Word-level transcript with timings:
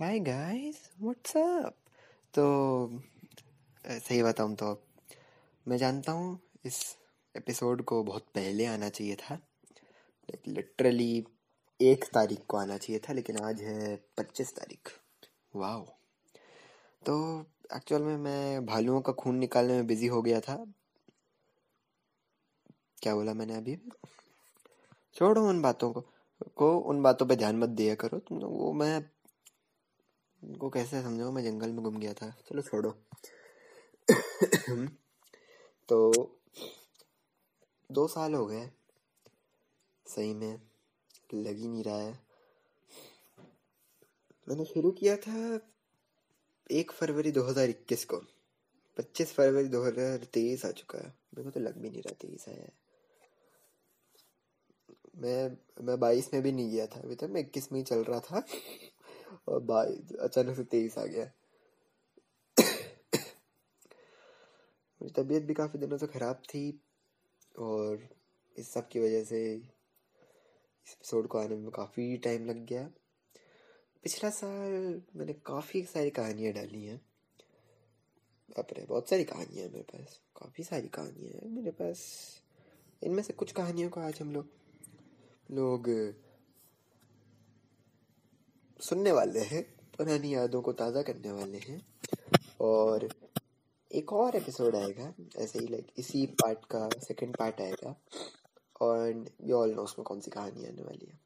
Hi 0.00 0.18
guys 0.20 0.78
what's 1.00 1.36
up 1.36 1.74
तो 2.34 2.42
सही 3.84 4.22
बताऊँ 4.22 4.54
तो 4.54 4.82
मैं 5.66 5.76
जानता 5.76 6.12
हूँ 6.12 6.38
इस 6.64 6.80
एपिसोड 7.36 7.82
को 7.82 8.02
बहुत 8.02 8.26
पहले 8.34 8.66
आना 8.66 8.88
चाहिए 8.88 9.14
था। 9.14 9.38
लिटरली 10.48 11.24
एक 11.80 12.04
तारीख 12.04 12.44
को 12.48 12.56
आना 12.56 12.76
चाहिए 12.76 13.00
था, 13.08 13.12
लेकिन 13.12 13.38
आज 13.38 13.62
है 13.62 13.96
पच्चीस 14.18 14.54
तारीख। 14.56 14.92
वाह 15.56 15.80
तो 17.02 17.46
एक्चुअल 17.76 18.02
में 18.02 18.16
मैं 18.16 18.66
भालुओं 18.66 19.00
का 19.00 19.12
खून 19.12 19.38
निकालने 19.38 19.72
में 19.72 19.86
बिज़ी 19.86 20.06
हो 20.06 20.22
गया 20.22 20.40
था। 20.40 20.64
क्या 23.02 23.14
बोला 23.14 23.34
मैंने 23.34 23.56
अभी? 23.56 23.78
छोड़ो 25.14 25.48
उन 25.48 25.62
बातों 25.62 25.92
को 25.92 26.00
को 26.56 26.78
उन 26.78 27.02
बातों 27.02 27.26
पे 27.26 27.36
ध्यान 27.36 27.56
मत 27.56 27.68
दिया 27.68 27.94
करो। 27.94 28.18
तुम 28.18 28.38
वो 28.38 28.72
मैं 28.72 29.15
उनको 30.44 30.70
कैसे 30.70 31.02
समझाऊँ? 31.02 31.32
मैं 31.32 31.44
जंगल 31.44 31.72
में 31.72 31.84
घूम 31.84 31.98
गया 31.98 32.14
था। 32.14 32.30
चलो 32.30 32.62
छोड़ो। 32.62 32.94
तो 35.88 36.12
दो 37.92 38.06
साल 38.06 38.34
हो 38.34 38.46
गए। 38.46 38.70
सही 40.06 40.34
में 40.34 40.60
लग 41.34 41.56
ही 41.56 41.68
नहीं 41.68 41.84
रहा 41.84 41.98
है। 41.98 42.26
मैंने 44.48 44.64
शुरू 44.64 44.90
किया 44.90 45.16
था 45.16 45.60
एक 46.70 46.92
फरवरी 46.92 47.32
2021 47.32 48.04
को। 48.04 48.16
25 48.96 49.32
फरवरी 49.32 49.68
2023 49.68 50.66
आ 50.66 50.70
चुका 50.70 50.98
है। 50.98 51.06
मेरे 51.06 51.44
को 51.44 51.50
तो 51.50 51.60
लग 51.60 51.76
भी 51.78 51.90
नहीं 51.90 52.02
रहा 52.02 52.14
तेईस 52.20 52.48
आया 52.48 52.58
है। 52.58 52.72
मैं 55.16 55.56
मैं 55.84 56.00
बाईस 56.00 56.34
में 56.34 56.42
भी 56.42 56.52
नहीं 56.52 56.70
गया 56.70 56.86
था। 56.86 57.00
अभी 57.00 57.14
तक 57.14 57.24
मैं 57.24 57.40
इक्कीस 57.40 57.72
में 57.72 57.78
ही 57.80 57.84
चल 57.84 58.04
रहा 58.04 58.20
था। 58.20 58.46
और 59.48 59.60
भाई 59.60 60.16
अचानक 60.20 60.56
से 60.56 60.64
तेईस 60.64 60.98
आ 60.98 61.04
गया। 61.04 61.30
मेरी 65.00 65.22
तबीयत 65.22 65.42
भी 65.42 65.54
काफ़ी 65.54 65.78
दिनों 65.78 65.98
से 65.98 66.06
ख़राब 66.06 66.36
थी 66.36 66.80
और 67.58 68.08
इस 68.58 68.72
सब 68.72 68.88
की 68.88 69.00
वजह 69.00 69.24
से 69.24 69.54
इस 69.54 70.92
एपिसोड 70.92 71.26
को 71.26 71.38
आने 71.38 71.56
में 71.56 71.70
काफ़ी 71.70 72.16
टाइम 72.16 72.46
लग 72.46 72.66
गया। 72.66 72.90
पिछला 74.02 74.30
साल 74.30 75.02
मैंने 75.16 75.32
काफ़ी 75.32 75.82
सारी 75.82 76.10
कहानियाँ 76.10 76.52
डाली 76.52 76.84
हैं। 76.84 77.00
रे 78.58 78.86
बहुत 78.88 79.08
सारी 79.08 79.24
कहानियाँ 79.24 79.68
मेरे 79.68 79.82
पास, 79.82 80.20
काफ़ी 80.36 80.64
सारी 80.64 80.88
कहानियाँ 80.88 81.32
हैं। 81.32 81.50
मेरे 81.50 81.70
पास, 81.70 82.06
इनमें 83.02 83.22
से 83.22 83.32
कुछ 83.32 83.52
कहानियों 83.52 83.90
को 83.90 84.00
आज 84.00 84.18
हम 84.20 84.32
लोग 84.32 84.48
लोग 85.50 85.90
सुनने 88.80 89.12
वाले 89.12 89.40
हैं, 89.40 89.62
पुरानी 89.96 90.34
यादों 90.34 90.60
को 90.62 90.72
ताज़ा 90.72 91.02
करने 91.02 91.30
वाले 91.32 91.58
हैं। 91.58 91.80
और 92.60 93.08
एक 93.90 94.12
और 94.12 94.36
एपिसोड 94.36 94.76
आएगा, 94.76 95.12
ऐसे 95.38 95.58
ही 95.58 95.66
लाइक 95.66 95.92
इसी 95.98 96.24
पार्ट 96.42 96.64
का 96.64 96.88
सेकंड 97.02 97.36
पार्ट 97.36 97.60
आएगा। 97.60 97.94
और 98.80 99.24
यू 99.42 99.56
ऑल 99.56 99.74
नो 99.74 99.82
उसमें 99.82 100.04
कौन 100.04 100.20
सी 100.20 100.30
कहानी 100.30 100.66
आने 100.66 100.82
वाली 100.82 101.06
है। 101.06 101.18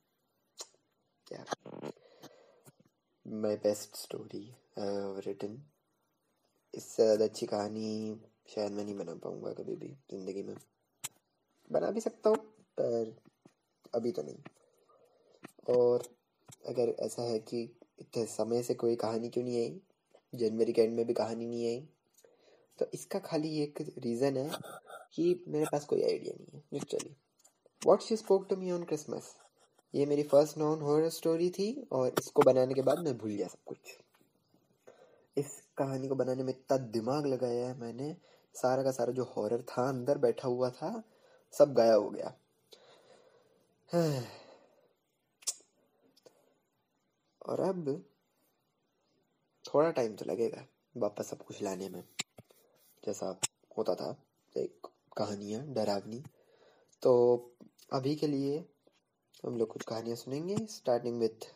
क्या? 1.26 1.44
माई 3.26 3.56
बेस्ट 3.56 3.96
स्टोरी 3.96 4.44
रिटन 5.26 5.60
इससे 6.74 7.02
ज़्यादा 7.04 7.24
अच्छी 7.24 7.46
कहानी 7.46 8.20
शायद 8.48 8.72
मैं 8.72 8.84
नहीं 8.84 8.96
बना 8.98 9.14
पाऊँगा 9.14 9.52
कभी 9.52 9.74
भी 9.76 9.88
ज़िंदगी 10.10 10.42
में। 10.42 10.54
बना 11.70 11.90
भी 11.90 12.00
सकता 12.00 12.30
हूँ, 12.30 12.36
पर 12.78 13.14
अभी 13.94 14.12
तो 14.12 14.22
नहीं। 14.22 14.38
और 15.68 16.08
अगर 16.68 16.94
ऐसा 16.98 17.22
है 17.22 17.38
कि 17.38 17.62
इतने 18.00 18.24
समय 18.26 18.62
से 18.62 18.74
कोई 18.74 18.96
कहानी 18.96 19.28
क्यों 19.28 19.44
नहीं 19.44 19.56
आई? 19.56 19.80
जनवरी 20.34 20.72
के 20.72 20.82
एंड 20.82 20.96
में 20.96 21.06
भी 21.06 21.14
कहानी 21.14 21.46
नहीं 21.46 21.66
आई। 21.66 21.88
तो 22.78 22.86
इसका 22.94 23.18
खाली 23.18 23.62
एक 23.62 23.80
रीज़न 23.98 24.36
है 24.36 24.50
कि 25.14 25.44
मेरे 25.48 25.64
पास 25.72 25.84
कोई 25.84 26.02
आइडिया 26.02 26.34
नहीं 26.36 26.46
है 26.54 26.62
literally 26.72 27.14
what 27.86 28.02
she 28.02 28.16
spoke 28.16 28.46
to 28.50 28.56
me 28.56 28.70
on 28.70 28.84
Christmas 28.84 29.34
ये 29.94 30.06
मेरी 30.06 30.22
फ़र्स्ट 30.22 30.58
नॉन 30.58 30.80
हॉरर 30.80 31.08
स्टोरी 31.08 31.50
थी 31.50 31.86
और 31.92 32.14
इसको 32.18 32.42
बनाने 32.42 32.74
के 32.74 32.82
बाद 32.82 32.98
मैं 32.98 33.16
भूल 33.18 33.30
गया 33.30 33.46
सब 33.46 33.62
कुछ। 33.66 33.78
इस 35.36 35.46
कहानी 35.76 36.08
को 36.08 36.14
बनाने 36.14 36.42
में 36.42 36.50
इतना 36.50 36.76
दिमाग 36.76 37.26
लगाया 37.26 37.66
है 37.68 37.78
मैंने। 37.78 38.16
सारा 38.54 38.82
का 38.82 38.90
सारा 38.90 39.12
जो 39.12 39.24
हॉरर 39.24 39.62
था, 39.62 39.88
अंदर 39.88 40.18
बैठा 40.18 40.48
हुआ 40.48 40.70
था, 40.70 41.02
सब 41.54 41.74
गाया 41.74 41.94
हो 41.94 42.10
गया। 42.10 42.34
और 47.50 47.60
अब 47.60 47.88
थोड़ा 49.64 49.90
टाइम 49.90 50.14
तो 50.16 50.24
लगेगा 50.24 50.64
वापस 50.96 51.30
सब 51.30 51.42
कुछ 51.44 51.62
लाने 51.62 51.88
में। 51.88 52.02
जैसा 53.02 53.26
होता 53.78 53.94
था, 53.94 54.14
एक 54.54 54.86
कहानियाँ, 55.16 55.62
डरावनी। 55.74 56.22
तो 57.02 57.12
अभी 57.92 58.14
के 58.16 58.26
लिए 58.26 58.58
हम 59.44 59.56
लोग 59.56 59.68
कुछ 59.68 59.82
कहानियाँ 59.84 60.16
सुनेंगे 60.16 60.56
starting 60.68 61.18
with 61.20 61.46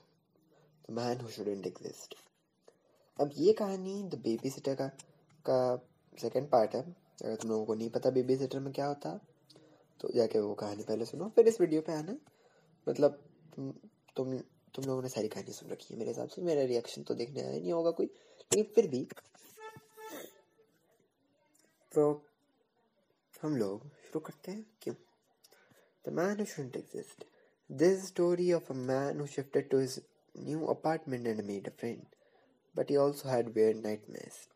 the 0.87 0.93
man 0.93 1.21
who 1.21 1.29
shouldn't 1.29 1.67
exist 1.67 2.15
अब 3.19 3.31
ये 3.37 3.53
कहानी 3.53 4.03
द 4.05 4.21
बेबी 4.25 4.51
सिटर 4.51 4.75
का 4.75 4.87
का 5.47 5.59
सेकंड 6.19 6.49
पार्ट 6.51 6.75
है। 6.75 6.81
अगर 6.81 7.35
तुम 7.37 7.51
लोगों 7.51 7.65
को 7.67 7.75
नहीं 7.75 7.89
पता 7.91 8.11
बेबी 8.11 8.37
सिटर 8.37 8.61
में 8.61 8.73
क्या 8.73 8.87
होता 8.87 9.17
तो 10.01 10.09
जाके 10.15 10.41
वो 10.41 10.55
कहानी 10.55 10.83
पहले 10.83 11.05
सुनो। 11.05 11.29
फिर 11.37 11.49
इस 11.49 11.61
वीडियो 11.61 11.81
पे 11.83 11.93
आना। 11.93 12.17
मतलब 12.87 13.21
तुम 13.57 13.71
तुम 14.17 14.33
तुम 14.75 14.85
लोगों 14.85 15.03
ने 15.03 15.09
सारी 15.09 15.29
कहानी 15.29 15.53
सुन 15.53 15.71
रखी 15.71 15.93
है 15.93 15.99
मेरे 15.99 16.11
हिसाब 16.11 16.29
से। 16.29 16.43
मेरा 16.43 16.63
रिएक्शन 16.67 17.03
तो 17.03 17.15
देखने 17.15 17.43
आया 17.43 17.59
नहीं 17.59 17.73
होगा 17.73 17.91
कोई, 17.93 18.07
लेकिन 18.07 18.73
फिर 18.75 18.89
भी 18.89 19.07
तो 21.93 22.07
हम 23.35 23.57
लोग 23.57 23.87
शुरू 24.05 24.21
करते 24.21 24.53
हैं। 24.53 24.65
क्यों? 24.83 24.95
The 26.05 26.13
man 26.13 26.41
who 26.41 26.45
shouldn't 26.47 26.77
exist 26.77 27.25
this 27.71 28.07
story 28.07 28.53
of 28.53 28.73
a 28.73 28.77
man 28.77 29.21
who 29.21 29.27
shifted 29.27 29.69
to 29.71 29.79
his 29.79 30.01
new 30.35 30.65
apartment 30.67 31.27
and 31.27 31.41
made 31.47 31.69
a 31.69 31.73
friend 31.79 32.03
but 32.75 32.91
he 32.91 32.97
also 32.97 33.29
had 33.29 33.49
weird 33.55 33.75
nightmares 33.77 34.49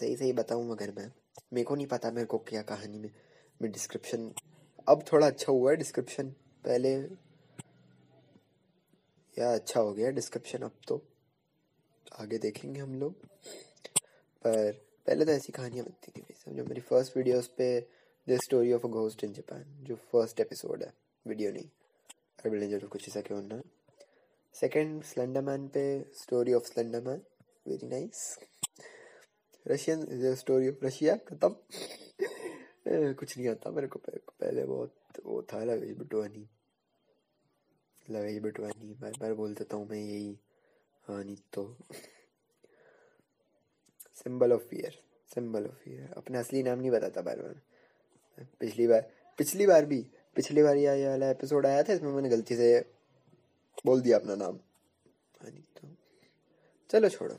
सही 0.00 0.16
सही 0.16 0.32
बताऊँ 0.32 0.70
अगर 0.72 0.92
मैं। 0.96 1.10
मेरे 1.52 1.64
को 1.64 1.74
नहीं 1.74 1.86
पता 1.86 2.10
मेरे 2.10 2.26
को 2.26 2.38
क्या 2.48 2.62
कहानी 2.64 2.98
में, 2.98 3.10
मैं 3.60 3.70
डिस्क्रिप्शन 3.72 4.30
अब 4.88 5.04
थोड़ा 5.12 5.26
अच्छा 5.26 5.52
हुआ 5.52 5.70
है 5.70 5.76
डिस्क्रिप्शन 5.76 6.32
पहले 6.64 6.94
या 9.36 9.52
अच्छा 9.54 9.80
हो 9.80 9.92
गया 9.94 10.10
डिस्क्रिप्शन 10.10 10.62
अब 10.62 10.72
तो। 10.88 11.00
आगे 12.20 12.38
देखेंगे 12.38 12.80
हम 12.80 12.94
लोग। 13.00 13.12
पर 14.44 14.72
पहले 15.06 15.24
तो 15.24 15.32
ऐसी 15.32 15.52
कहानियाँ 15.52 15.84
बनती 15.84 16.12
थी 16.20 16.34
समझो 16.44 16.64
मेरी 16.64 16.80
फ़र्स्ट 16.80 17.16
वीडियोस 17.16 17.46
पे 17.58 17.68
the 18.26 18.38
story 18.44 18.72
of 18.72 18.86
a 18.86 18.90
ghost 18.90 19.24
in 19.24 19.32
Japan 19.32 19.64
जो 19.84 19.94
फ़र्स्ट 20.12 20.40
एपिसोड 20.40 20.82
है 20.82 20.92
वीडियो 21.26 21.50
नहीं। 21.52 21.64
अरे 21.64 22.50
बिल्डिंग 22.50 22.70
ज़रूर 22.70 22.90
कुछ 22.90 23.08
ऐसा 23.08 23.20
क्यों 23.20 23.42
ना। 23.42 23.60
सेकंड 24.54 25.02
स्लेंडरमैन 25.04 25.66
पे 25.68 25.84
story 26.14 26.52
of 26.52 26.64
Slenderman 26.64 27.22
very 27.68 27.86
nice 27.88 28.38
Russian 29.66 30.34
story 30.34 30.68
of 30.68 30.84
Russia 30.84 31.16
खत्म। 31.28 31.54
कुछ 33.14 33.36
नहीं 33.38 33.48
आता 33.48 33.70
मेरे 33.70 33.86
को 33.86 33.98
पहले 34.06 34.64
बहुत। 34.64 34.99
वो 35.26 35.42
था 35.42 35.64
लवेश 35.64 35.96
बटवानी। 35.96 36.48
लवेश 38.10 38.42
बटवानी, 38.42 38.94
बार 38.94 39.12
बार 39.20 39.34
बोल 39.34 39.54
देता 39.54 39.76
हूँ 39.76 39.88
मैं 39.88 39.98
यही। 39.98 40.38
हाँ 41.08 41.24
नहीं 41.24 41.36
तो। 41.52 41.76
Symbol 44.14 44.52
of 44.52 44.62
fear 44.62 44.98
symbol 45.34 45.66
of 45.66 45.74
fear 45.74 46.14
अपना 46.16 46.38
असली 46.38 46.62
नाम 46.62 46.78
नहीं 46.78 46.90
बताता 46.90 47.22
बार 47.22 47.36
बार। 47.36 47.60
पिछली 48.60 48.86
बार 48.86 49.10
पिछली 49.38 49.66
बार 49.66 49.86
भी, 49.86 50.06
पिछली 50.34 50.62
बार 50.62 50.76
ये 50.76 51.08
वाला 51.08 51.30
एपिसोड 51.30 51.66
आया 51.66 51.82
था, 51.82 51.92
इसमें 51.92 52.12
मैंने 52.12 52.28
गलती 52.28 52.56
से 52.56 52.80
बोल 53.86 54.00
दिया 54.00 54.18
अपना 54.18 54.34
नाम। 54.34 54.58
हाँ 55.40 55.50
नहीं 55.50 55.62
तो। 55.62 55.96
चलो 56.90 57.08
छोड़ो। 57.08 57.34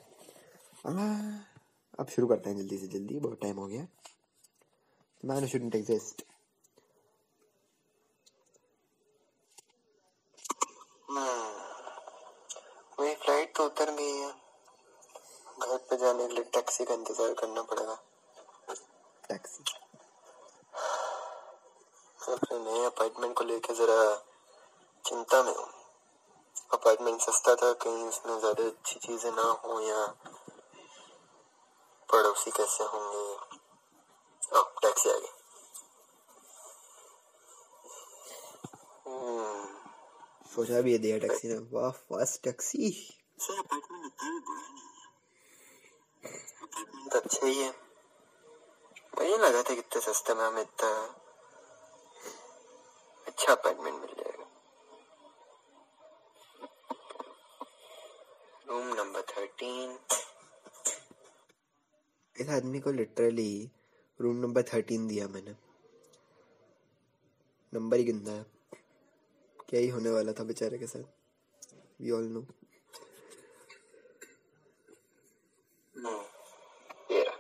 अब 2.00 2.08
शुरू 2.10 2.28
करते 2.28 2.50
हैं 2.50 2.58
जल्दी 2.58 2.78
से 2.78 2.88
जल्दी, 2.88 3.20
बहुत 3.20 3.42
टाइम 3.42 3.56
हो 3.56 3.68
गया। 3.68 3.88
Man 5.24 5.48
shouldn't 5.48 5.76
exist. 5.76 6.31
मेरी 11.12 13.14
फ़्लाइट 13.16 13.56
तो 13.56 13.66
उतर 13.66 13.92
गई 13.92 14.12
है। 14.12 14.30
घर 15.60 15.78
पे 15.90 15.98
जाने 15.98 16.28
के 16.28 16.34
लिए 16.34 16.44
टैक्सी 16.54 16.86
का 16.86 16.94
इंतज़ार 16.94 17.34
करना 17.40 17.62
पड़ेगा। 17.62 17.96
टैक्सी 19.24 19.64
अपने 22.28 22.60
नए 22.60 22.86
अपार्टमेंट 22.86 23.36
को 23.38 23.44
लेकर 23.44 23.74
जरा 23.76 24.16
चिंता 25.06 25.42
में 25.44 25.54
हूँ। 25.54 25.70
अपार्टमेंट 26.74 27.22
सस्ता 27.22 27.56
था 27.56 27.72
कहीं 27.84 28.08
उसमें 28.08 28.40
ज़्यादा 28.40 28.66
अच्छी 28.66 29.00
चीज़ें 29.00 29.32
ना 29.32 29.50
हो 29.66 29.80
या 29.82 30.06
पड़ोसी 32.10 32.52
कैसे 32.52 32.86
होंगे। 32.86 33.38
टैक्सी 34.82 35.10
आ 35.10 35.14
गई। 35.14 35.28
सोचा 40.52 40.82
भी 40.82 40.92
है 40.92 40.98
दिया 40.98 41.18
टैक्सी 41.18 41.48
ने। 41.48 41.58
वाह 41.74 41.92
फास्ट 41.92 42.44
टैक्सी। 42.44 42.90
अपार्टमेंट 43.52 44.12
तो 47.12 47.20
अच्छा 47.20 47.46
ही 47.48 47.58
है। 47.58 47.70
मुझे 49.18 49.38
लगा 49.38 49.62
था 49.64 49.76
कितने 49.76 50.02
सस्ते 50.02 50.34
में 50.34 50.44
हमें 50.46 50.62
इतना 50.62 50.90
अच्छा 53.28 53.52
अपार्टमेंट 53.52 53.96
मिल 53.96 54.14
जाएगा। 54.20 54.46
रूम 58.70 58.94
नंबर 58.94 59.22
थर्टीन 59.32 59.98
इस 62.36 62.50
आदमी 62.50 62.80
को 62.80 62.92
लिटरली 62.92 63.52
रूम 64.20 64.36
नंबर 64.36 64.64
थर्टीन 64.64 65.08
दिया 65.08 65.28
मैंने। 65.28 65.56
नंबर 67.74 67.98
ही 67.98 68.04
गिनता 68.04 68.32
है। 68.32 68.51
क्या 69.72 69.80
ही 69.80 69.88
होने 69.90 70.10
वाला 70.10 70.32
था 70.40 70.44
बेचारे 70.44 70.78
के 70.78 70.88
साथ। 70.88 71.04
वी 72.02 72.12
ऑल 72.12 72.28
नो 72.34 72.42
ये 77.12 77.24
रहा 77.24 77.38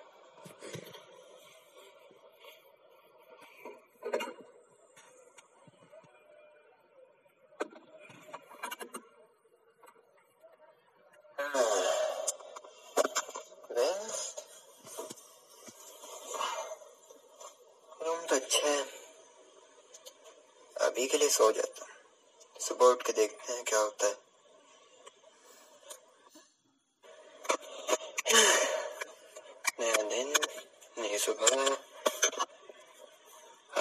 रूम 18.01 18.25
तो 18.29 18.35
अच्छा 18.35 18.67
है 18.67 18.81
अभी 20.75 21.05
के 21.07 21.17
लिए 21.17 21.29
सो 21.29 21.51
जाता 21.51 21.85
हूँ 21.85 22.61
सुबह 22.67 22.85
उठ 22.85 23.03
के 23.05 23.13
देखते 23.13 23.53
हैं 23.53 23.63
क्या 23.65 23.79
होता 23.79 24.07
है 24.07 24.15
नया 29.79 30.01
दिन 30.11 30.33
नई 30.97 31.17
सुबह 31.25 31.55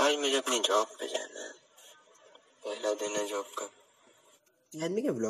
आज 0.02 0.16
मुझे 0.20 0.36
अपनी 0.38 0.58
जॉब 0.68 0.96
पे 1.00 1.08
जाना 1.14 1.40
है 1.44 1.52
पहला 2.64 2.92
दिन 3.02 3.16
है 3.16 3.26
जॉब 3.28 3.52
का 3.58 3.68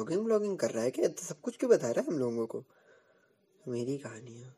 व्लॉगिंग 0.00 0.25
व्लॉगिंग 0.25 0.58
कर 0.58 0.70
रहा 0.70 0.85
है 0.85 0.91
क्या? 0.91 1.08
तो 1.08 1.23
सब 1.23 1.41
कुछ 1.41 1.56
क्यों 1.56 1.70
बता 1.70 1.91
रहा 1.91 2.00
है 2.00 2.06
हम 2.06 2.19
लोगों 2.19 2.47
को? 2.47 2.64
मेरी 3.69 3.97
कहानी 3.99 4.41
है। 4.41 4.55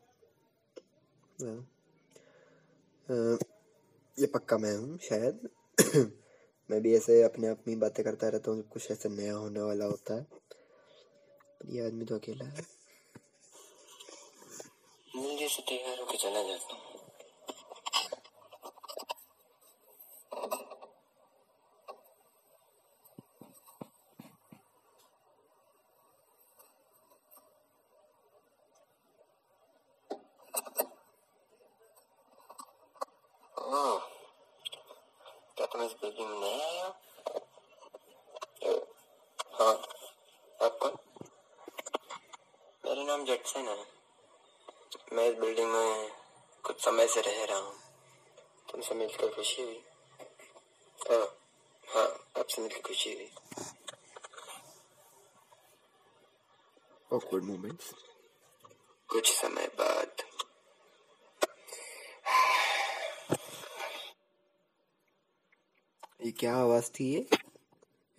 ये 4.17 4.27
पक्का 4.27 4.57
मैं 4.57 4.75
हूँ, 4.77 4.97
शायद। 4.97 5.49
मैं 6.69 6.81
भी 6.81 6.95
ऐसे 6.95 7.21
अपने 7.23 7.47
आप 7.47 7.63
में 7.67 7.79
बातें 7.79 8.03
करता 8.05 8.29
रहता 8.29 8.51
हूँ, 8.51 8.61
जब 8.61 8.69
कुछ 8.69 8.91
ऐसा 8.91 9.09
नया 9.09 9.33
होने 9.33 9.61
वाला 9.61 9.85
होता 9.85 10.15
है। 10.15 10.25
ये 11.69 11.85
आदमी 11.85 12.05
तो 12.05 12.15
अकेला 12.15 12.45
है। 12.45 12.65
जल्दी 15.07 15.47
से 15.47 15.61
तैयार 15.61 15.99
होकर 15.99 16.15
चला 16.15 16.43
जाता 16.43 16.73
हूँ 16.73 16.93
ओह, 33.55 33.99
क्या 35.57 35.65
तुम 35.65 35.81
इस 35.81 35.91
बिल्डिंग 35.91 36.29
में 36.29 36.39
नए 36.39 36.59
आए 36.61 36.81
हो 36.81 36.89
अ, 38.63 38.85
हाँ 39.53 39.73
आप 40.59 40.77
कौन 40.81 40.97
मेरा 42.83 43.03
नाम 43.03 43.25
जटसन 43.25 43.67
है 43.67 43.77
मैं 45.13 45.27
इस 45.29 45.37
बिल्डिंग 45.37 45.71
में 45.71 46.09
कुछ 46.63 46.83
समय 46.85 47.07
से 47.07 47.21
रह 47.21 47.43
रहा 47.43 47.57
हूँ 47.57 47.73
तुमसे 48.71 48.95
मिलकर 49.13 49.35
खुशी 49.35 49.61
हुई। 49.61 49.83
ओह, 51.11 51.27
हाँ 51.87 52.29
आपसे 52.37 52.61
मिलकर 52.61 52.81
खुशी 52.81 53.13
हुई। 53.13 53.31
Awkward 57.13 57.43
moments. 57.49 57.93
कुछ 59.07 59.31
समय 59.33 59.67
बाद। 59.67 60.11
ये 66.25 66.31
क्या 66.31 66.55
आवाज़ 66.55 66.91
थी 66.91 67.13
ये? 67.13 67.27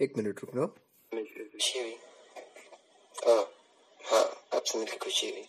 एक 0.00 0.16
मिनट 0.16 0.40
रुकना। 0.40 0.66
खुशी 1.52 1.80
हुई। 1.80 1.94
ओह, 3.26 3.46
हाँ 4.04 4.46
आपसे 4.54 4.78
मिलकर 4.78 4.98
खुशी 4.98 5.30
हुई 5.30 5.48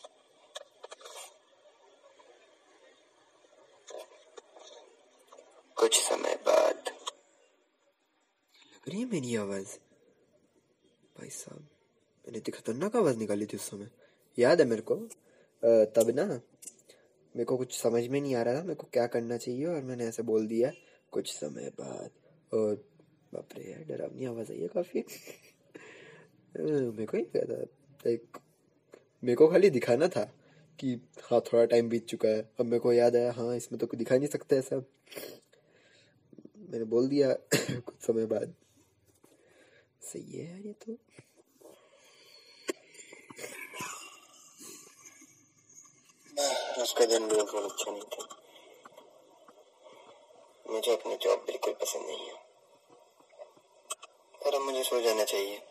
कुछ 5.77 6.00
समय 6.01 6.36
बाद 6.36 6.89
लग 8.74 8.89
रही 8.89 9.00
है 9.00 9.04
मेरी 9.15 9.35
आवाज़। 9.35 9.67
भाई 11.17 11.29
साहब, 11.29 11.59
मैंने 11.59 12.38
इतनी 12.38 12.51
खतरनाक 12.51 12.95
आवाज़ 12.95 13.17
निकाली 13.17 13.45
थी 13.45 13.57
उस 13.57 13.69
समय। 13.69 13.89
याद 14.38 14.62
है 14.62 14.65
मेरे 14.67 14.81
को 14.81 14.95
तब 15.95 16.12
ना 16.15 16.25
मेरे 16.25 17.45
को 17.45 17.57
कुछ 17.57 17.77
समझ 17.79 18.07
में 18.07 18.19
नहीं 18.21 18.35
आ 18.35 18.41
रहा 18.41 18.56
था 18.56 18.63
मेरे 18.63 18.75
को 18.75 18.88
क्या 18.94 19.06
करना 19.07 19.38
चाहिए 19.38 19.65
और 19.65 19.83
मैंने 19.83 20.06
ऐसे 20.06 20.23
बोल 20.23 20.47
दिया, 20.47 20.71
कुछ 21.12 21.33
समय 21.33 21.69
बाद। 21.79 22.09
और 22.53 22.75
बाप 23.33 23.56
रे, 23.57 23.71
यार, 23.71 23.83
डरावनी 23.83 24.25
आवाज़ 24.25 24.51
आई 24.51 24.59
है 24.59 24.67
काफ़ी। 24.67 25.03
मेरे 26.59 27.06
को 27.06 27.18
ही 27.18 27.23
था। 27.23 27.61
लाइक, 27.61 28.38
मेरे 29.23 29.35
को 29.35 29.47
खाली 29.47 29.69
दिखाना 29.69 30.07
था 30.07 30.25
कि 30.79 30.94
हाँ 31.23 31.41
थोड़ा 31.41 31.65
टाइम 31.65 31.89
बीत 31.89 32.06
चुका 32.06 32.29
है। 32.29 32.41
अब 32.59 32.65
मेरे 32.65 32.79
को 32.79 32.94
याद 32.94 33.15
आया 33.15 33.31
हाँ 33.31 33.56
इसमें 33.56 33.79
तो 33.79 33.97
दिखा 33.97 34.18
नहीं 34.18 34.27
सकता 34.27 34.56
है 34.56 34.61
सब 34.61 34.85
मैंने 36.69 36.85
बोल 36.85 37.09
दिया, 37.09 37.33
कुछ 37.79 37.95
समय 38.01 38.25
बाद। 38.25 38.53
सही 40.06 40.38
है 40.38 40.52
यार 40.52 40.66
ये 40.66 40.74
तो। 40.74 40.98
उसका 46.81 47.06
दिन 47.06 47.28
बिल्कुल 47.28 47.69
अच्छा 47.69 47.92
नहीं 47.92 48.02
था। 48.02 48.28
मुझे 50.69 50.92
अपनी 50.92 51.18
जॉब 51.18 51.40
बिल्कुल 51.40 51.74
पसंद 51.74 52.06
नहीं 52.06 52.28
है। 52.28 52.36
पर 54.42 54.56
अब 54.56 54.62
मुझे 54.62 54.84
सो 54.84 55.02
जाना 55.02 55.24
चाहिए। 55.24 55.62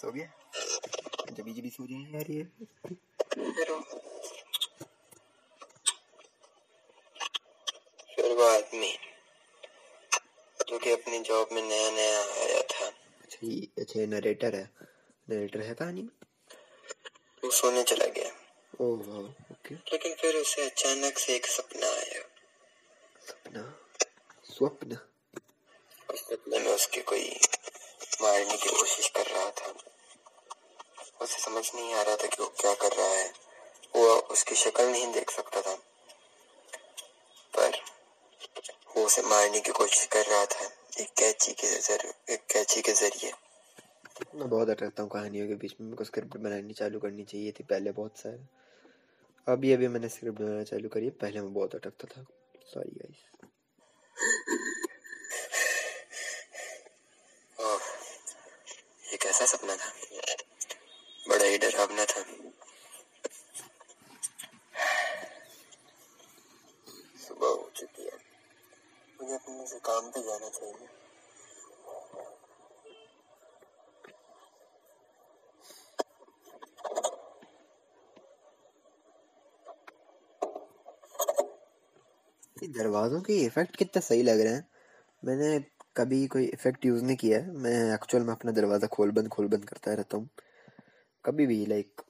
सो 0.00 0.12
गया? 0.12 0.32
जब 1.32 1.48
जब 1.48 1.70
सो 1.70 1.86
जाए 1.86 2.12
यार 2.14 2.30
ये 2.30 2.44
फिर 2.44 2.66
फिर 8.16 9.05
वो 10.76 10.80
आदमी 10.80 10.90
जो 10.90 10.96
कि 10.96 11.02
अपनी 11.02 11.20
जॉब 11.20 11.48
में 11.52 11.62
नया 11.62 11.90
नया 11.90 12.20
आया 12.20 12.62
था। 12.62 12.86
अच्छा 13.22 13.38
ये 13.42 13.68
अच्छा 13.78 14.00
ये 14.00 14.06
नरेटर 14.06 14.54
है। 14.54 14.70
नरेटर 15.30 15.60
है 15.60 15.74
कहानी 15.74 16.02
में? 16.02 16.08
वो 17.44 17.50
सोने 17.50 17.82
चला 17.82 18.06
गया। 18.06 18.30
ओह 18.80 18.98
वाह 19.08 19.18
ओके। 19.18 19.74
लेकिन 19.74 20.14
फिर 20.14 20.36
उसे 20.36 20.70
अचानक 20.70 21.18
से 21.18 21.36
एक 21.36 21.46
सपना 21.46 21.86
आया। 21.86 22.22
सपना? 23.28 23.80
स्वप्न? 24.44 24.98
उस 26.10 26.20
सपने 26.20 26.58
में 26.58 26.74
उसके 26.74 27.00
कोई 27.00 27.40
मारने 28.22 28.56
की 28.56 28.70
कोशिश 28.70 29.08
कर 29.08 29.26
रहा 29.26 29.50
था। 29.50 29.74
उसे 31.20 31.38
समझ 31.38 31.74
नहीं 31.74 31.94
आ 31.94 32.02
रहा 32.02 32.16
था 32.16 32.26
कि 32.26 32.42
वो 32.42 32.48
क्या 32.48 32.74
कर 32.74 32.92
रहा 32.92 33.08
है। 33.08 33.32
वो 33.96 34.08
उसकी 34.14 34.54
शक्ल 34.54 34.86
नहीं 34.86 35.12
देख 35.12 35.30
सकता 35.30 35.62
था 35.62 35.74
पर 37.58 37.70
वो 38.86 38.94
उसे 39.06 39.22
मारने 39.22 39.60
की 39.60 39.72
कोशिश 39.72 40.06
कर 40.12 40.24
रहा 40.26 40.44
था 40.52 40.64
एक 41.00 41.10
कैची 41.18 41.52
के 41.60 41.66
ज़रिए 41.80 42.34
एक 42.34 42.40
कैची 42.52 42.80
के 42.82 42.92
ज़रिए। 43.00 43.32
मैं 44.34 44.48
बहुत 44.48 44.68
अटकता 44.70 45.02
हूँ 45.02 45.10
कहानियों 45.10 45.46
के 45.48 45.54
बीच 45.62 45.74
में 45.80 45.86
मेरे 45.86 45.96
को 45.96 46.04
स्क्रिप्ट 46.04 46.36
बनानी 46.36 46.72
चालू 46.74 46.98
करनी 47.00 47.24
चाहिए 47.24 47.52
थी 47.58 47.64
पहले 47.70 47.92
बहुत 47.98 48.18
सारे। 48.18 48.38
अभी 49.46 49.72
अभी 49.72 49.88
मैंने 49.88 50.08
स्क्रिप्ट 50.08 50.38
बनाना 50.40 50.62
चालू 50.70 50.88
करी 50.94 51.04
है 51.04 51.10
पहले 51.22 51.40
मैं 51.40 51.52
बहुत 51.54 51.74
अटकता 51.74 52.08
था। 52.16 52.24
सॉरी 52.72 52.90
गाइस 52.98 53.24
ओह, 57.58 57.80
ये 59.12 59.16
कैसा 59.22 59.46
सपना 59.46 59.76
था? 59.76 59.92
बड़ा 61.28 61.44
ही 61.44 61.58
डरावना 61.58 62.04
था 62.04 62.24
सुबह 67.26 67.46
हो 67.46 67.70
चुकी 67.76 68.02
है 68.02 68.24
मुझे 69.26 69.36
अपने 69.36 69.66
से 69.66 69.78
काम 69.78 70.08
पे 70.10 70.20
जाना 70.22 70.48
चाहिए। 70.48 70.88
दरवाजों 82.68 83.20
के 83.20 83.36
इफ़ेक्ट 83.36 83.76
कितना 83.76 84.00
सही 84.00 84.22
लग 84.22 84.40
रहे 84.40 84.52
हैं? 84.52 84.66
मैंने 85.22 85.58
कभी 85.96 86.26
कोई 86.26 86.44
इफ़ेक्ट 86.44 86.86
यूज़ 86.86 87.04
नहीं 87.04 87.16
किया 87.16 87.38
है। 87.38 87.52
मैं 87.56 87.94
एक्चुअल 87.94 88.24
में 88.24 88.32
अपना 88.32 88.52
दरवाज़ा 88.52 88.86
खोल 88.86 89.10
बंद 89.10 89.28
खोल 89.28 89.48
बंद 89.48 89.64
करता 89.64 89.94
रहता 89.94 90.16
हूँ। 90.16 90.28
कभी 91.24 91.46
भी 91.46 91.64
लाइक 91.66 92.02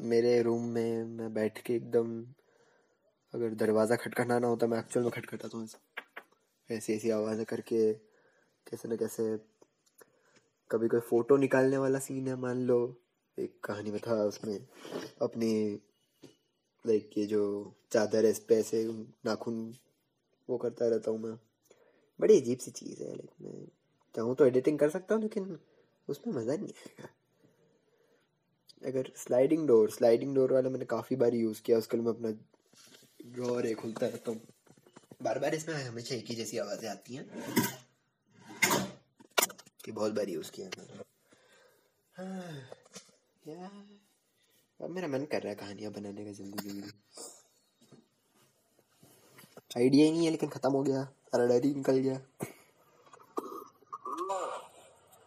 मेरे 0.00 0.40
रूम 0.42 0.64
में 0.68 1.04
मैं 1.04 1.32
बैठ 1.34 1.62
के 1.62 1.74
एकदम 1.74 2.20
अगर 3.34 3.54
दरवाज़ा 3.56 3.96
खटखटाना 3.96 4.46
हो 4.46 4.56
तो 4.56 4.68
मैं 4.68 4.78
एक्चुअल 4.78 5.04
में 5.04 5.12
खटखटाता 5.12 5.56
हूँ 5.56 5.64
ऐसी। 5.64 6.01
ऐसी 6.72 6.92
ऐसी 6.92 7.10
आवाज़ें 7.10 7.44
करके 7.44 7.92
कैसे 8.66 8.88
न 8.88 8.96
कैसे 8.96 9.24
कभी 10.70 10.88
कोई 10.88 11.00
फ़ोटो 11.00 11.36
निकालने 11.36 11.76
वाला 11.78 11.98
सीन 11.98 12.28
है, 12.28 12.36
मान 12.36 12.62
लो, 12.66 12.96
एक 13.38 13.58
कहानी 13.64 13.90
में 13.90 14.00
था 14.00 14.14
उसमें, 14.24 14.58
अपनी 15.22 15.80
लाइक 16.84 17.10
ये 17.18 17.26
जो 17.26 17.42
चादर 17.92 18.24
है, 18.24 18.30
इस 18.30 18.46
ऐसे 18.52 18.84
नाखून 19.26 19.74
वो 20.48 20.56
करता 20.58 20.88
रहता 20.88 21.10
हूँ 21.10 21.18
मैं। 21.20 21.34
बड़ी 22.20 22.40
अजीब 22.40 22.58
सी 22.58 22.70
चीज़ 22.70 23.02
है 23.02 23.08
लाइक 23.08 23.30
मैं 23.42 23.66
चाहूँ 24.14 24.34
तो 24.36 24.46
एडिटिंग 24.46 24.78
कर 24.78 24.90
सकता 24.90 25.14
हूँ, 25.14 25.22
लेकिन 25.22 25.58
उसमें 26.08 26.34
मज़ा 26.34 26.54
नहीं 26.54 26.72
आएगा। 26.78 27.08
अगर 28.82 29.10
स्लाइडिंग 29.16 29.66
डोर 29.68 29.90
स्लाइडिंग 29.90 30.34
डोर 30.34 30.52
वाला 30.52 30.70
मैंने 30.70 30.84
काफ़ी 30.86 31.16
बार 31.16 31.34
यूज़ 31.34 31.62
किया, 31.62 31.78
उसके 31.78 31.96
लिए 31.96 32.06
मैं 32.06 32.12
अपना 32.12 32.30
ड्रॉर 33.34 33.66
एक 33.66 33.76
खुलता 33.76 34.06
रहता 34.06 34.30
हूँ। 34.30 34.40
बार 35.22 35.38
बार 35.38 35.54
इसमें 35.54 35.74
हमेशा 35.74 36.14
एक 36.14 36.26
ही 36.26 36.34
जैसी 36.34 36.58
आवाज़ें 36.58 36.88
आती 36.90 37.14
हैं 37.14 37.24
कि 39.84 39.92
बहुत 39.92 40.12
बार 40.12 40.28
यूज़ 40.28 40.50
किया 40.50 40.68
मैंने 40.78 41.00
अब 44.80 44.90
मेरा 44.90 45.08
मन 45.08 45.24
कर 45.32 45.42
रहा 45.42 45.48
है 45.48 45.54
कहानियाँ 45.54 45.92
बनाने 45.92 46.24
का 46.24 46.32
जल्दी 46.32 46.68
जल्दी 46.68 46.90
आइडिया 49.76 50.04
ही 50.04 50.10
नहीं 50.10 50.24
है, 50.24 50.30
लेकिन 50.30 50.48
ख़त्म 50.48 50.70
हो 50.72 50.82
गया। 50.82 51.02
सारा 51.04 51.46
डर 51.46 51.64
ही 51.64 51.74
निकल 51.74 51.96
गया। 51.96 52.16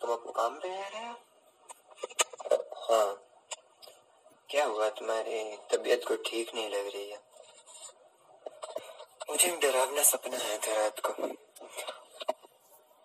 तुम 0.02 0.12
अपने 0.14 0.32
काम 0.32 0.58
पे 0.60 0.70
रहे 0.70 1.06
हो? 1.06 1.14
हाँ। 2.90 3.16
क्या 4.50 4.66
हुआ? 4.66 4.90
तुम्हारी 4.90 5.40
तबीयत 5.72 6.06
को 6.08 6.16
ठीक 6.28 6.52
नहीं 6.56 6.70
लग 6.70 6.88
रही 6.96 7.10
है। 7.10 7.20
डरावना 9.76 10.04
सपना 10.04 10.38
है 10.38 10.58
था 10.58 10.74
रात 10.74 11.00
को। 11.00 11.14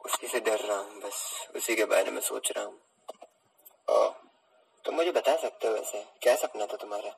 उसी 0.04 0.26
से 0.26 0.40
डर 0.40 0.58
रहा 0.58 0.78
हूँ 0.78 1.00
बस। 1.00 1.48
उसी 1.56 1.74
के 1.76 1.84
बारे 1.84 2.10
में 2.10 2.20
सोच 2.20 2.52
रहा 2.56 2.64
हूँ। 2.64 2.78
तुम 4.84 4.94
मुझे 4.94 5.10
बता 5.10 5.36
सकते 5.36 5.68
हो 5.68 5.74
वैसे? 5.74 6.04
क्या 6.22 6.36
सपना 6.36 6.66
था 6.66 6.76
तुम्हारा? 6.76 7.10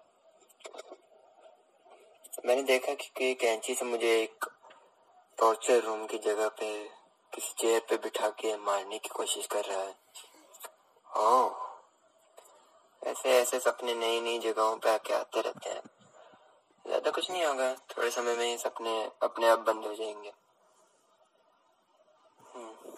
मैंने 2.46 2.62
देखा 2.62 2.94
कि 2.94 3.08
कोई 3.08 3.34
कैंची 3.34 3.74
से 3.74 3.84
मुझे 3.84 4.22
एक 4.22 4.44
टॉर्चर 5.38 5.82
रूम 5.82 6.06
की 6.06 6.18
जगह 6.18 6.48
पे, 6.48 6.88
किसी 7.32 7.54
चेयर 7.58 7.80
पे 7.80 7.96
बिठा 7.96 8.28
के 8.28 8.56
मारने 8.56 8.98
की 8.98 9.08
कोशिश 9.08 9.46
कर 9.46 9.64
रहा 9.64 9.82
है। 9.82 9.94
ओह 11.16 13.10
ऐसे 13.10 13.38
ऐसे 13.38 13.60
सपने 13.60 13.94
नई 13.94 14.20
नई 14.20 14.38
जगहों 14.38 14.76
पे 14.76 14.90
आके 14.90 15.14
आते 15.14 15.40
रहते 15.40 15.70
हैं। 15.70 15.82
ज़्यादा 16.86 17.10
कुछ 17.10 17.30
नहीं 17.30 17.44
होगा। 17.44 17.74
थोड़े 17.74 18.10
समय 18.10 18.36
में 18.36 18.44
ही 18.46 18.56
सपने 18.58 19.10
अपने 19.22 19.48
आप 19.48 19.58
बंद 19.58 19.84
हो 19.84 19.94
जाएँगे। 19.94 20.32
हम्म। 22.54 22.92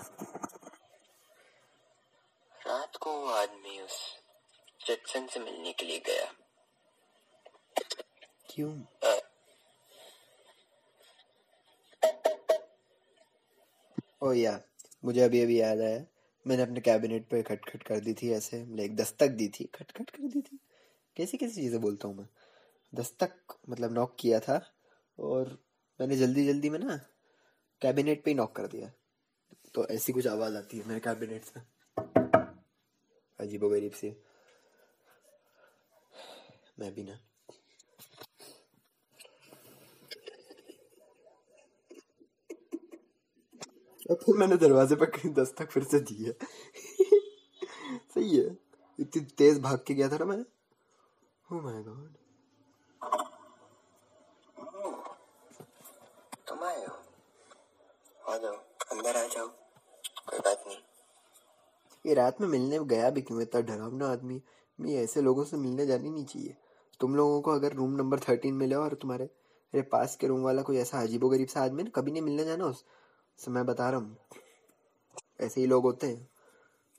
रात 2.66 2.96
को 2.96 3.12
वो 3.12 3.28
आदमी 3.32 3.80
उस 3.80 3.98
जैक्सन 4.86 5.26
से 5.26 5.40
मिलने 5.40 5.72
के 5.72 5.86
लिए 5.86 5.98
गया। 5.98 6.32
क्यों? 8.50 8.72
आ, 9.04 9.14
ओ 14.22 14.32
या 14.32 14.60
मुझे 15.04 15.20
अभी 15.20 15.40
अभी 15.40 15.60
याद 15.60 15.80
आया। 15.80 16.04
मैंने 16.46 16.62
अपने 16.62 16.80
कैबिनेट 16.80 17.26
पे 17.28 17.42
खटखट 17.42 17.82
कर 17.82 18.00
दी 18.00 18.14
थी 18.14 18.32
ऐसे 18.32 18.64
लाइक 18.76 18.96
दस्तक 18.96 19.28
दी 19.28 19.48
थी। 19.48 19.64
खटखट 19.64 20.10
कर 20.10 20.28
दी 20.28 20.40
थी? 20.40 20.58
कैसी 21.16 21.36
कैसी 21.36 21.54
चीज़ें 21.54 21.80
बोलता 21.80 22.08
हूँ 22.08 22.16
मैं? 22.16 22.26
दस्तक 22.94 23.56
मतलब 23.68 23.92
नॉक 23.92 24.16
किया 24.20 24.40
था 24.40 24.60
और 25.18 25.58
मैंने 26.00 26.16
जल्दी 26.16 26.46
जल्दी 26.46 26.70
में 26.70 26.78
ना 26.78 26.96
कैबिनेट 27.80 28.24
पे 28.24 28.30
ही 28.30 28.34
नॉक 28.34 28.56
कर 28.56 28.66
दिया। 28.66 28.92
तो 29.74 29.86
ऐसी 29.86 30.12
कुछ 30.12 30.26
आवाज़ 30.26 30.56
आती 30.56 30.78
है 30.78 30.88
मेरे 30.88 31.00
कैबिनेट 31.00 31.44
से। 31.44 31.60
अजीबो 33.40 33.68
गरीब 33.68 33.92
सी। 33.92 34.16
मैं 36.78 36.94
भी 36.94 37.02
ना। 37.02 37.18
और 44.10 44.16
फिर 44.16 44.36
मैंने 44.36 44.56
दरवाजे 44.56 44.96
पर 44.96 45.06
कहीं 45.06 45.32
दस्तक 45.34 45.70
फिर 45.70 45.84
से 45.84 46.00
दी 46.00 46.24
है। 46.24 46.32
सही 48.14 48.36
है। 48.36 48.56
इतनी 49.00 49.24
तेज 49.38 49.60
भाग 49.60 49.84
के 49.86 49.94
गया 49.94 50.08
था 50.08 50.18
ना 50.18 50.24
मैं। 50.24 50.44
ओह 51.52 51.62
माय 51.62 51.82
गॉड 51.82 52.14
तुम 56.48 56.64
आए 56.64 56.84
हो 56.86 56.96
आ 58.34 58.36
जाओ, 58.36 58.54
अंदर 58.92 59.16
आ 59.16 59.26
जाओ, 59.26 59.48
कोई 60.28 60.38
बात 60.38 60.64
नहीं। 60.66 60.76
ये 62.06 62.14
रात 62.14 62.40
में 62.40 62.48
मिलने 62.48 62.78
गया 62.78 63.10
भी 63.10 63.22
क्यों? 63.22 63.42
इतना 63.42 63.60
डरावना 63.60 64.08
आदमी। 64.08 64.42
मैं 64.80 64.90
ऐसे 64.90 65.20
लोगों 65.22 65.44
से 65.44 65.56
मिलने 65.56 65.86
जानी 65.86 66.10
नहीं 66.10 66.24
चाहिए। 66.24 66.56
तुम 67.00 67.14
लोगों 67.16 67.40
को 67.40 67.50
अगर 67.50 67.72
रूम 67.72 67.90
नंबर 67.90 68.18
थर्टीन 68.18 68.54
मिले 68.54 68.74
और 68.74 68.94
तुम्हारे 68.94 69.24
मेरे 69.74 69.82
पास 69.82 70.16
के 70.16 70.26
रूम 70.26 70.42
वाला 70.42 70.62
कोई 70.62 70.78
ऐसा 70.78 71.00
अजीबो 71.00 71.28
गरीब 71.28 71.48
सा 71.48 71.62
आदमी 71.62 71.82
ना, 71.82 71.90
कभी 71.90 72.12
नहीं 72.12 72.22
मिलने 72.22 72.44
जाना 72.44 72.64
उस। 72.64 72.84
से 73.38 73.50
मैं 73.50 73.66
बता 73.66 73.90
रहा 73.90 74.00
हूँ। 74.00 74.16
ऐसे 75.40 75.60
ही 75.60 75.66
लोग 75.66 75.82
होते 75.82 76.06
हैं। 76.06 76.28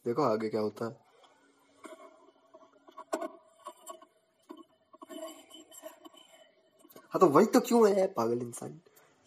देखो 0.06 0.24
आगे 0.24 0.50
क्या 0.50 0.62
होता 0.62 0.86
है। 0.86 1.06
हाँ 7.12 7.20
तो 7.20 7.27
वही 7.27 7.46
तो 7.46 7.60
क्यों 7.60 7.89
है, 7.89 8.08
पागल 8.08 8.42
इंसान? 8.42 8.82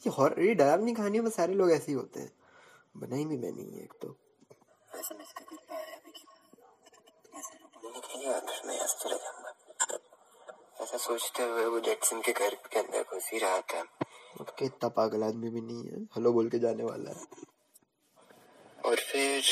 ये 0.07 0.11
हॉरर 0.11 0.43
ये 0.43 0.55
डरावनी 0.55 0.95
कहानियों 0.95 1.25
में 1.25 1.31
सारे 1.31 1.55
लोग 1.55 1.71
ऐसे 1.71 1.87
ही 1.89 1.93
होते 1.93 2.21
हैं। 2.21 2.33
बनाई 2.97 3.25
भी 3.25 3.37
मैंने 3.37 3.63
ही 3.63 3.81
एक 3.81 3.93
तो। 4.03 4.17
ऐसे 10.81 10.99
सोचते 10.99 11.43
हुए 11.43 11.65
वो 11.65 11.81
जेटसन 11.81 12.21
के 12.21 12.33
घर 12.33 12.55
के 12.55 12.79
अंदर 12.79 13.03
घुस 13.03 13.31
ही 13.33 13.39
रहा 13.39 13.61
था। 13.61 13.81
ओके 14.41 14.65
इतना 14.65 14.89
पागल 14.89 15.23
आदमी 15.23 15.51
भी 15.51 15.61
नहीं 15.61 15.85
है। 15.85 16.03
हेलो 16.05 16.33
बोल 16.33 16.49
के 16.49 16.59
जाने 16.59 16.85
वाला 16.85 17.11
है। 17.11 17.27
और 18.85 18.97
फिर 18.97 19.43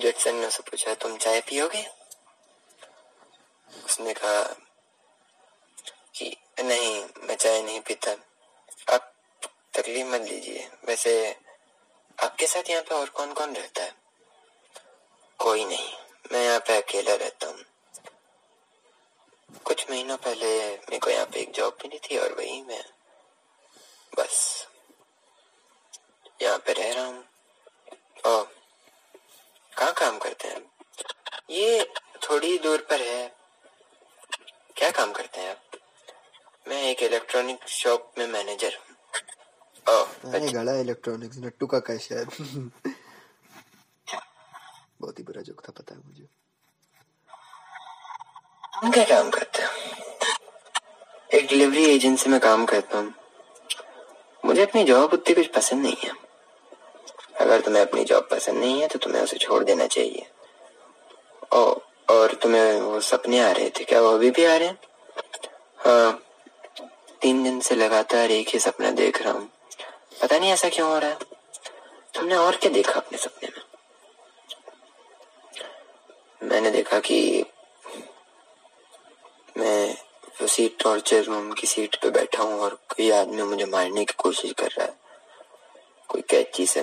जेटसन 0.00 0.34
ने 0.34 0.46
उसे 0.46 0.62
पूछा 0.62 0.94
तुम 0.94 1.16
चाय 1.16 1.40
पियोगे? 1.40 1.86
उसने 3.84 4.14
कहा 4.14 4.42
कि 6.14 6.36
नहीं 6.64 7.04
मैं 7.26 7.36
चाय 7.36 7.62
नहीं 7.62 7.80
पीता। 7.80 8.16
तकलीफ़ 9.78 10.06
मत 10.06 10.20
लीजिए। 10.20 10.68
वैसे 10.88 11.36
आपके 12.18 12.46
साथ 12.46 12.70
यहाँ 12.70 12.82
पे 12.82 12.94
और 12.94 13.08
कौन 13.08 13.32
कौन 13.32 13.54
रहता 13.54 13.82
है? 13.82 13.94
कोई 15.38 15.64
नहीं, 15.64 15.92
मैं 16.32 16.44
यहाँ 16.44 16.58
पे 16.58 16.76
अकेला 16.76 17.14
रहता 17.14 17.46
हूँ। 17.46 17.64
कुछ 19.64 19.90
महीनों 19.90 20.16
पहले 20.16 20.46
मेरे 20.70 20.98
को 20.98 21.10
यहाँ 21.10 21.26
पे 21.26 21.40
एक 21.40 21.52
जॉब 21.52 21.76
मिली 21.84 21.98
थी 21.98 22.18
और 22.18 22.32
वही 22.32 22.62
मैं 22.62 22.84
बस 24.18 24.68
यहाँ 26.42 26.58
पे 26.58 26.72
रह 26.72 26.92
रहा 26.92 27.04
हूँ। 27.04 27.24
और 28.24 28.44
कहाँ 29.72 29.92
काम 29.92 30.18
करते 30.18 30.48
हैं? 30.48 30.62
ये 31.50 31.92
थोड़ी 32.22 32.58
दूर 32.58 32.86
पर 32.90 33.00
है। 33.00 33.36
क्या 34.76 34.90
काम 34.90 35.12
करते 35.12 35.40
हैं 35.40 35.50
आप? 35.50 35.62
मैं 36.68 36.82
एक 36.82 37.02
इलेक्ट्रॉनिक 37.02 37.68
शॉप 37.68 38.12
में 38.18 38.26
मैनेजर 38.26 38.74
हूँ। 38.74 38.87
ओह, 39.88 40.50
गड़ा 40.52 40.72
इलेक्ट्रॉनिक्स 40.78 41.38
नट्टू 41.38 41.66
का 41.66 41.78
का 41.78 41.96
शायद। 41.98 42.28
बहुत 45.00 45.18
ही 45.18 45.24
बुरा 45.24 45.42
जोक 45.42 45.60
था 45.68 45.72
पता 45.78 45.94
है 45.94 46.00
मुझे। 46.00 46.24
तुम 48.80 48.90
क्या 48.90 49.04
काम 49.04 49.30
करते 49.30 49.62
हो? 49.62 49.70
एक 51.34 51.46
डिलीवरी 51.48 51.84
एजेंसी 51.84 52.30
में 52.30 52.38
काम 52.40 52.64
करता 52.66 52.98
हूँ। 52.98 53.14
मुझे 54.44 54.62
अपनी 54.62 54.84
जॉब 54.84 55.12
उतनी 55.12 55.34
कुछ 55.34 55.46
पसंद 55.46 55.82
नहीं 55.82 55.96
है। 56.04 56.12
अगर 57.40 57.60
तुम्हें 57.60 57.82
अपनी 57.82 58.04
जॉब 58.04 58.28
पसंद 58.30 58.58
नहीं 58.58 58.80
है 58.80 58.88
तो 58.88 58.98
तुम्हें 58.98 59.22
उसे 59.22 59.36
छोड़ 59.36 59.62
देना 59.64 59.86
चाहिए। 59.86 60.26
ओ, 61.52 61.62
और 62.10 62.34
तुम्हें 62.42 62.80
वो 62.80 63.00
सपने 63.00 63.40
आ 63.40 63.50
रहे 63.50 63.70
थे 63.70 63.84
क्या 63.84 64.00
वो 64.00 64.14
अभी 64.14 64.30
भी 64.30 64.44
आ 64.44 64.56
रहे 64.56 64.68
हैं? 64.68 64.78
हाँ 65.78 66.22
तीन 67.22 67.42
दिन 67.42 67.60
से 67.60 67.74
लगातार 67.74 68.30
एक 68.30 68.48
ही 68.48 68.58
सपना 68.58 68.90
देख 68.90 69.22
रहा 69.22 69.32
हूँ। 69.32 69.48
पता 70.22 70.38
नहीं 70.38 70.50
ऐसा 70.50 70.68
क्यों 70.68 70.90
हो 70.90 70.98
रहा 70.98 71.10
है। 71.10 71.18
तुमने 72.14 72.34
और 72.34 72.56
क्या 72.56 72.70
देखा 72.70 72.92
अपने 72.92 73.18
सपने 73.18 73.48
में? 73.48 73.62
मैंने 76.50 76.70
देखा 76.70 77.00
कि 77.00 77.44
मैं 79.58 79.96
उसी 80.42 80.68
टॉर्चर 80.68 81.24
रूम 81.24 81.52
की 81.52 81.66
सीट 81.66 81.96
पे 81.96 82.10
बैठा 82.10 82.42
हूँ 82.42 82.60
और 82.60 82.74
कोई 82.74 83.10
आदमी 83.10 83.42
मुझे 83.42 83.64
मारने 83.64 84.04
की 84.04 84.14
कोशिश 84.18 84.52
कर 84.52 84.68
रहा 84.68 84.86
है। 84.86 84.96
कोई 86.08 86.22
कैची 86.22 86.66
से 86.66 86.82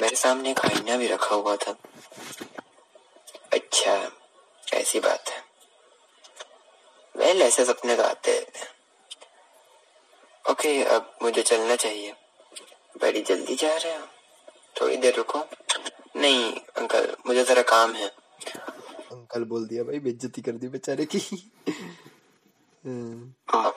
मेरे 0.00 0.16
सामने 0.16 0.50
एक 0.50 0.60
आईना 0.60 0.96
भी 0.96 1.06
रखा 1.06 1.34
हुआ 1.34 1.56
था। 1.56 1.76
अच्छा 3.52 4.10
ऐसी 4.74 5.00
बात 5.00 5.30
है। 5.30 5.44
वेल 7.16 7.42
ऐसे 7.42 7.64
सपने 7.64 7.96
तो 7.96 8.02
आते 8.02 8.32
रहते 8.32 8.58
हैं। 8.58 8.77
ओके 10.50 10.82
अब 10.84 11.16
मुझे 11.22 11.42
चलना 11.42 11.76
चाहिए। 11.76 12.12
बड़ी 13.00 13.20
जल्दी 13.22 13.54
जा 13.54 13.76
रहे 13.76 13.96
हो? 13.96 14.06
थोड़ी 14.80 14.96
देर 14.96 15.14
रुको। 15.14 15.38
नहीं 16.16 16.52
अंकल 16.76 17.16
मुझे 17.26 17.44
जरा 17.44 17.62
काम 17.62 17.94
है। 17.94 18.06
अंकल 19.12 19.44
बोल 19.44 19.66
दिया 19.66 19.82
भाई 19.82 19.98
बेइज्जती 19.98 20.42
कर 20.42 20.52
दी 20.52 20.68
बेचारे 20.68 21.04
की। 21.04 21.18
हाँ, 23.52 23.72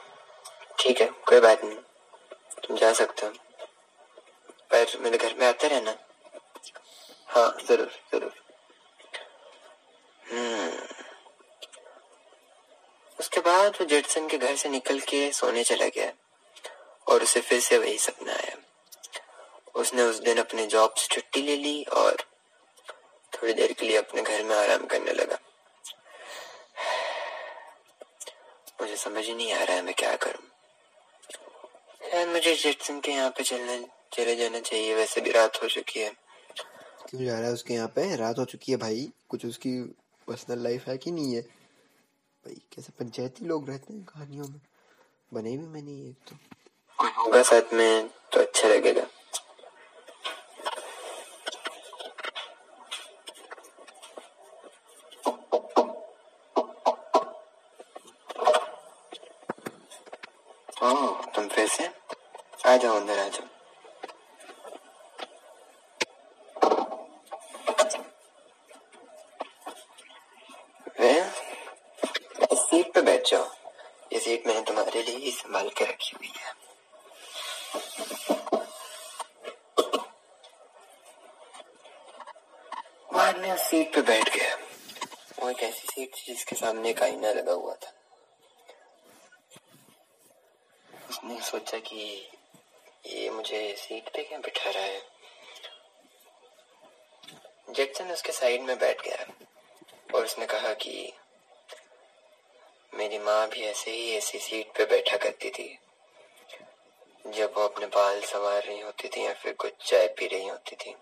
ठीक 0.80 1.02
है 1.02 1.08
कोई 1.28 1.40
बात 1.40 1.64
नहीं। 1.64 1.78
तुम 2.68 2.78
जा 2.78 2.94
सकते 2.94 3.26
हो। 3.26 3.32
पर 4.72 4.98
मेरे 5.02 5.18
घर 5.18 5.36
में 5.40 5.48
आते 5.48 5.68
रहना। 5.68 5.96
हाँ 7.28 7.50
ज़रूर 7.68 7.92
ज़रूर। 8.14 8.34
हम्म। 10.32 10.72
उसके 13.20 13.40
बाद 13.40 13.78
वो 13.82 13.86
जेटसन 13.86 14.28
के 14.28 14.38
घर 14.38 14.56
से 14.56 14.70
निकल 14.70 15.00
के 15.00 15.32
सोने 15.32 15.64
चला 15.64 15.88
गया। 15.88 16.12
और 17.08 17.24
उसे 17.24 17.42
फिर 17.42 17.60
से 17.60 17.78
वही 17.78 17.98
सपना 17.98 18.34
आया। 18.34 18.58
उसने 19.76 20.02
उस 20.02 20.20
दिन 20.20 20.38
अपने 20.38 20.68
जॉब 20.68 20.94
से 20.94 21.16
छुट्टी 21.16 21.42
ले 21.42 21.58
ली 21.58 21.84
और 21.84 22.16
थोड़ी 23.34 23.54
देर 23.54 23.74
के 23.74 23.86
लिए 23.86 23.98
अपने 23.98 24.22
घर 24.22 24.44
में 24.44 24.56
आराम 24.56 24.86
करने 24.86 25.12
लगा। 25.12 25.40
मुझे 28.82 28.96
समझ 28.96 29.26
ही 29.26 29.36
नहीं 29.36 29.54
आ 29.54 29.64
रहा 29.64 29.76
है 29.76 29.82
मैं 29.82 29.94
क्या 29.94 30.16
करूँ। 30.16 30.48
शायद 32.12 32.28
मुझे 32.28 32.56
जेटसन 32.56 33.00
के 33.00 33.12
यहाँ 33.12 33.30
पे 33.30 33.44
चलना, 33.44 33.88
चले 34.14 34.36
जाना 34.36 34.60
चाहिए, 34.60 34.96
वैसे 34.96 35.22
भी 35.22 35.32
रात 35.32 35.64
हो 35.64 35.68
चुकी 35.68 36.00
है। 36.00 36.10
क्यों 37.10 37.26
जा 37.26 37.40
रहा 37.40 37.48
है 37.48 37.54
उसके 37.54 37.74
यहाँ 37.74 37.88
पे? 37.88 38.16
रात 38.16 38.40
हो 38.40 38.46
चुकी 38.46 38.72
है 38.72 38.78
भाई। 38.78 39.12
कुछ 39.30 39.46
उसकी 39.46 39.82
पर्सनल 40.28 40.60
लाइफ 40.60 40.88
है 40.88 40.98
कि 40.98 41.12
नहीं 41.12 41.36
है? 41.36 41.42
भाई, 41.42 42.54
कैसे 42.54 42.94
पंचायती 43.00 43.46
लोग 43.46 43.70
रहते 43.70 43.94
हैं 43.94 44.04
कहानियों 44.04 44.48
में? 44.48 44.62
बने 45.34 45.58
भी 45.58 45.66
मैंने 45.66 45.92
ये 45.92 46.14
तो। 46.14 46.36
कोई 47.02 47.12
होगा 47.18 47.42
साथ 47.44 47.74
में 47.74 48.08
तो 48.34 48.40
अच्छा 48.42 48.68
लगेगा 48.68 49.06
तुम 61.36 61.48
फिर 61.48 61.68
से? 61.68 61.90
आ 62.68 62.76
जाओ 62.78 62.96
अंदर, 63.00 63.20
आ 63.20 63.28
जाओ। 63.28 63.48
सीट 72.72 72.94
पे 72.94 73.02
बैठ 73.02 73.28
जाओ। 73.30 73.46
ये 74.14 74.20
सीट 74.20 74.46
मैंने 74.48 74.62
तुम्हारे 74.68 75.02
लिए 75.04 75.18
ही 75.26 75.32
संभाल 75.32 75.70
के 75.78 75.86
रखी 75.86 76.12
हुई 76.18 76.32
है 76.38 76.54
वो 83.14 83.20
आदमी 83.20 83.52
उस 83.52 83.62
सीट 83.70 83.94
पे 83.96 84.02
बैठ 84.12 84.36
गया 84.36 84.56
वो 85.40 85.52
सीट 86.02 86.16
थी 86.16 86.34
जिसके 86.34 86.56
सामने 86.56 86.90
एक 86.90 87.02
आईना 87.04 87.32
लगा 87.32 87.52
हुआ 87.52 87.74
था। 87.76 87.92
उसने 91.10 91.40
सोचा 91.42 91.78
कि 91.80 92.28
ये 93.06 93.30
मुझे 93.30 93.76
सीट 93.78 94.10
पे 94.10 94.24
क्या 94.24 94.38
बिठा 94.38 94.70
रहा 94.70 94.84
है? 94.84 95.02
जैक्सन 97.70 98.12
उसके 98.12 98.32
साइड 98.32 98.62
में 98.62 98.78
बैठ 98.78 99.02
गया 99.02 99.26
और 100.16 100.24
उसने 100.26 100.46
कहा 100.46 100.74
कि 100.74 101.14
मेरी 102.94 103.20
माँ 103.20 103.48
भी 103.48 103.62
ऐसे 103.62 103.92
ही 103.92 104.12
ऐसी 104.12 104.40
सीट 104.40 104.74
पे 104.78 104.86
बैठा 104.86 105.18
करती 105.18 105.50
थी, 105.50 105.70
जब 107.28 107.54
वो 107.58 107.64
अपने 107.64 107.86
बाल 107.86 108.22
संवार 108.22 108.64
रही 108.64 108.80
होती 108.80 109.10
थी 109.10 109.26
या 109.26 109.34
फिर 109.34 109.54
कुछ 109.54 109.90
चाय 109.90 110.08
पी 110.08 110.28
रही 110.28 110.48
होती 110.48 110.76
थी। 110.76 110.96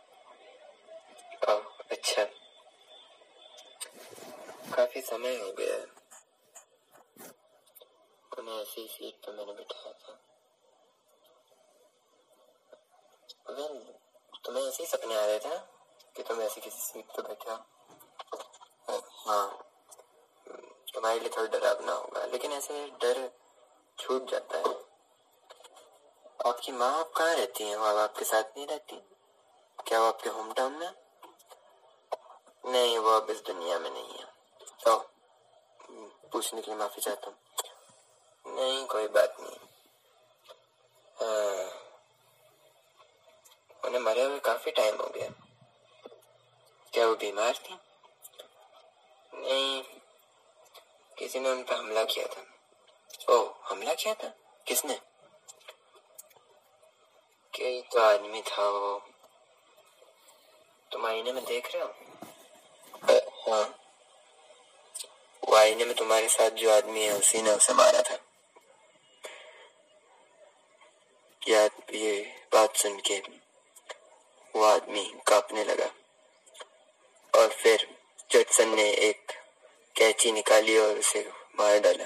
अच्छा 1.91 2.25
काफ़ी 4.73 5.01
समय 5.01 5.35
हो 5.35 5.51
गया 5.51 5.75
है। 5.75 5.85
उन्हें 8.37 8.61
ऐसी 8.61 8.87
सीट 8.87 9.25
पे 9.25 9.31
मैंने 9.31 9.53
बिठाया 9.53 9.93
था। 9.93 10.21
वेल 13.49 13.93
तुम्हें 14.45 14.67
ऐसे 14.67 14.83
ही 14.83 14.89
सपने 14.89 15.15
आ 15.15 15.25
रहे 15.25 15.39
थे 15.39 15.57
कि 16.15 16.23
तुम 16.23 16.41
ऐसी 16.41 16.61
किसी 16.61 16.81
सीट 16.81 17.05
पे 17.05 17.21
बैठे 17.21 17.51
हो? 17.51 17.57
हाँ। 19.27 19.65
तुम्हारे 20.93 21.19
लिए 21.19 21.29
थोड़ा 21.29 21.59
डरावना 21.59 21.91
होगा, 21.91 22.25
लेकिन 22.25 22.51
ऐसे 22.51 22.87
डर 22.87 23.31
छूट 23.99 24.31
जाता 24.31 24.57
है। 24.57 24.63
आपकी 26.45 26.71
माँ 26.71 26.99
आप 26.99 27.11
कहाँ 27.17 27.35
रहती 27.35 27.63
हैं? 27.63 27.75
वो 27.75 27.85
आपके 27.85 28.25
साथ 28.25 28.43
नहीं 28.43 28.67
रहती? 28.67 29.01
क्या 29.87 29.99
वो 29.99 30.05
आपके 30.05 30.29
होम 30.29 30.53
टाउन 30.53 30.73
में? 30.73 30.93
नहीं, 32.65 32.97
वो 32.97 33.09
अब 33.09 33.29
इस 33.29 33.41
दुनिया 33.41 33.79
में 33.79 33.91
नहीं 33.91 34.09
है। 34.09 34.25
तो 34.25 34.38
पूछने 36.31 36.61
के 36.61 36.71
लिए 36.71 36.79
माफ़ी 36.79 37.01
चाहता 37.01 37.27
हूँ। 37.27 37.37
नहीं, 38.55 38.85
कोई 38.85 39.07
बात 39.07 39.37
नहीं। 39.39 39.57
उन्हें 43.85 44.01
मरे 44.01 44.23
हुए 44.23 44.39
काफ़ी 44.39 44.71
टाइम 44.71 44.95
हो 44.95 45.07
गया। 45.07 45.29
क्या 46.93 47.07
वो 47.07 47.15
बीमार 47.15 47.53
थी? 47.53 47.79
नहीं, 49.33 49.83
किसी 51.17 51.39
ने 51.39 51.49
उन 51.49 51.63
पर 51.63 51.75
हमला 51.75 52.03
किया 52.03 52.27
था। 52.27 52.45
ओ 53.33 53.51
हमला 53.63 53.93
किया 53.93 54.13
था? 54.13 54.27
किसने? 54.67 55.01
कोई 57.55 57.81
तो 57.81 57.99
आदमी 57.99 58.41
था 58.41 58.69
वो। 58.69 58.99
तुम 60.91 61.05
आईने 61.05 61.31
में 61.31 61.45
देख 61.45 61.75
रहे 61.75 61.83
हो? 61.83 61.93
हाँ। 63.51 63.88
वो 65.49 65.55
आईने 65.55 65.85
में 65.85 65.95
तुम्हारे 65.95 66.29
साथ 66.29 66.49
जो 66.49 66.71
आदमी 66.71 67.03
है, 67.03 67.13
उसी 67.13 67.41
ने 67.41 67.51
उसे 67.51 67.73
मारा 67.73 68.01
था। 68.01 68.17
याद 71.47 71.71
ये 71.93 72.35
बात 72.53 72.75
सुन 72.75 72.99
के 72.99 73.19
वो 74.55 74.63
आदमी 74.63 75.13
कांपने 75.27 75.63
लगा? 75.63 75.89
और 77.39 77.49
फिर 77.49 77.97
जटसन 78.31 78.69
ने 78.69 78.93
एक 78.93 79.31
कैची 79.95 80.31
निकाली 80.31 80.77
और 80.77 80.99
उसे 80.99 81.31
मार 81.59 81.79
डाला। 81.79 82.05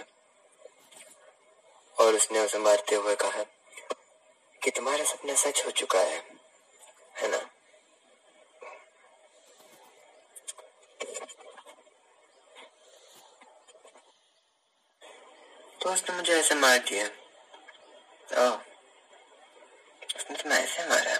और 1.99 2.15
उसने 2.15 2.39
उसे 2.39 2.58
मारते 2.58 2.95
हुए 2.95 3.15
कहा 3.15 3.43
कि 4.63 4.71
तुम्हारा 4.71 5.03
सपना 5.03 5.34
सच 5.34 5.65
हो 5.65 5.71
चुका 5.71 5.99
है 5.99 6.23
है 7.17 7.27
ना? 7.27 7.49
तो 15.84 15.91
उसने 15.91 16.15
मुझे 16.15 16.34
ऐसे 16.34 16.56
मार 16.56 16.78
दिया 16.82 17.06
ओह 18.38 18.54
उसने 20.15 20.36
तुम्हें 20.36 20.60
ऐसे 20.60 20.88
मारा 20.89 21.15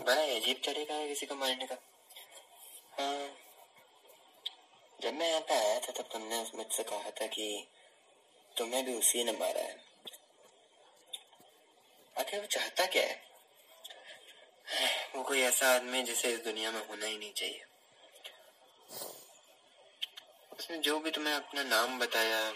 बड़ा 0.00 0.22
अजीब 0.22 0.60
तरीका 0.64 0.94
है 0.94 1.06
किसी 1.08 1.26
को 1.26 1.34
मारने 1.34 1.66
का 1.66 1.76
हाँ 2.98 3.28
जब 4.98 5.14
मैं 5.14 5.28
यहाँ 5.28 5.40
पे 5.40 5.54
आया 5.56 5.78
था 5.78 5.92
तब 5.92 6.08
तुमने 6.12 6.40
मुझसे 6.56 6.82
कहा 6.82 7.10
था 7.20 7.26
कि 7.28 7.46
तुम्हें 8.56 8.84
भी 8.86 8.94
उसी 8.94 9.24
ने 9.24 9.32
मारा 9.34 9.62
है 9.62 9.76
आखिर 12.16 12.40
वो 12.40 12.46
चाहता 12.48 12.86
क्या 12.88 13.02
है 13.04 13.18
वो 15.16 15.22
कोई 15.22 15.40
ऐसा 15.42 15.74
आदमी 15.74 16.02
जिसे 16.02 16.32
इस 16.32 16.44
दुनिया 16.44 16.70
में 16.70 16.86
होना 16.88 17.06
ही 17.06 17.16
नहीं 17.18 17.32
चाहिए 17.32 17.64
उसने 20.60 20.78
जो 20.78 21.00
भी 21.00 21.10
तुम्हें 21.10 21.34
अपना 21.34 21.62
नाम 21.62 21.98
बताया 21.98 22.50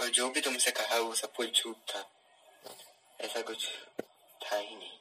और 0.00 0.08
जो 0.08 0.30
भी 0.30 0.40
तुमसे 0.40 0.70
कहा 0.70 0.98
वो 0.98 1.14
सब 1.14 1.32
कुछ 1.32 1.62
झूठ 1.62 1.76
था। 1.76 2.10
ऐसा 3.20 3.42
कुछ 3.42 3.68
था 4.44 4.56
ही 4.56 4.76
नहीं। 4.76 4.98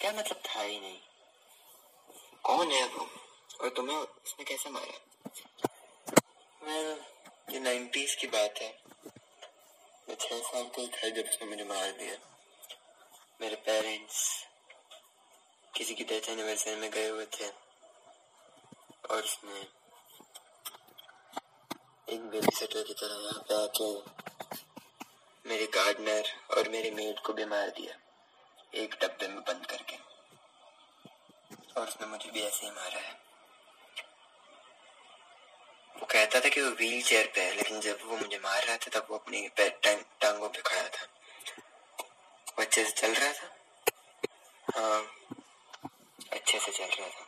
क्या 0.00 0.12
मतलब 0.12 0.42
था 0.46 0.60
ही 0.60 0.80
नहीं? 0.80 1.00
कौन 2.44 2.70
है 2.70 2.88
वो? 2.88 3.10
और 3.60 3.68
तुम्हें 3.68 3.96
उसने 3.96 4.44
कैसे 4.44 4.70
मारा? 4.70 5.00
Well, 6.60 7.02
ये 7.54 7.60
नाइन्टीज 7.60 8.14
की 8.14 8.26
बात 8.26 8.54
है। 8.58 8.82
मैं 10.08 10.14
छह 10.14 10.38
साल 10.38 10.64
का 10.64 10.80
ही 10.80 10.88
था 10.88 11.08
जब 11.08 11.28
उसने 11.28 11.48
मुझे 11.48 11.64
मार 11.64 11.90
दिया। 11.90 12.16
मेरे 13.40 13.56
पेरेंट्स 13.56 14.44
किसी 15.76 15.94
की 15.94 16.04
डेथ 16.04 16.28
एनिवर्सरी 16.28 16.76
में 16.76 16.90
गए 16.90 17.08
हुए 17.08 17.26
थे 17.26 17.48
और 19.10 19.22
उसने 19.24 19.77
एक 22.08 22.20
बेबी 22.30 22.54
सेटर 22.56 22.82
की 22.82 22.94
तरह 22.94 23.16
यहाँ 23.22 23.40
पे 23.48 23.54
आके 23.54 23.88
मेरे 25.44 25.66
गार्डनर 25.74 26.28
और 26.50 26.68
मेरे 26.68 26.90
मेड 26.90 27.18
को 27.18 27.32
भी 27.32 27.44
मार 27.44 27.68
दिया, 27.70 27.94
एक 28.74 28.94
डब्बे 29.02 29.28
में 29.28 29.40
बंद 29.40 29.66
करके। 29.66 29.96
और 31.76 31.88
उसने 31.88 32.06
मुझे 32.06 32.30
भी 32.30 32.40
ऐसे 32.40 32.66
ही 32.66 32.72
मारा 32.72 33.00
है। 33.00 33.12
वो 35.96 36.06
कहता 36.06 36.40
था 36.40 36.48
कि 36.48 36.60
वो 36.60 36.70
व्हील 36.70 37.02
चेयर 37.02 37.32
पे 37.34 37.40
है, 37.40 37.54
लेकिन 37.56 37.80
जब 37.80 37.98
वो 38.04 38.16
मुझे 38.16 38.38
मार 38.38 38.62
रहा 38.62 38.76
था, 38.76 38.98
तब 38.98 39.06
वो 39.10 39.18
अपनी 39.18 39.48
टांगों 39.58 40.48
पे 40.48 40.62
खड़ा 40.62 40.88
था। 40.88 41.06
वो 42.48 42.62
अच्छे 42.62 42.84
से 42.84 42.90
चल 42.90 43.14
रहा 43.14 43.32
था? 43.32 43.54
हाँ 44.66 45.00
अच्छे 46.32 46.58
से 46.58 46.72
चल 46.72 46.96
रहा 46.98 47.08
था। 47.08 47.26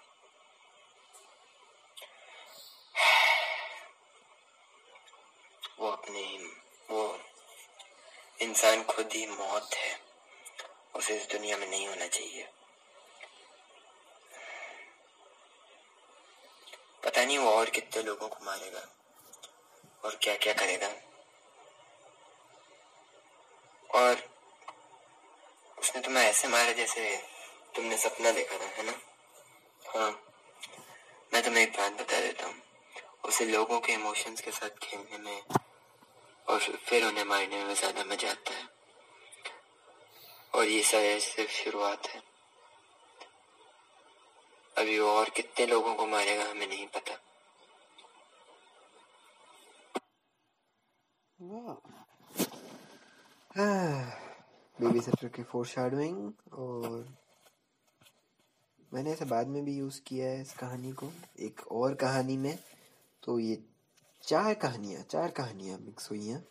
वो 5.81 5.91
अपने, 5.91 6.39
वो 6.91 7.21
इंसान 8.41 8.83
खुद 8.83 9.13
ही 9.13 9.27
मौत 9.27 9.71
है। 9.75 10.01
उसे 10.95 11.17
इस 11.17 11.29
दुनिया 11.29 11.57
में 11.57 11.67
नहीं 11.67 11.89
होना 11.89 12.07
चाहिए। 12.07 12.49
पता 17.05 17.25
नहीं 17.25 17.39
वो 17.39 17.51
और 17.51 17.71
कितने 17.71 18.03
लोगों 18.03 18.29
को 18.29 18.45
मारेगा 18.45 18.89
और 20.05 20.19
क्या 20.23 20.37
क्या 20.37 20.53
करेगा। 20.53 20.95
और 23.95 24.31
उसने 25.79 26.03
तुम्हें 26.03 26.25
ऐसे 26.25 26.49
मारा 26.49 26.73
जैसे 26.73 27.25
तुमने 27.77 27.97
सपना 27.97 28.31
देखा 28.31 28.59
था, 28.59 28.65
है 28.65 28.83
ना? 28.83 28.95
हाँ। 29.89 30.27
मैं 31.35 31.43
तुम्हें 31.43 31.63
एक 31.63 31.73
बात 31.73 31.93
बता 31.93 32.21
देता 32.21 32.47
हूँ। 32.47 32.63
उसे 33.25 33.45
लोगों 33.45 33.81
के 33.81 33.93
इमोशंस 33.93 34.41
के 34.41 34.51
साथ 34.51 34.71
खेलने 34.83 35.19
में 35.19 35.43
और 36.51 36.59
फिर 36.59 37.05
उन्हें 37.07 37.25
मारने 37.25 37.65
में 37.65 37.75
ज़्यादा 37.75 38.05
मज़ा 38.05 38.31
आता 38.31 38.55
है। 38.55 38.69
और 40.55 40.65
ये 40.67 40.83
शायद 40.83 41.21
सिर्फ़ 41.23 41.51
शुरुआत 41.55 42.07
है। 42.07 42.23
अभी 44.75 44.99
और 44.99 45.31
कितने 45.37 45.67
लोगों 45.67 45.95
को 45.95 46.07
मारेगा 46.07 46.51
हमें 46.51 46.67
नहीं 46.67 46.87
पता। 46.97 47.19
बेबी 54.79 55.01
सेटर 55.01 55.29
की 55.29 55.43
फोर 55.43 55.67
शेडोइंग 55.67 56.33
और 56.55 57.07
मैंने 58.93 59.13
इसे 59.13 59.25
बाद 59.25 59.47
में 59.47 59.65
भी 59.65 59.77
यूज़ 59.77 60.01
किया 60.07 60.29
है 60.29 60.41
इस 60.43 60.53
कहानी 60.59 60.93
को, 60.93 61.11
एक 61.39 61.61
और 61.73 61.95
कहानी 61.95 62.37
में। 62.37 62.59
तो 63.23 63.39
ये 63.39 63.57
चार 64.23 64.55
कहानियाँ 64.55 65.03
चार 65.03 65.31
कहानियाँ 65.31 65.79
मिक्स 65.79 66.11
हुई 66.11 66.27
हैं। 66.27 66.49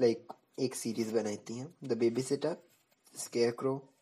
लाइक 0.00 0.32
एक 0.58 0.74
सीरीज़ 0.74 1.14
बनाई 1.14 1.36
थी 1.36 1.58
हैं। 1.58 1.74
The 1.84 1.92
babysitter 2.22 2.56
scarecrow 3.50 3.94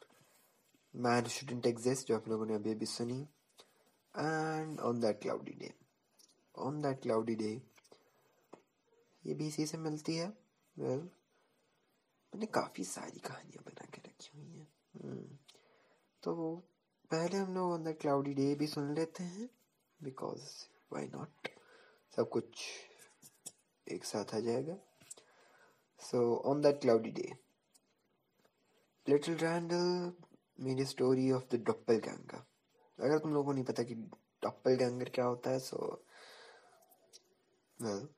man 0.97 1.25
shouldn't 1.25 1.67
exist 1.67 2.09
जो 2.09 2.17
आप 2.17 2.29
लोगों 2.29 2.47
ने 2.47 2.55
अभी 2.55 2.71
अभी 2.71 2.87
सुनी। 2.87 3.21
And 4.15 4.81
on 4.81 5.01
that 5.01 5.21
cloudy 5.23 5.53
day 5.53 5.73
on 6.59 6.83
that 6.83 7.03
cloudy 7.03 7.35
day 7.35 7.63
ये 9.27 9.35
भी 9.35 9.47
इसी 9.47 9.67
से 9.67 9.79
मिलती 9.79 10.17
है। 10.17 10.27
वेल 10.27 10.99
well, 10.99 11.09
मैंने 12.35 12.47
काफ़ी 12.47 12.85
सारी 12.85 13.19
कहानियाँ 13.19 13.65
बना 13.65 13.87
के 13.95 14.03
रखी 14.07 14.39
हुई 14.39 14.59
हैं। 14.59 14.69
Hmm. 14.97 15.37
तो 16.23 16.57
पहले 17.11 17.37
हम 17.37 17.55
लोग 17.55 17.73
ऑन 17.73 17.85
दैट 17.85 18.01
क्लाउडी 18.01 18.35
डे 18.35 18.55
भी 18.55 18.67
सुन 18.67 18.95
लेते 18.95 19.25
हैं। 19.25 19.51
बिकॉज़ 20.03 20.45
वाई 20.93 21.07
नॉट 21.07 21.49
सब 22.17 22.29
कुछ 22.29 22.67
एक 23.93 24.05
साथ 24.05 24.35
आ 24.35 24.39
जाएगा। 24.41 24.77
So 26.01 26.19
on 26.51 26.61
that 26.61 26.81
cloudy 26.81 27.11
day 27.11 27.31
little 29.07 29.37
Randall 29.39 30.13
मेरी 30.65 30.85
स्टोरी 30.85 31.31
ऑफ़ 31.33 31.45
द 31.55 31.63
डॉप्पल 31.67 31.97
गैंगर 32.07 32.45
अगर 32.99 33.19
तुम 33.19 33.33
लोगों 33.35 33.45
को 33.45 33.53
नहीं 33.53 33.65
पता 33.65 33.83
कि 33.83 33.95
डॉप्पल 34.43 34.75
गैंगर 34.75 35.09
क्या 35.09 35.25
होता 35.25 35.51
है 35.51 35.59
सो 35.59 35.79
वेल 37.83 38.09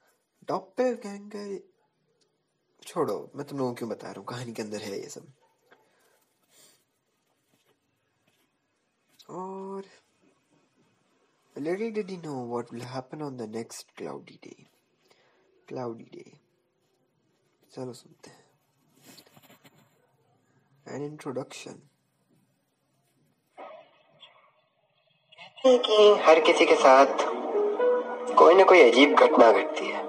डॉप्पल 0.48 0.94
गैंगर 1.02 1.58
छोड़ो, 2.82 3.30
मैं 3.36 3.46
तुम 3.46 3.58
लोगों 3.58 3.70
को 3.70 3.76
क्यों 3.76 3.90
बता 3.90 4.06
रहा 4.06 4.18
हूँ? 4.18 4.26
कहानी 4.26 4.52
के 4.52 4.62
अंदर 4.62 4.82
है 4.82 4.98
ये 5.00 5.08
सब। 5.08 5.32
और, 9.30 9.84
little 11.56 11.92
did 11.92 12.10
he 12.10 12.16
know 12.16 12.36
what 12.50 12.70
will 12.72 12.84
happen 12.90 13.22
on 13.22 13.36
the 13.36 13.46
next 13.54 13.94
cloudy 13.96 14.38
day. 14.44 14.70
Cloudy 15.72 16.10
day. 16.10 16.28
चलो 17.74 17.92
सुनते 17.92 18.30
हैं। 18.30 18.44
An 20.88 21.16
introduction. 21.16 21.74
कि 25.66 26.22
हर 26.22 26.40
किसी 26.40 26.66
के 26.66 26.74
साथ 26.74 27.06
कोई 28.34 28.54
ना 28.54 28.64
कोई 28.64 28.90
अजीब 28.90 29.14
घटना 29.14 29.52
घटती 29.52 29.86
है। 29.86 30.02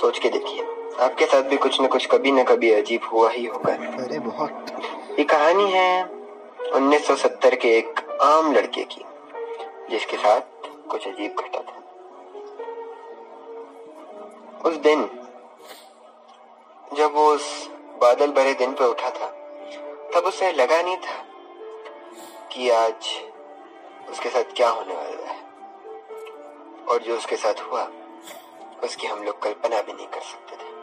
सोच 0.00 0.18
के 0.18 0.28
देखिए 0.28 0.62
आपके 1.00 1.26
साथ 1.26 1.42
भी 1.42 1.56
कुछ 1.56 1.80
न 1.80 1.86
कुछ 1.86 2.06
कभी 2.06 2.32
न 2.32 2.44
कभी 2.44 2.72
अजीब 2.72 3.00
हुआ 3.12 3.30
ही 3.30 3.46
होगा। 3.46 3.74
अरे 3.74 4.18
बहुत। 4.18 4.66
ये 5.18 5.24
कहानी 5.24 5.72
है 5.72 6.04
1970 6.72 7.56
के 7.56 7.68
एक 7.68 8.00
आम 8.22 8.52
लड़के 8.52 8.84
की 8.84 9.02
जिसके 9.90 10.16
साथ 10.16 10.40
कुछ 10.90 11.08
अजीब 11.08 11.34
घटा 11.34 11.62
था। 11.62 11.77
उस 14.68 14.76
दिन, 14.76 15.04
जब 16.94 17.14
वो 17.14 17.26
उस 17.30 17.68
बादल 18.00 18.32
भरे 18.32 18.54
दिन 18.54 18.72
पे 18.72 18.84
उठा 18.84 19.10
था, 19.10 19.26
तब 20.14 20.26
उसे 20.26 20.52
लगा 20.52 20.82
नहीं 20.82 20.96
था 20.96 21.24
कि 22.52 22.70
आज 22.70 23.08
उसके 24.10 24.28
साथ 24.28 24.44
क्या 24.56 24.68
होने 24.68 24.94
वाला 24.94 25.32
है। 25.32 25.40
और 26.84 27.02
जो 27.02 27.16
उसके 27.16 27.36
साथ 27.36 27.54
हुआ, 27.54 27.88
उसकी 28.84 29.06
हम 29.06 29.22
लोग 29.24 29.42
कल्पना 29.42 29.82
भी 29.82 29.92
नहीं 29.92 30.06
कर 30.06 30.20
सकते 30.20 30.56
थे। 30.56 30.76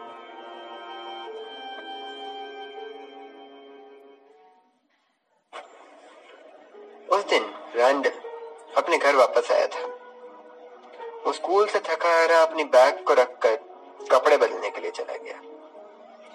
उस 7.08 7.26
दिन 7.26 7.43
रैंडल 7.76 8.12
अपने 8.78 8.98
घर 8.98 9.15
वापस 9.15 9.52
आया 9.52 9.67
था। 9.67 9.88
वो 11.26 11.32
स्कूल 11.34 11.67
से 11.67 11.80
थका 11.80 12.26
रहा 12.26 12.41
अपनी 12.41 12.63
बैग 12.63 13.04
को 13.04 13.13
रखकर 13.13 13.75
कपड़े 14.12 14.38
बदलने 14.38 14.70
के 14.70 14.82
लिए 14.82 14.91
चला 14.91 15.18
गया। 15.18 15.41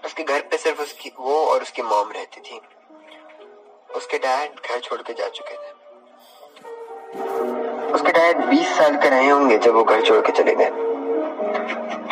उसके 0.05 0.23
घर 0.23 0.41
पे 0.41 0.59
सिर्फ़ 0.59 0.83
उसकी, 0.83 1.13
वो 1.21 1.47
और 1.47 1.63
उसकी 1.63 1.83
मॉम 1.83 2.13
रहती 2.13 2.41
थी। 2.41 2.61
उसके 3.97 4.19
डैड 4.19 4.51
घर 4.51 4.81
छोड़ 4.81 5.03
के 5.03 5.13
जा 5.13 5.29
चुके 5.29 5.55
थे। 5.55 5.81
उसके 7.93 8.13
डैड 8.13 8.37
20 8.37 8.67
साल 8.67 8.97
के 8.97 9.09
रहे 9.09 9.29
होंगे 9.29 9.59
जब 9.59 9.75
वो 9.75 9.85
घर 9.85 10.03
छोड़ 10.03 10.21
के 10.27 10.33
चले 10.33 10.55
गए। 10.55 10.71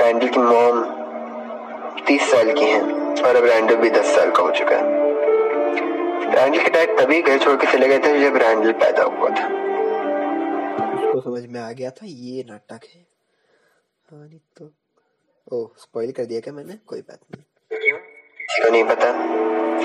रैंडल 0.05 0.29
की 0.29 0.39
मॉम 0.39 0.85
30 2.05 2.31
साल 2.31 2.53
की 2.53 2.65
हैं 2.65 2.83
और 3.23 3.37
अब 3.37 3.45
रैंडल 3.45 3.77
भी 3.77 3.91
10 3.91 4.15
साल 4.15 4.31
का 4.31 4.43
हो 4.43 4.51
चुका 4.51 4.77
है। 4.77 4.83
रैंडल 6.35 6.63
के 6.63 6.69
डैड 6.69 6.99
तभी 6.99 7.23
घर 7.23 7.39
छोड़ 7.39 7.57
के 7.57 7.73
चले 7.73 7.89
गए 7.89 7.99
थे 7.99 8.21
जब 8.21 8.37
रैंडल 8.37 8.73
पैदा 8.73 9.03
हुआ 9.03 9.29
था। 9.29 9.49
तो 11.13 11.21
समझ 11.21 11.47
में 11.47 11.61
आ 11.61 11.73
गया 11.73 11.91
था, 11.91 12.01
ये 12.03 12.45
नाटक 12.49 12.81
है। 12.95 13.07
हाँ 14.13 14.29
तो 14.57 14.71
ओ 15.53 15.67
स्पॉइल 15.79 16.11
कर 16.13 16.25
दिया 16.25 16.41
क्या 16.41 16.53
मैंने? 16.53 16.75
कोई 16.87 17.01
बात 17.01 17.19
नहीं। 17.31 17.43
किसी 17.71 18.63
को 18.63 18.71
नहीं 18.71 18.85
पता, 18.85 19.09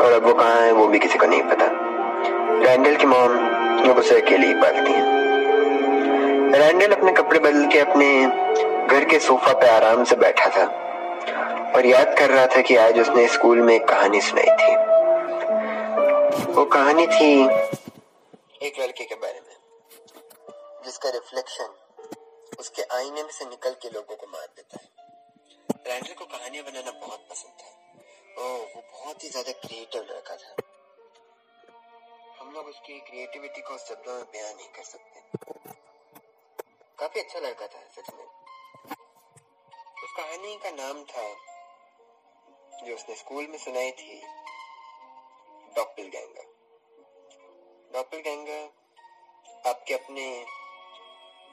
और 0.04 0.12
अब 0.12 0.26
वो 0.26 0.34
कहाँ 0.34 0.62
है, 0.62 0.72
वो 0.72 0.88
भी 0.88 1.00
किसी 1.00 1.18
को 1.18 1.26
नहीं 1.26 1.44
पता। 1.44 1.68
रैंडल 2.64 2.96
की 2.96 3.06
मॉम 3.06 3.32
लोग 3.86 3.98
उसे 3.98 4.20
अकेले 4.22 4.48
ही 4.48 4.54
पालती 4.54 4.92
हैं। 4.92 5.22
रैंडल 6.54 6.96
अपने 6.96 7.12
कपड़े 7.12 7.40
बदल 7.40 7.68
के 7.68 7.80
अपने 7.80 8.08
घर 8.88 9.06
के 9.06 9.20
सोफा 9.20 9.54
पे 9.54 9.68
आराम 9.70 10.04
से 10.04 10.16
बैठा 10.16 10.50
था, 10.50 10.66
और 11.76 11.86
याद 11.86 12.16
कर 12.18 12.30
रहा 12.30 12.46
था 12.48 12.62
कि 12.62 12.76
आज 12.78 13.00
उसने 13.00 13.28
स्कूल 13.28 13.62
में 13.62 13.74
एक 13.76 13.88
कहानी 13.88 14.22
सुनाई 14.22 14.56
थी। 14.58 14.76
वो 16.54 16.66
कहानी 16.68 17.08
थी 17.08 17.32
एक 18.68 18.80
लड़के 18.80 19.06
के 19.06 19.16
बारे 19.16 19.40
में, 19.40 19.56
जिसका 20.86 21.10
रिफ्लेक्शन 21.10 21.74
उसके 22.60 22.82
आईने 22.96 23.24
में 23.24 23.32
से 23.32 23.46
निकल 23.46 23.76
के 23.82 23.90
लोगों 23.90 24.16
को 24.16 24.28
मार 24.28 24.48
देता 24.48 24.78
है। 24.78 25.03
रैंडल 25.88 26.14
को 26.14 26.26
कहानियाँ 26.26 26.66
बनाना 26.66 26.92
बहुत 27.00 27.28
पसंद 27.30 27.54
था। 27.62 28.44
ओह 28.44 28.60
वो 28.76 28.82
बहुत 28.82 29.24
ही 29.24 29.30
ज़्यादा 29.30 29.52
क्रिएटिव 29.60 30.02
लड़का 30.02 30.36
था। 30.36 30.56
हम 32.40 32.52
लोग 32.54 32.68
उसकी 32.68 33.00
क्रिएटिविटी 33.00 33.62
को 33.62 33.78
शब्दों 33.78 34.16
में 34.16 34.24
बयान 34.26 34.56
नहीं 34.56 34.68
कर 34.68 34.84
सकते। 34.84 35.22
काफ़ी 37.00 37.20
अच्छा 37.22 37.40
लड़का 37.40 37.68
था, 37.68 37.82
सच 37.90 38.14
में। 38.14 38.26
उस 40.04 40.12
कहानी 40.18 40.56
का 40.64 40.72
नाम 40.72 41.04
था, 41.04 41.28
जो 42.86 42.96
उसने 42.96 43.16
स्कूल 43.16 43.48
में 43.48 43.58
सुनाई 43.58 43.92
थी 43.92 44.22
डॉपल 45.76 46.10
गैंगर 46.16 46.52
डॉपल 47.94 48.22
गैंगर 48.22 49.70
आपके 49.70 49.94
अपने 49.94 50.26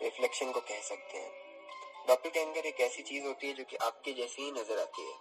रिफ्लेक्शन 0.03 0.53
को 0.53 0.61
कह 0.61 0.81
सकते 0.81 1.19
हैं। 1.19 1.40
डॉपलगैंगर 2.09 2.67
एक 2.67 2.81
ऐसी 2.81 3.03
चीज़ 3.03 3.27
होती 3.27 3.47
है 3.47 3.53
जो 3.55 3.65
कि 3.65 3.77
आपके 3.77 4.13
जैसी 4.13 4.43
ही 4.43 4.51
नज़र 4.53 4.79
आती 4.79 5.03
है। 5.03 5.15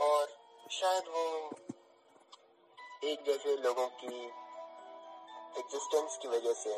और 0.00 0.36
शायद 0.70 1.08
वो 1.08 1.24
एक 3.04 3.24
जैसे 3.26 3.56
लोगों 3.56 3.86
की 3.86 4.24
एग्जिस्टेंस 5.58 6.18
की 6.22 6.28
वजह 6.28 6.52
से 6.52 6.74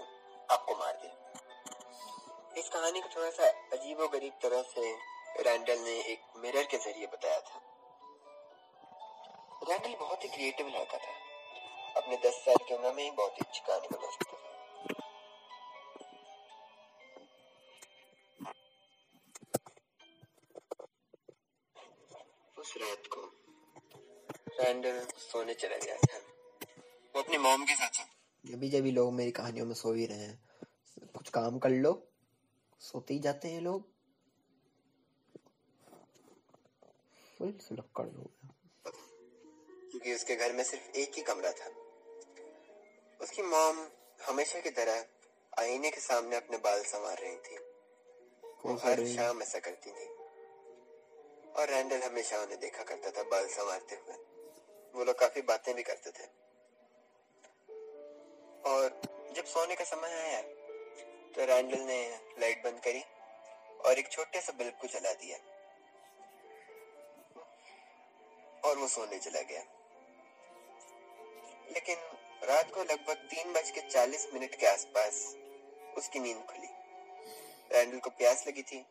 आपको 0.50 0.74
मार 0.74 0.92
दे। 1.02 2.60
इस 2.60 2.68
कहानी 2.68 3.00
को 3.00 3.08
थोड़ा 3.16 3.30
सा 3.30 3.48
अजीब 3.72 4.00
गरीब 4.12 4.32
तरह 4.42 4.62
से 4.62 4.94
रैंडल 5.42 5.78
ने 5.78 5.98
एक 6.12 6.22
मिरर 6.36 6.64
के 6.64 6.76
ज़रिए 6.76 7.06
बताया 7.06 7.40
था। 7.40 7.60
रैंडल 9.68 9.94
बहुत 10.00 10.24
ही 10.24 10.28
क्रिएटिव 10.28 10.68
लड़का 10.68 10.98
था। 10.98 11.14
अपने 11.96 12.16
दस 12.16 12.34
साल 12.34 12.56
की 12.56 12.74
उम्र 12.74 12.92
में 12.92 13.02
ही 13.04 13.10
बहुत 13.10 13.32
ही 13.32 13.46
अच्छी 13.48 13.60
कहानी 13.60 13.88
बना 13.92 14.25
रात 22.76 23.02
को। 23.06 23.32
रैंडल 24.60 25.06
सोने 25.06 25.54
चला 25.54 25.76
गया 25.76 25.96
था। 25.96 26.18
वो 27.16 27.22
अपनी 27.22 27.38
मॉम 27.38 27.64
के 27.64 27.74
साथ 27.74 27.88
था। 27.88 28.02
अभी 28.54 28.68
जब 28.68 28.84
लोग 28.84 29.12
मेरी 29.12 29.30
कहानियों 29.30 29.66
में 29.66 29.74
सो 29.74 29.92
ही 29.92 30.06
रहे 30.06 30.18
हैं। 30.18 30.48
कुछ 30.98 31.28
काम 31.28 31.58
कर 31.58 31.70
लो। 31.70 32.08
सोते 32.80 33.14
ही 33.14 33.20
जाते 33.20 33.48
हैं 33.48 33.60
लोग। 33.60 33.96
फुल 37.38 37.58
सुलक्कड़ 37.58 38.06
लोग 38.06 38.30
क्योंकि 39.90 40.14
उसके 40.14 40.36
घर 40.36 40.52
में 40.52 40.64
सिर्फ़ 40.64 40.96
एक 40.96 41.12
ही 41.16 41.22
कमरा 41.22 41.52
था। 41.52 41.66
उसकी 43.20 43.42
मॉम 43.42 43.88
हमेशा 44.22 44.60
की 44.60 44.70
तरह 44.70 45.06
आईने 45.58 45.90
के 45.90 46.00
सामने 46.00 46.36
अपने 46.36 46.58
बाल 46.58 46.82
संवार 46.82 47.18
रही 47.18 47.36
थी। 47.36 47.56
वो 48.44 48.74
हर 48.74 49.06
शाम 49.06 49.42
ऐसा 49.42 49.58
करती 49.58 49.90
थी। 49.90 50.15
और 51.56 51.68
रैंडल 51.68 52.02
हमेशा 52.02 52.38
उन्हें 52.38 52.58
देखा 52.60 52.82
करता 52.82 53.10
था, 53.10 53.22
बाल 53.22 53.46
संवारते 53.48 53.96
हुए। 53.96 54.14
वो 54.94 55.04
लोग 55.04 55.18
काफ़ी 55.18 55.42
बातें 55.42 55.74
भी 55.74 55.82
करते 55.82 56.10
थे। 56.10 56.26
और 58.64 59.00
जब 59.32 59.44
सोने 59.44 59.74
का 59.74 59.84
समय 59.84 60.12
आया 60.12 60.40
तो 61.32 61.44
रैंडल 61.46 61.80
ने 61.80 61.98
लाइट 62.38 62.62
बंद 62.64 62.80
करी 62.80 63.02
और 63.80 63.98
एक 63.98 64.08
छोटे 64.08 64.40
से 64.40 64.52
बल्ब 64.52 64.78
को 64.80 64.86
जला 64.88 65.12
दिया। 65.12 65.38
और 68.64 68.78
वो 68.78 68.88
सोने 68.88 69.18
चला 69.18 69.40
गया। 69.42 69.62
लेकिन 71.72 71.96
रात 72.42 72.72
को 72.74 72.82
लगभग 72.82 73.16
तीन 73.30 73.52
बज 73.52 73.70
के 73.70 73.80
चालीस 73.80 74.26
मिनट 74.34 74.54
के 74.54 74.66
आसपास 74.66 75.14
उसकी 75.96 76.18
नींद 76.18 76.44
खुली। 76.46 76.68
रैंडल 77.72 77.98
को 77.98 78.10
प्यास 78.10 78.46
लगी 78.48 78.62
थी 78.62 78.84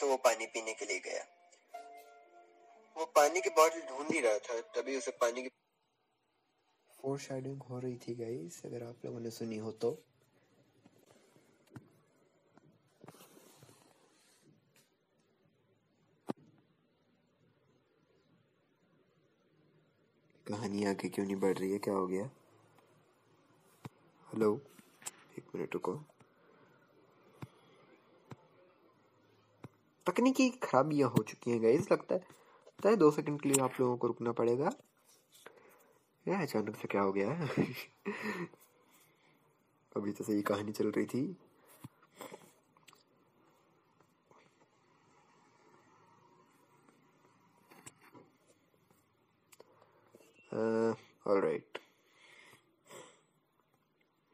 तो 0.00 0.08
वो 0.08 0.16
पानी 0.16 0.46
पीने 0.46 0.74
के 0.74 0.84
लिए 0.84 0.98
गया। 1.00 1.24
वो 2.96 3.04
पानी 3.16 3.40
की 3.40 3.50
बॉटल 3.50 3.80
ढूंढ 3.80 4.10
ही 4.12 4.20
रहा 4.20 4.38
था, 4.38 4.60
तभी 4.74 4.96
उसे 4.96 5.10
पानी 5.20 5.42
की 5.42 5.48
फोर 7.02 7.18
शेडिंग 7.18 7.62
हो 7.62 7.78
रही 7.78 7.96
थी 7.98 8.14
गाइस 8.14 8.62
अगर 8.66 8.82
आप 8.84 9.04
लोगों 9.04 9.20
ने 9.20 9.30
सुनी 9.30 9.56
हो 9.58 9.72
तो। 9.72 9.90
कहानी 20.46 20.84
आगे 20.84 21.08
क्यों 21.08 21.26
नहीं 21.26 21.36
बढ़ 21.36 21.56
रही 21.58 21.72
है? 21.72 21.78
क्या 21.78 21.94
हो 21.94 22.06
गया? 22.06 22.24
हेलो 24.26 24.54
एक 25.38 25.54
मिनट 25.54 25.74
रुको। 25.74 25.94
तकनीकी 30.06 30.48
खराबियाँ 30.62 31.08
हो 31.08 31.22
चुकी 31.22 31.50
हैं 31.50 31.62
गाइस 31.62 31.90
लगता 31.92 32.14
है। 32.14 32.41
लगता 32.82 32.90
है, 32.90 32.96
दो 32.96 33.10
सेकंड 33.10 33.40
के 33.40 33.48
लिए 33.48 33.62
आप 33.62 33.72
लोगों 33.80 33.96
को 33.96 34.06
रुकना 34.06 34.32
पड़ेगा। 34.32 34.70
अचानक 36.26 36.76
से 36.76 36.88
क्या 36.88 37.02
हो 37.02 37.12
गया 37.12 37.30
अभी 39.96 40.12
तो 40.12 40.24
सही 40.24 40.42
कहानी 40.42 40.72
चल 40.72 40.90
रही 40.90 41.06
थी। 41.06 41.22
ऑलराइट 51.26 51.78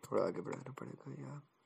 थोड़ा 0.05 0.23
आगे 0.25 0.41
बढ़ाना 0.41 0.73
पड़ेगा 0.73 1.13
यार 1.23 1.58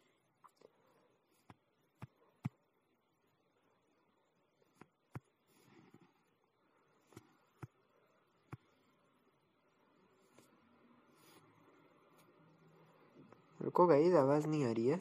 रुको 13.62 13.86
गाइस 13.86 14.14
आवाज़ 14.14 14.46
नहीं 14.46 14.64
आ 14.66 14.70
रही 14.72 14.86
है। 14.88 14.98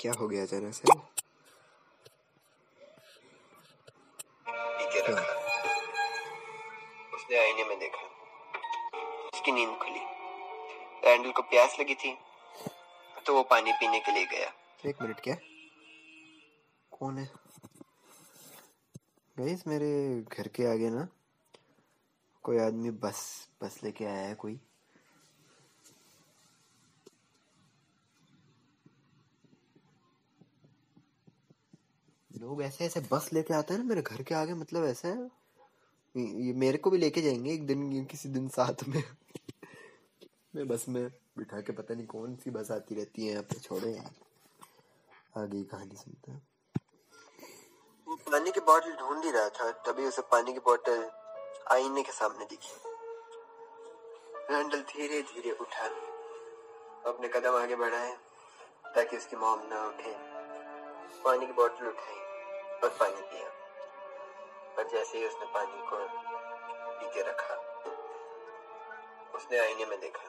क्या 0.00 0.12
हो 0.12 0.26
गया 0.28 0.42
अचानक 0.42 0.74
से? 0.74 0.82
उसने 7.14 7.38
आईने 7.38 7.64
में 7.64 7.78
देखा। 7.78 8.02
उसकी 9.34 9.52
नींद 9.52 9.76
खुली। 9.78 10.00
रैंडल 11.04 11.32
को 11.32 11.42
प्यास 11.42 11.76
लगी 11.80 11.94
थी 11.94 12.16
तो 13.26 13.34
वो 13.34 13.42
पानी 13.42 13.72
पीने 13.72 14.00
के 14.00 14.12
लिए 14.12 14.26
गया। 14.26 14.52
एक 14.86 15.02
मिनट 15.02 15.20
क्या? 15.20 15.36
कौन 16.92 17.18
है? 17.18 17.26
गाइस 19.36 19.66
मेरे 19.66 19.90
घर 20.22 20.48
के 20.48 20.66
आगे 20.72 20.90
ना 20.90 21.08
कोई 22.42 22.58
आदमी 22.58 22.90
बस 23.02 23.48
बस 23.62 23.80
लेके 23.84 24.04
आया 24.04 24.26
है 24.28 24.34
कोई। 24.34 24.60
लोग 32.38 32.62
ऐसे 32.62 32.84
ऐसे 32.84 33.00
बस 33.12 33.28
लेके 33.32 33.54
आते 33.54 33.74
हैं 33.74 33.80
ना 33.80 33.88
मेरे 33.88 34.02
घर 34.02 34.22
के 34.22 34.34
आगे 34.34 34.54
मतलब 34.54 34.84
ऐसे 34.84 35.08
ये 36.14 36.52
मेरे 36.52 36.78
को 36.78 36.90
भी 36.90 36.98
लेके 36.98 37.22
जाएँगे 37.22 37.52
एक 37.52 37.66
दिन 37.66 38.04
किसी 38.04 38.28
दिन 38.28 38.48
साथ 38.48 38.84
में। 38.88 39.02
मैं 40.56 40.66
बस 40.68 40.84
में 40.88 41.08
बिठा 41.38 41.60
के 41.60 41.72
पता 41.72 41.94
नहीं 41.94 42.06
कौन 42.06 42.36
सी 42.36 42.50
बस 42.50 42.70
आती 42.70 42.94
रहती 42.94 43.26
है 43.26 43.30
यहाँ 43.32 43.42
पे, 43.42 43.58
छोड़ो 43.60 43.88
यार। 43.88 44.14
आगे 45.42 45.62
कहानी 45.64 45.96
सुनते 45.96 46.32
हैं। 46.32 46.46
पानी 48.08 48.52
की 48.52 48.60
बोतल 48.60 48.92
ढूंढ 48.92 49.24
ही 49.24 49.30
रहा 49.30 49.48
था, 49.48 49.70
तभी 49.86 50.04
उसे 50.04 50.22
पानी 50.22 50.52
की 50.52 50.58
बोतल 50.58 51.10
आईने 51.70 52.02
के 52.02 52.12
सामने 52.12 52.44
दिखी। 52.44 52.74
रैंडल 54.50 54.80
धीरे 54.82 55.22
धीरे 55.22 55.52
उठा, 55.52 55.86
अपने 57.10 57.28
कदम 57.28 57.56
आगे 57.56 57.76
बढ़ाए, 57.76 58.16
ताकि 58.94 59.16
उसकी 59.16 59.36
मॉम 59.36 59.60
ना 59.66 59.86
उठे। 59.88 60.14
पानी 61.24 61.46
की 61.46 61.52
बोतल 61.52 61.86
उठाई। 61.86 62.25
और 62.82 62.88
पानी 62.88 63.22
पिया। 63.22 63.48
और 64.78 64.88
जैसे 64.88 65.18
ही 65.18 65.26
उसने 65.26 65.46
पानी 65.46 65.82
को 65.90 65.96
पी 66.98 67.06
के 67.14 67.22
रखा, 67.22 67.54
उसने 69.34 69.58
आईने 69.58 69.84
में 69.84 70.00
देखा। 70.00 70.28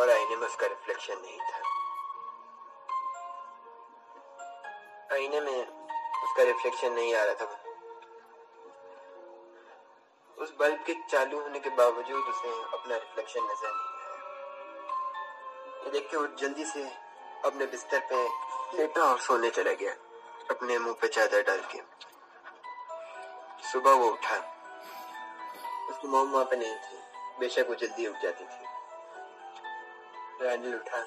और 0.00 0.10
आईने 0.10 0.36
में 0.36 0.46
उसका 0.48 0.66
रिफ्लेक्शन 0.66 1.20
नहीं 1.20 1.38
था। 1.40 1.60
आईने 5.14 5.40
में 5.40 5.66
उसका 6.22 6.42
रिफ्लेक्शन 6.42 6.92
नहीं 6.92 7.14
आ 7.14 7.24
रहा 7.24 7.34
था। 7.34 7.62
उस 10.38 10.54
बल्ब 10.56 10.84
के 10.84 10.94
चालू 11.10 11.40
होने 11.40 11.60
के 11.60 11.70
बावजूद 11.70 12.24
उसे 12.24 12.48
अपना 12.78 12.96
रिफ्लेक्शन 12.96 13.40
नज़र 13.40 13.70
नहीं 13.70 13.94
आया। 14.00 15.90
देख 15.90 16.10
के 16.10 16.16
वो 16.16 16.26
जल्दी 16.26 16.64
से 16.64 16.82
अपने 17.44 17.66
बिस्तर 17.66 18.00
पे 18.12 18.28
लेटा 18.76 19.02
और 19.02 19.18
सोने 19.18 19.50
चला 19.50 19.72
गया। 19.72 19.94
अपने 20.50 20.78
मुँह 20.78 20.94
पे 20.94 21.08
चादर 21.08 21.42
डाल 21.42 21.60
के। 21.74 21.78
सुबह 23.68 23.92
वो 23.92 24.10
उठा। 24.10 24.36
उसकी 25.90 26.08
मॉम 26.08 26.30
वहाँ 26.30 26.44
पे 26.44 26.56
नहीं 26.56 26.76
थी। 26.76 26.96
बेशक 27.40 27.66
वो 27.68 27.74
जल्दी 27.74 28.06
उठ 28.06 28.16
जाती 28.22 28.44
थी। 28.44 28.64
उठा। 30.74 31.00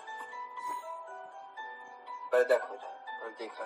पर्दा 2.32 2.58
खोला 2.58 2.90
और 3.24 3.30
देखा 3.30 3.66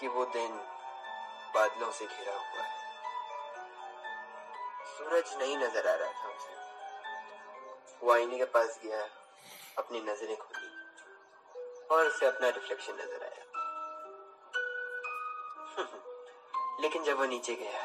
कि 0.00 0.08
वो 0.08 0.24
दिन 0.24 0.52
बादलों 1.54 1.90
से 1.90 2.06
घिरा 2.06 2.34
हुआ 2.34 2.62
है। 2.62 2.74
सूरज 4.86 5.34
नहीं 5.38 5.56
नज़र 5.58 5.88
आ 5.88 5.94
रहा 5.94 6.12
था 6.12 6.28
उसे। 6.28 6.54
वो 8.02 8.12
आईने 8.12 8.38
के 8.38 8.44
पास 8.44 8.80
गया, 8.84 9.02
अपनी 9.78 10.00
नज़रें 10.00 10.36
खोली 10.36 10.68
और 11.90 12.06
उसे 12.06 12.26
अपना 12.26 12.48
रिफ्लेक्शन 12.48 12.92
नज़र 12.92 13.22
आया। 13.22 13.35
लेकिन 16.80 17.04
जब 17.04 17.18
वो 17.18 17.24
नीचे 17.26 17.54
गया 17.54 17.84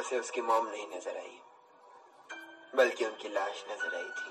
उसे 0.00 0.18
उसकी 0.18 0.40
मॉम 0.42 0.66
नहीं 0.66 0.86
नज़र 0.88 1.16
आई 1.16 1.38
बल्कि 2.76 3.04
उनकी 3.04 3.28
लाश 3.28 3.64
नज़र 3.70 3.94
आई 3.96 4.10
थी। 4.18 4.30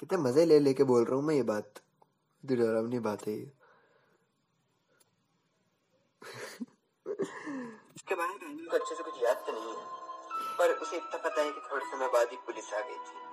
कितने 0.00 0.18
मज़े 0.18 0.44
ले 0.44 0.58
लेके 0.58 0.84
बोल 0.84 1.04
रहा 1.04 1.16
हूँ 1.16 1.24
मैं 1.24 1.34
ये 1.34 1.42
बात। 1.50 1.80
डरावनी 2.44 2.98
बात 3.00 3.26
है 3.26 3.32
ये। 3.34 3.52
उसके 7.96 8.14
बारे 8.14 8.34
में 8.34 8.68
अच्छे 8.68 8.94
से 8.94 9.02
कुछ 9.02 9.22
याद 9.22 9.44
तो 9.46 9.52
नहीं 9.52 9.74
है 9.74 9.84
पर 10.58 10.72
उसे 10.74 10.96
इतना 10.96 11.18
पता 11.18 11.42
है 11.42 11.50
कि 11.52 11.60
थोड़े 11.70 11.84
समय 11.86 12.08
बाद 12.08 12.28
ही 12.30 12.36
पुलिस 12.46 12.72
आ 12.74 12.80
गई 12.80 12.98
थी। 13.06 13.23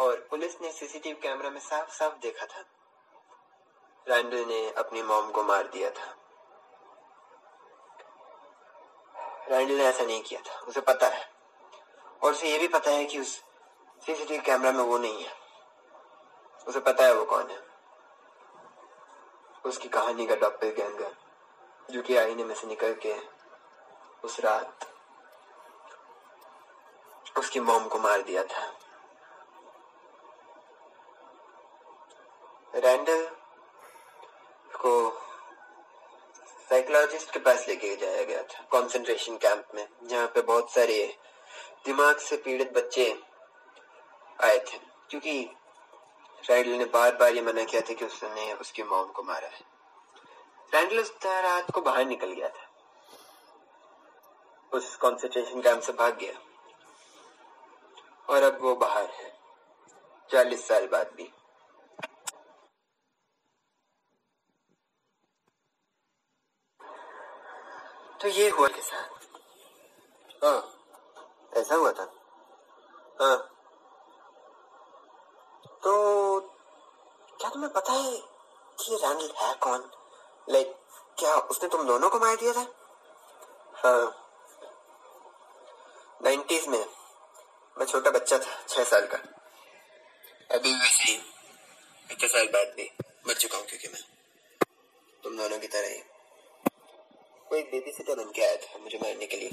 और 0.00 0.26
पुलिस 0.30 0.60
ने 0.60 0.72
सीसीटीवी 0.72 1.20
कैमरा 1.20 1.50
में 1.50 1.60
साफ़ 1.60 1.90
साफ़ 1.90 2.14
देखा 2.14 2.46
था। 2.46 2.64
रैंडल 4.08 4.44
ने 4.44 4.70
अपनी 4.70 5.02
मॉम 5.02 5.30
को 5.30 5.42
मार 5.42 5.68
दिया 5.68 5.90
था। 5.90 6.16
रैंडल 9.48 9.74
ने 9.74 9.84
ऐसा 9.84 10.04
नहीं 10.04 10.22
किया 10.22 10.40
था, 10.40 10.60
उसे 10.60 10.80
पता 10.80 11.06
है। 11.06 11.30
और 12.22 12.32
उसे 12.32 12.52
ये 12.52 12.58
भी 12.58 12.68
पता 12.68 12.90
है 12.90 13.04
कि 13.04 13.20
उस 13.20 13.44
सीसीटीवी 14.06 14.44
कैमरा 14.44 14.72
में 14.72 14.84
वो 14.84 14.98
नहीं 14.98 15.24
है। 15.24 15.34
उसे 16.68 16.80
पता 16.80 17.04
है 17.04 17.14
वो 17.14 17.24
कौन 17.24 17.50
है। 17.50 17.62
उसकी 19.64 19.88
कहानी 19.88 20.26
का 20.26 20.36
डॉक्टर 20.36 20.66
गैंगर, 20.68 21.16
जो 21.90 22.02
कि 22.02 22.16
आईने 22.16 22.44
में 22.44 22.54
से 22.54 22.66
निकल 22.66 22.94
के 22.94 23.14
उस 24.24 24.40
रात 24.40 24.78
उसकी 27.38 27.60
मॉम 27.60 27.88
को 27.88 27.98
मार 27.98 28.22
दिया 28.22 28.44
था। 28.44 28.89
रैंडल 32.74 33.26
को 34.76 35.22
साइकोलॉजिस्ट 36.68 37.30
के 37.30 37.38
पास 37.38 37.68
लेके 37.68 37.96
जाया 37.96 38.22
गया 38.22 38.42
था 38.42 38.62
कंसंट्रेशन 38.62 39.36
कैंप 39.36 39.68
में, 39.74 39.88
जहाँ 40.02 40.26
पे 40.26 40.42
बहुत 40.42 40.70
सारे 40.70 41.18
दिमाग 41.84 42.16
से 42.16 42.36
पीड़ित 42.36 42.72
बच्चे 42.72 43.22
आए 44.44 44.58
थे। 44.58 44.78
क्योंकि 45.10 45.50
रैंडल 46.50 46.70
ने 46.70 46.84
बार 46.84 47.16
बार 47.16 47.34
ये 47.34 47.42
मना 47.42 47.64
किया 47.64 47.82
था 47.82 47.94
कि 47.94 48.04
उसने 48.04 48.52
उसकी 48.52 48.82
मॉम 48.82 49.06
को 49.06 49.22
मारा 49.22 49.48
है। 49.48 49.64
रैंडल 50.74 51.00
उस 51.00 51.14
रात 51.26 51.70
को 51.70 51.80
बाहर 51.80 52.04
निकल 52.04 52.32
गया 52.32 52.48
था। 52.48 52.70
उस 54.72 54.96
कंसंट्रेशन 54.96 55.62
कैंप 55.62 55.80
से 55.80 55.92
भाग 55.92 56.16
गया। 56.16 56.34
और 58.28 58.42
अब 58.42 58.60
वो 58.60 58.74
बाहर 58.74 59.10
है, 59.10 59.40
चालीस 60.32 60.68
साल 60.68 60.86
बाद 60.86 61.10
भी। 61.16 61.32
तो 68.20 68.28
ये 68.28 68.48
हुआ 68.48 68.68
के 68.68 68.82
साथ 68.82 69.08
हाँ 70.44 70.76
ऐसा 71.56 71.74
हुआ 71.74 71.92
था। 71.92 72.02
हाँ। 73.20 73.36
तो 75.82 76.40
क्या 77.40 77.50
तुम्हें 77.50 77.72
पता 77.72 77.92
है 77.92 78.16
कि 78.78 78.96
रैंडल 78.96 79.30
है 79.36 79.54
कौन? 79.54 79.90
लाइक 80.50 80.74
क्या 81.18 81.34
उसने 81.34 81.68
तुम 81.68 81.86
दोनों 81.86 82.10
को 82.10 82.18
मार 82.18 82.36
दिया 82.36 82.52
था? 82.52 82.66
हाँ। 83.74 84.16
नाइन्टीज 86.24 86.68
में। 86.68 86.86
मैं 87.78 87.86
छोटा 87.86 88.10
बच्चा 88.10 88.38
था, 88.38 88.62
छह 88.68 88.84
साल 88.84 89.06
का। 89.06 89.18
अभी 90.56 90.72
वैसे 90.72 91.12
ही 91.12 91.18
इतने 92.10 92.28
साल 92.28 92.46
बाद 92.46 92.74
भी 92.76 92.90
मर 93.28 93.34
चुका 93.34 93.58
हूँ 93.58 93.66
क्योंकि 93.66 93.88
मैं 93.88 94.02
तुम 95.22 95.36
दोनों 95.36 95.58
की 95.58 95.66
तरह 95.66 95.88
ही। 95.88 96.02
कोई 97.50 97.62
बेबी 97.62 97.92
सिटर 97.92 98.14
बन 98.14 98.30
के 98.30 98.42
आया 98.42 98.56
था 98.56 98.78
मुझे 98.78 98.98
मारने 98.98 99.26
के 99.26 99.36
लिए। 99.36 99.50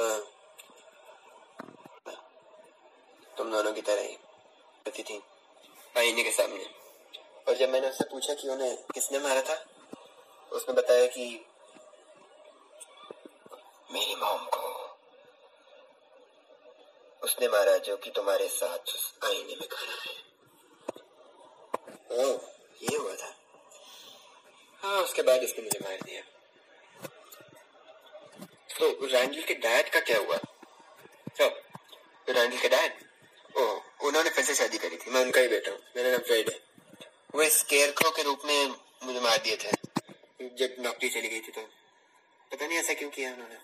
हाँ। 0.00 0.20
तुम 3.38 3.52
दोनों 3.52 3.72
की 3.72 3.82
तरह 3.82 4.02
ही। 4.02 4.18
थी। 5.02 5.22
आईने 5.98 6.22
के 6.22 6.30
सामने। 6.30 6.64
और 7.48 7.54
जब 7.54 7.68
मैंने 7.68 7.88
उससे 7.88 8.04
पूछा 8.04 8.34
कि 8.34 8.48
उन्हें 8.48 8.76
किसने 8.76 9.18
मारा 9.18 9.42
था 9.42 9.64
उसने 10.52 10.74
बताया 10.74 11.06
कि 11.06 11.46
मेरी 13.92 14.14
मॉम 14.14 14.46
को 14.46 14.68
उसने 17.22 17.48
मारा 17.48 17.76
जो 17.76 17.96
कि 17.96 18.10
तुम्हारे 18.10 18.48
साथ 18.48 18.78
उस 18.78 19.18
आईने 19.24 19.56
में 19.56 19.68
खड़ा 19.68 20.02
है। 20.02 20.16
ओ, 22.10 22.38
ये 22.82 22.96
हुआ 22.96 23.14
था। 23.14 23.39
हाँ 24.82 25.02
उसके 25.02 25.22
बाद 25.22 25.40
उसने 25.40 25.62
मुझे 25.62 25.78
मार 25.82 25.98
दिया। 26.02 26.22
तो 28.78 29.06
रैंडल 29.06 29.42
के 29.42 29.54
डैड 29.54 29.90
का 29.90 30.00
क्या 30.00 30.18
हुआ? 30.18 30.36
तो 31.40 31.48
रैंडल 32.32 32.58
के 32.58 32.68
डैड 32.68 32.92
ओ, 33.56 33.62
उन्होंने 34.04 34.30
फिर 34.30 34.44
से 34.44 34.54
शादी 34.54 34.78
करी 34.78 34.96
थी। 34.96 35.10
मैं 35.10 35.20
उनका 35.24 35.40
ही 35.40 35.48
बेटा 35.48 35.70
हूँ। 35.70 35.78
मेरा 35.96 36.10
नाम 36.10 36.20
फ्रेड 36.20 36.50
है। 36.50 36.58
वो 37.34 37.44
स्केयर 37.48 37.90
क्रो 37.90 38.10
के 38.10 38.22
रूप 38.22 38.40
में 38.44 38.68
मुझे 39.02 39.20
मार 39.20 39.38
दिए 39.38 39.56
थे। 39.56 39.70
जब 40.56 40.82
नौकरी 40.82 41.08
चली 41.08 41.28
गई 41.28 41.40
थी 41.40 41.52
तो। 41.52 41.62
पता 42.52 42.66
नहीं 42.66 42.78
ऐसा 42.78 42.94
क्यों 42.94 43.10
किया 43.10 43.32
उन्होंने। 43.32 43.54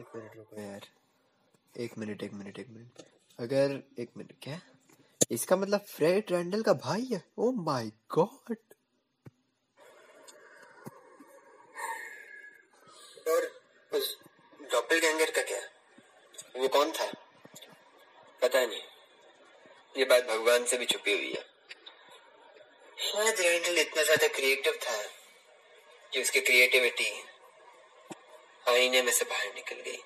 एक 0.00 0.06
मिनट, 0.16 0.36
रुको 0.36 0.60
यार। 0.60 0.86
एक 1.78 1.98
मिनट 1.98 2.22
एक 2.22 2.32
मिनट 2.32 2.58
एक 2.58 2.68
मिनट। 2.68 3.02
अगर 3.38 3.82
एक 4.02 4.10
मिनट, 4.16 4.32
क्या? 4.42 4.60
इसका 5.30 5.56
मतलब 5.56 5.80
फ्रेड 5.80 6.24
रैंडल 6.30 6.62
का 6.62 6.72
भाई 6.72 7.04
है? 7.12 7.24
ओ 7.38 7.52
माय 7.52 7.86
गॉड 7.86 8.56
और 13.28 13.46
उस 13.96 14.16
डॉपल 14.72 14.98
गैंगर 14.98 15.30
का 15.30 15.42
क्या? 15.42 15.60
वो 16.56 16.68
कौन 16.68 16.92
था? 16.92 17.06
पता 18.42 18.64
नहीं। 18.66 18.80
ये 19.96 20.04
बात 20.04 20.24
भगवान 20.24 20.64
से 20.64 20.76
भी 20.76 20.86
छुपी 20.86 21.12
हुई 21.12 21.32
है। 21.32 21.44
शायद 23.02 23.40
इतना 23.78 24.02
ज़्यादा 24.02 24.26
क्रिएटिव 24.28 24.78
था 24.82 24.96
कि 26.12 26.22
उसकी 26.22 26.40
क्रिएटिविटी 26.40 27.10
आईने 28.68 29.02
में 29.02 29.12
से 29.12 29.24
बाहर 29.24 29.54
निकल 29.54 29.80
गई। 29.80 30.02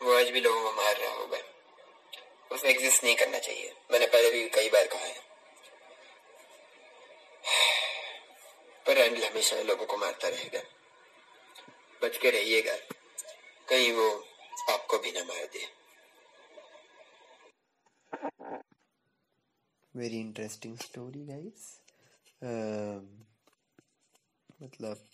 वो 0.00 0.18
आज 0.18 0.30
भी 0.30 0.40
लोगों 0.40 0.62
को 0.62 0.72
मार 0.72 0.96
रहा 0.96 1.12
होगा। 1.12 1.38
उसे 2.50 2.68
एग्जिस्ट 2.68 3.04
नहीं 3.04 3.16
करना 3.16 3.38
चाहिए। 3.38 3.72
मैंने 3.92 4.06
पहले 4.06 4.30
भी 4.30 4.48
कई 4.48 4.68
बार 4.68 4.86
कहा 4.86 5.04
है। 5.04 5.28
पर 8.86 8.98
हमेशा 9.24 9.60
लोगों 9.62 9.86
को 9.86 9.96
मारता 9.96 10.28
रहेगा। 10.28 10.60
बच 12.02 12.16
के 12.18 12.30
रहिएगा। 12.30 12.76
कहीं 13.68 13.92
वो 13.92 14.08
आपको 14.70 14.98
भी 14.98 15.12
ना 15.12 15.24
मार 15.24 15.44
दे। 15.54 15.66
वेरी 19.94 20.20
इंटरेस्टिंग 20.20 20.76
स्टोरी 20.78 21.24
गाइस 21.26 21.68
मतलब 24.62 25.08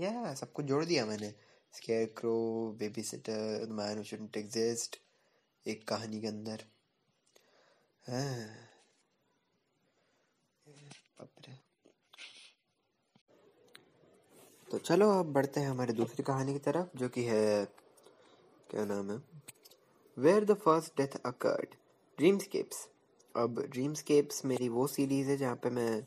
या 0.00 0.34
सबको 0.34 0.62
जोड़ 0.62 0.84
दिया 0.84 1.04
मैंने। 1.06 1.32
Scarecrow 2.18 2.36
babysitter 3.02 3.66
man 3.72 4.02
shouldn't 4.02 4.36
exist 4.36 5.00
एक 5.66 5.86
कहानी 5.88 6.20
के 6.20 6.26
अंदर। 6.26 6.64
हाँ 8.04 8.46
बाप 11.18 11.46
रे 11.46 11.54
तो 14.70 14.78
चलो 14.78 15.10
अब 15.10 15.32
बढ़ते 15.32 15.60
हैं 15.60 15.70
हमारी 15.70 15.92
दूसरी 15.92 16.22
कहानी 16.22 16.52
की 16.52 16.58
तरफ़, 16.58 16.98
जो 16.98 17.08
कि 17.08 17.22
है, 17.22 17.64
क्या 18.70 18.84
नाम 18.84 19.10
है? 19.10 19.22
Where 20.18 20.44
the 20.44 20.54
first 20.54 20.96
death 20.96 21.16
occurred 21.26 21.74
dreamscapes 22.18 22.88
अब 23.36 23.60
ड्रीमस्केप्स 23.60 24.44
मेरी 24.44 24.68
वो 24.68 24.86
सीरीज़ 24.86 25.30
है 25.30 25.36
जहाँ 25.36 25.56
पे 25.56 25.70
मैं 25.70 26.06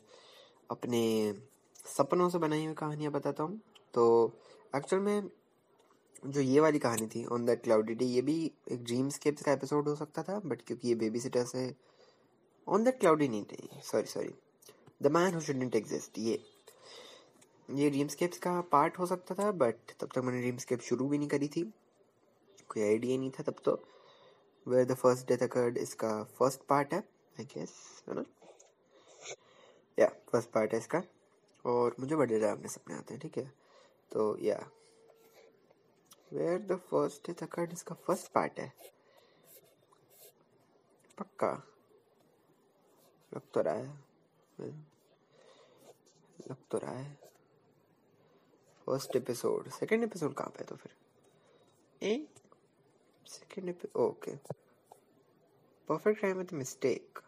अपने 0.70 1.34
सपनों 1.86 2.28
से 2.30 2.38
बनाई 2.38 2.64
हुई 2.64 2.74
कहानियाँ 2.74 3.12
बताता 3.12 3.42
हूँ। 3.42 3.60
तो 3.94 4.32
एक्चुअल 4.76 5.02
में 5.02 5.30
जो 6.26 6.40
ये 6.40 6.60
वाली 6.60 6.78
कहानी 6.78 7.06
थी 7.06 7.24
ऑन 7.24 7.44
दैट 7.44 7.62
क्लाउडी 7.62 7.94
डे 7.94 8.04
ये 8.04 8.22
भी 8.22 8.52
एक 8.72 8.84
ड्रीमस्केप्स 8.84 9.42
का 9.42 9.52
एपिसोड 9.52 9.88
हो 9.88 9.94
सकता 9.94 10.22
था 10.22 10.40
बट 10.46 10.62
क्योंकि 10.62 10.88
ये 10.88 10.94
बेबी 10.94 11.20
सिटर 11.20 11.44
से 11.44 11.74
ऑन 12.68 12.84
दैट 12.84 13.00
क्लाउडी 13.00 13.28
नहीं 13.28 13.44
थी 13.44 13.68
sorry 13.82 14.06
sorry 14.06 14.34
the 15.02 15.06
man 15.06 15.34
who 15.34 15.40
shouldn't 15.40 15.76
exist 15.76 16.18
ये 16.18 16.49
ये 17.70 17.90
ड्रीमस्केप्स 17.90 18.38
का 18.38 18.60
पार्ट 18.60 18.98
हो 18.98 19.06
सकता 19.06 19.34
था 19.34 19.50
बट 19.52 19.74
तब 20.00 20.08
तक 20.14 20.18
मैंने 20.18 20.40
ड्रीमस्केप 20.40 20.80
शुरू 20.80 21.08
भी 21.08 21.18
नहीं 21.18 21.28
करी 21.28 21.48
थी। 21.48 21.62
कोई 22.68 22.82
आइडिया 22.82 23.18
नहीं 23.18 23.30
था 23.30 23.42
तब 23.42 23.56
तो। 23.64 23.74
Where 24.68 24.84
the 24.84 24.94
first 24.94 25.28
death 25.28 25.42
occurred 25.42 25.78
इसका 25.78 26.22
फ़र्स्ट 26.24 26.60
पार्ट 26.60 26.94
है 26.94 27.00
आई 27.38 27.44
गेस 27.44 28.02
है 28.08 28.14
ना? 28.14 28.24
या 29.98 30.06
फ़र्स्ट 30.06 30.50
पार्ट 30.50 30.72
है 30.72 30.78
इसका। 30.78 31.02
और 31.64 31.96
मुझे 32.00 32.16
बड़े 32.16 32.38
डरावने 32.40 32.68
सपने 32.68 32.94
आते 32.94 33.14
हैं, 33.14 33.20
ठीक 33.20 33.38
है? 33.38 33.52
तो 34.12 34.36
या 34.38 34.58
where 36.32 36.58
the 36.58 36.76
first 36.76 37.26
death 37.26 37.42
occurred 37.42 37.72
इसका 37.72 37.94
फ़र्स्ट 37.94 38.32
पार्ट 38.32 38.60
है। 38.60 38.72
पक्का? 41.18 41.52
लग 43.34 43.50
तो 43.54 43.60
रहा 43.60 43.74
है। 43.74 43.98
लग 46.50 46.56
तो 46.70 46.78
रहा 46.78 46.92
है। 46.92 47.29
फ़र्स्ट 48.90 49.16
एपिसोड, 49.16 49.68
सेकंड 49.68 50.04
एपिसोड 50.04 50.34
कहाँ 50.34 50.50
पे 50.50 50.58
है 50.58 50.64
तो 50.64 50.76
फिर? 50.76 50.92
ए, 52.02 52.26
second 53.26 53.74
okay. 53.96 54.36
Perfect 55.88 56.22
time 56.22 56.36
with 56.36 56.52
mistake 56.52 57.18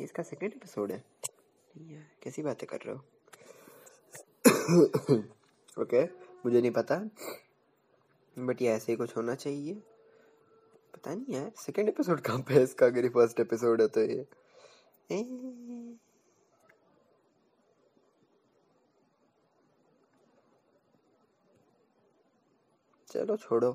इसका 0.00 0.22
सेकंड 0.22 0.52
एपिसोड 0.52 0.92
है। 0.92 1.04
नहीं 1.78 2.02
कैसी 2.22 2.42
बातें 2.42 2.68
कर 2.72 2.78
रहे 2.86 2.94
हो? 2.94 3.00
ओके, 5.82 6.04
मुझे 6.44 6.60
नहीं 6.60 6.70
पता। 6.70 6.96
बट 8.38 8.62
ये 8.62 8.68
ऐसे 8.68 8.92
ही 8.92 8.96
कुछ 8.96 9.16
होना 9.16 9.34
चाहिए। 9.34 9.74
पता 10.94 11.14
नहीं 11.14 11.34
यार 11.34 11.52
सेकंड 11.56 11.88
एपिसोड 11.88 12.20
कहाँ 12.20 12.40
पे 12.40 12.54
है 12.54 12.62
इसका? 12.62 12.86
अगर 12.86 13.08
फ़र्स्ट 13.08 13.40
एपिसोड 13.40 13.82
है 13.82 13.88
तो 13.88 14.00
ये। 14.00 14.26
ए... 15.12 15.22
चलो 23.12 23.36
छोड़ो। 23.36 23.70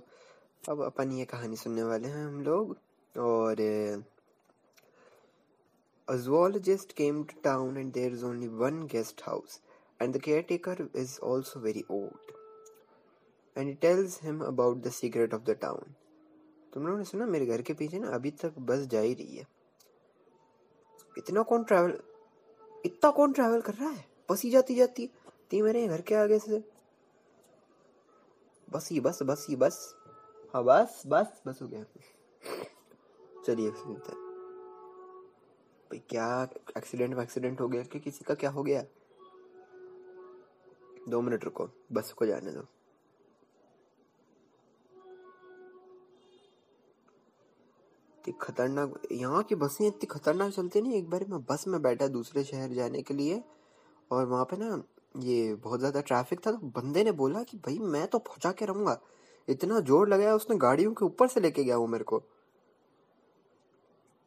अब 0.69 0.81
अपन 0.83 1.11
ये 1.11 1.25
कहानी 1.25 1.55
सुनने 1.55 1.83
वाले 1.83 2.07
हैं 2.07 2.25
हम 2.25 2.41
लोग 2.43 2.77
और 3.15 3.61
a zoologist 6.07 6.93
came 6.93 7.23
to 7.23 7.39
town 7.43 7.77
and 7.77 7.91
there 7.93 8.11
is 8.13 8.23
only 8.25 8.47
one 8.47 8.85
guest 8.87 9.21
house 9.25 9.59
and 10.01 10.15
the 10.15 10.21
caretaker 10.41 10.87
is 10.95 11.19
also 11.23 11.59
very 11.59 11.83
old 11.91 12.31
and 13.55 13.77
tells 13.79 14.19
him 14.23 14.41
about 14.45 14.77
the 14.77 14.91
secret 14.91 15.33
of 15.33 15.41
the 15.41 15.57
town 15.61 15.93
तुम 16.73 16.85
लोगों 16.85 16.97
ने 16.97 17.05
सुना? 17.05 17.25
मेरे 17.25 17.45
घर 17.45 17.61
के 17.61 17.73
पीछे 17.73 17.99
ना 17.99 18.09
अभी 18.09 18.31
तक 18.31 18.57
बस 18.59 18.79
जा 18.85 18.99
ही 18.99 19.13
रही 19.13 19.37
है। 19.37 19.45
इतना 21.17 21.41
कौन 21.43 21.63
ट्रैवल 21.63 21.97
इतना 22.85 23.11
कौन 23.11 23.33
ट्रैवल 23.33 23.61
कर 23.61 23.73
रहा 23.73 23.89
है? 23.89 24.05
बस 24.31 24.43
ही 24.43 24.49
जाती 24.49 24.75
जाती, 24.75 25.07
थी 25.53 25.61
मेरे 25.61 25.87
घर 25.87 26.01
के 26.01 26.15
आगे 26.15 26.39
से। 26.39 26.76
बस 28.69 28.89
ही 28.91 28.99
बस 28.99 29.23
बस 29.23 29.45
ही 29.49 29.55
बस। 29.55 29.95
हाँ 30.53 30.63
बस 30.63 31.03
बस 31.07 31.41
बस 31.47 31.61
हो 31.61 31.67
गया। 31.67 31.83
चलिए 33.45 33.71
सुनते 33.71 34.11
हैं। 34.11 34.21
भाई, 35.91 35.99
क्या 35.99 36.47
एक्सीडेंट 36.77 37.19
एक्सीडेंट 37.19 37.61
हो 37.61 37.67
गया? 37.67 37.83
कि 37.83 37.99
किसी 37.99 38.25
का 38.25 38.33
क्या 38.33 38.49
हो 38.49 38.63
गया? 38.63 38.83
दो 41.09 41.21
मिनट 41.21 41.43
रुको, 41.43 41.69
बस 41.91 42.13
को 42.13 42.25
जाने 42.25 42.51
दो। 42.51 42.65
खतरनाक, 48.41 49.01
यहाँ 49.11 49.43
की 49.43 49.55
बसें 49.55 49.87
इतनी 49.87 50.05
खतरनाक 50.05 50.51
चलती 50.51 50.81
नहीं 50.81 50.93
एक 50.93 51.09
बार 51.09 51.25
मैं 51.25 51.43
बस 51.43 51.67
में 51.67 51.81
बैठा 51.81 52.07
दूसरे 52.07 52.43
शहर 52.43 52.69
जाने 52.69 53.01
के 53.01 53.13
लिए, 53.13 53.43
और 54.11 54.25
वहाँ 54.25 54.45
पे 54.45 54.57
ना 54.57 54.83
ये 55.17 55.53
बहुत 55.55 55.79
ज़्यादा 55.79 56.01
ट्रैफ़िक 56.01 56.45
था 56.45 56.51
तो 56.51 56.57
बंदे 56.75 57.03
ने 57.03 57.11
बोला 57.11 57.43
कि 57.43 57.57
भाई 57.57 57.77
मैं 57.79 58.07
तो 58.07 58.19
पहुँचा 58.19 58.51
के 58.51 58.65
रहूँगा। 58.65 58.97
इतना 59.47 59.79
ज़ोर 59.79 60.09
लगाया 60.09 60.35
उसने 60.35 60.57
गाड़ियों 60.57 60.93
के 60.93 61.05
ऊपर 61.05 61.27
से 61.27 61.39
लेके 61.39 61.63
गया 61.63 61.77
वो 61.77 61.87
मेरे 61.87 62.03
को। 62.03 62.21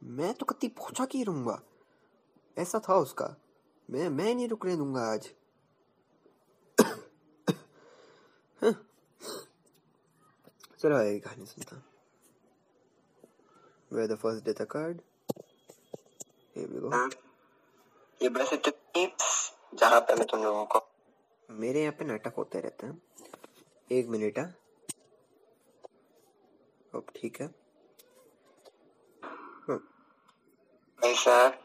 मैं 0.02 0.32
तो 0.34 0.46
कति 0.46 0.68
पहुँचा 0.68 1.04
के 1.04 1.22
रहूँगा। 1.22 1.60
ऐसा 2.56 2.78
था 2.88 2.96
उसका। 2.96 3.34
मैं 3.88 4.08
मैं 4.08 4.34
नहीं 4.34 4.48
रुकने 4.48 4.76
दूँगा 4.76 5.12
आज। 5.12 5.30
चलो 10.80 10.96
आगे 10.96 11.18
कहानी 11.18 11.46
सुनता 11.46 11.82
Where 13.90 14.06
the 14.06 14.16
first 14.16 14.44
death 14.44 14.60
occurred. 14.60 15.02
Here 16.56 16.68
we 16.68 16.80
go. 16.80 17.10
ये 18.20 18.28
बस 18.28 18.52
टिप्स। 18.64 19.49
जहाँ 19.72 20.00
पे 20.00 20.14
मैं 20.14 20.26
तुम 20.26 20.42
लोगों 20.42 20.64
को 20.64 20.80
मेरे 21.48 21.80
यहाँ 21.80 21.92
पे 21.98 22.04
नाटक 22.04 22.34
होते 22.36 22.60
रहते 22.60 22.86
हैं। 22.86 23.00
एक 23.90 24.08
मिनट 24.08 24.38
है। 24.38 24.44
अब 26.94 27.06
ठीक 27.16 27.40
है। 27.40 27.46
भाई 30.98 31.14
साहब 31.14 31.58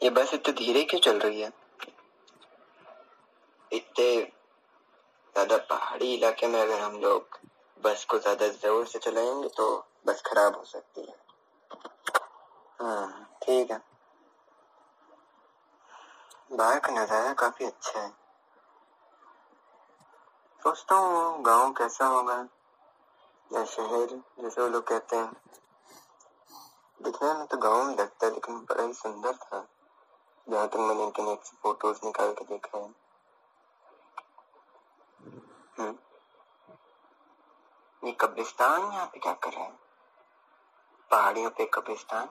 ये 0.00 0.10
बस 0.10 0.34
इतने 0.34 0.52
धीरे 0.54 0.82
क्यों 0.84 1.00
चल 1.00 1.18
रही 1.18 1.40
है? 1.40 1.50
इतने 3.70 4.14
ज़्यादा 4.14 5.56
पहाड़ी 5.70 6.12
इलाके 6.14 6.46
में 6.46 6.60
अगर 6.60 6.80
हम 6.80 6.98
लोग 7.00 7.38
बस 7.80 8.04
को 8.10 8.18
ज़्यादा 8.18 8.48
ज़ोर 8.48 8.86
से 8.86 8.98
चलाएँगे 8.98 9.48
तो 9.56 9.66
बस 10.06 10.22
खराब 10.26 10.56
हो 10.56 10.64
सकती 10.64 11.00
है। 11.00 11.14
हाँ 12.80 13.38
ठीक 13.42 13.70
है। 13.70 13.80
बाहर 16.52 16.78
का 16.78 16.92
नज़ारा 16.92 17.32
काफ़ी 17.32 17.64
अच्छा 17.64 18.00
है। 18.00 18.10
सोचता 20.62 20.94
हूँ 20.94 21.42
गाँव 21.42 21.72
कैसा 21.72 22.06
होगा, 22.06 22.48
या 23.52 23.64
शहर, 23.64 24.22
जैसे 24.40 24.62
वो 24.62 24.68
लोग 24.68 24.86
कहते 24.86 25.16
हैं। 25.16 25.32
दिखने 27.02 27.34
में 27.34 27.46
तो 27.46 27.56
गाँव 27.56 27.84
में 27.84 27.96
लगता 27.96 28.26
है, 28.26 28.32
लेकिन 28.32 28.56
बड़ा 28.56 28.82
ही 28.82 28.92
सुंदर 28.92 29.32
था। 29.32 29.68
जहाँ 30.48 30.68
तक 30.68 30.76
मैंने 30.76 31.04
इंटरनेट 31.04 31.42
से 31.42 31.56
फ़ोटोज़ 31.62 32.00
निकाल 32.04 32.32
के 32.32 32.44
देखा 32.44 32.78
है। 32.78 32.94
हम्म। 35.78 35.98
ये 38.04 38.12
कब्रिस्तान 38.12 38.80
यहाँ 38.82 39.06
पे 39.06 39.18
क्या 39.18 39.32
कर 39.32 39.52
रहे 39.52 39.62
हैं? 39.62 39.78
पहाड़ियों 41.10 41.50
पे 41.50 41.70
कब्रिस्तान? 41.74 42.28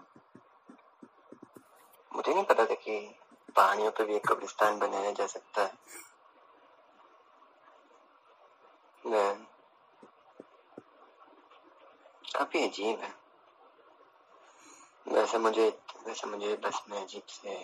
मुझे 2.15 2.33
नहीं 2.33 2.45
पता 2.45 2.65
था 2.65 2.73
कि 2.73 3.18
पहाड़ियों 3.59 3.91
पे 3.91 4.03
भी 4.03 4.15
एक 4.15 4.27
कब्रिस्तान 4.27 4.79
बनाया 4.79 5.11
जा 5.11 5.27
सकता 5.27 5.61
है। 5.61 5.73
काफ़ी 12.35 12.63
अजीब 12.67 12.99
है। 12.99 13.13
वैसे 15.07 15.37
मुझे 15.37 15.67
वैसे 16.07 16.27
मुझे 16.27 16.55
बस 16.55 16.83
में 16.89 17.01
अजीब 17.01 17.23
से 17.29 17.55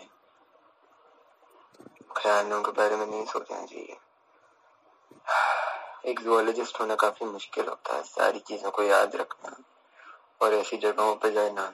ख्यालों 2.17 2.61
के 2.63 2.71
बारे 2.71 2.95
में 2.95 3.05
नहीं 3.05 3.25
सोचना 3.25 3.65
चाहिए। 3.65 3.97
एक 6.05 6.19
जुअलोजिस्ट 6.19 6.79
होना 6.79 6.95
काफ़ी 6.95 7.25
मुश्किल 7.25 7.67
होता 7.67 7.95
है, 7.95 8.03
सारी 8.03 8.39
चीज़ों 8.39 8.71
को 8.71 8.83
याद 8.83 9.15
रखना 9.15 9.55
और 10.41 10.53
ऐसी 10.53 10.77
जगहों 10.77 11.15
पर 11.15 11.29
जाना। 11.29 11.73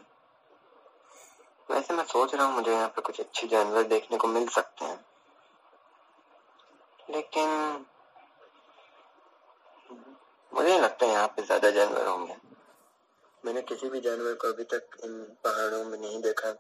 वैसे 1.72 1.93
मैं 1.93 2.03
सोच 2.03 2.34
रहा 2.36 2.45
हूँ 2.45 2.55
मुझे 2.55 2.72
यहाँ 2.72 2.88
पे 2.88 3.01
कुछ 3.01 3.19
अच्छे 3.19 3.47
जानवर 3.47 3.84
देखने 3.88 4.17
को 4.17 4.28
मिल 4.28 4.47
सकते 4.47 4.86
हैं। 4.86 5.05
लेकिन 7.09 7.86
मुझे 10.51 10.80
लगता 10.80 11.05
यहाँ 11.05 11.28
पे 11.28 11.41
ज़्यादा 11.41 11.69
जानवर 11.69 12.07
होंगे। 12.07 12.36
मैंने 13.43 13.61
किसी 13.61 13.89
भी 13.89 13.99
जानवर 14.01 14.34
को 14.34 14.47
अभी 14.47 14.63
तक 14.63 14.97
इन 15.03 15.13
पहाड़ों 15.43 15.84
में 15.86 15.97
नहीं 15.97 16.22
देखा। 16.22 16.53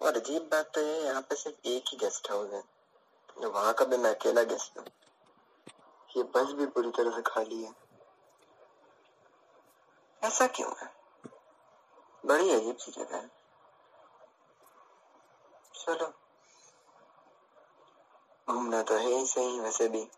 और 0.00 0.16
अजीब 0.16 0.42
बात 0.42 0.70
तो 0.74 0.80
ये 0.80 1.00
यहाँ 1.04 1.22
पे 1.22 1.34
सिर्फ़ 1.34 1.68
एक 1.68 1.84
ही 1.88 1.96
गेस्ट 1.96 2.30
हाउस 2.30 2.52
है। 2.52 2.62
तो 3.36 3.50
वहाँ 3.50 3.72
का 3.72 3.84
भी 3.84 3.96
मैं 3.96 4.14
अकेला 4.14 4.42
गेस्ट 4.42 4.78
हूँ। 4.78 4.86
ये 6.10 6.22
बस 6.34 6.52
भी 6.52 6.66
पूरी 6.66 6.90
तरह 6.90 7.16
से 7.16 7.22
खाली 7.26 7.62
है। 7.62 7.74
ऐसा 10.22 10.46
क्यों 10.46 10.70
है? 10.80 10.99
बड़ी 12.26 12.50
अजीब 12.50 12.76
सी 12.76 12.92
जगह 12.92 13.16
है। 13.16 13.30
चलो। 15.74 16.12
घूमना 18.48 18.82
तो 18.82 18.94
है 18.94 19.06
ही 19.06 19.26
सही, 19.26 19.60
वैसे 19.60 19.88
भी। 19.88 20.08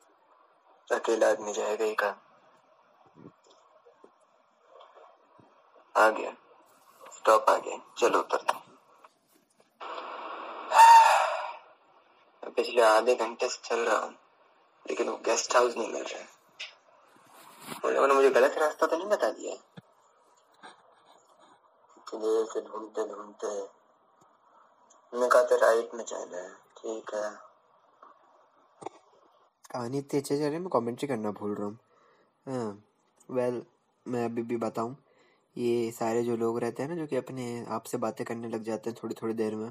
अकेला 0.93 1.29
आदमी 1.29 1.53
जाएगा 1.53 1.85
ही 1.85 1.95
कहा। 1.95 2.15
आ 5.97 6.09
गया। 6.11 6.37
स्टॉप 7.13 7.51
आ 7.51 7.57
गया। 7.57 7.79
चलो 7.99 8.19
उतरते 8.19 8.63
पिछले 12.57 12.83
आधे 12.83 13.15
घंटे 13.15 13.49
से 13.49 13.61
चल 13.65 13.81
रहा 13.81 13.97
हूँ, 13.97 14.15
लेकिन 14.87 15.09
वो 15.09 15.17
गेस्ट 15.17 15.57
हाउस 15.57 15.77
नहीं 15.77 15.93
मिल 15.93 16.03
रहा 16.03 16.25
उन 17.85 17.95
लोगों 17.95 18.09
ने 18.09 18.15
मुझे 18.15 18.31
गलत 18.31 18.59
रास्ता 18.59 18.87
तो 18.87 18.97
नहीं 18.97 19.09
बता 19.09 19.31
दिया? 19.31 19.72
देर 22.17 22.45
से 22.53 22.61
ढूंढते 22.63 23.05
ढूंढते 23.09 23.49
मैंने 25.13 25.29
कहा 25.29 25.43
था 25.43 25.57
राइट 25.59 25.95
में 25.95 26.05
जाना 26.05 26.37
है 26.39 26.53
ठीक 26.79 27.15
है। 27.15 27.31
कहानी 29.71 29.99
इतनी 29.99 30.21
अच्छे 30.21 30.37
चल 30.37 30.43
रही 30.43 30.53
है, 30.53 30.59
मैं 30.59 30.69
कमेंट्री 30.73 31.09
करना 31.09 31.31
भूल 31.33 31.55
रहा 31.55 31.67
हूँ। 31.67 31.79
हाँ 32.47 32.83
वेल 33.29 33.63
मैं 34.07 34.25
अभी 34.25 34.43
भी 34.43 34.57
बताऊँ, 34.57 34.97
ये 35.57 35.91
सारे 35.93 36.23
जो 36.23 36.37
लोग 36.37 36.59
रहते 36.59 36.83
हैं 36.83 36.91
ना, 36.91 36.97
जो 36.97 37.07
कि 37.07 37.17
अपने 37.17 37.65
आप 37.69 37.85
से 37.85 37.99
बातें 37.99 38.25
करने 38.27 38.49
लग 38.49 38.63
जाते 38.65 38.91
हैं 38.91 38.99
थोड़ी 39.03 39.15
थोड़ी 39.15 39.35
देर 39.35 39.55
में 39.55 39.71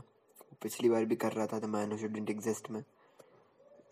पिछली 0.62 0.90
बार 0.90 1.06
भी 1.06 1.16
कर 1.16 1.32
रहा 1.34 1.46
था 1.48 1.60
द 1.60 1.66
मैन 1.68 1.98
शुडेंट 1.98 2.30
एग्जिस्ट 2.30 2.70
में। 2.72 2.84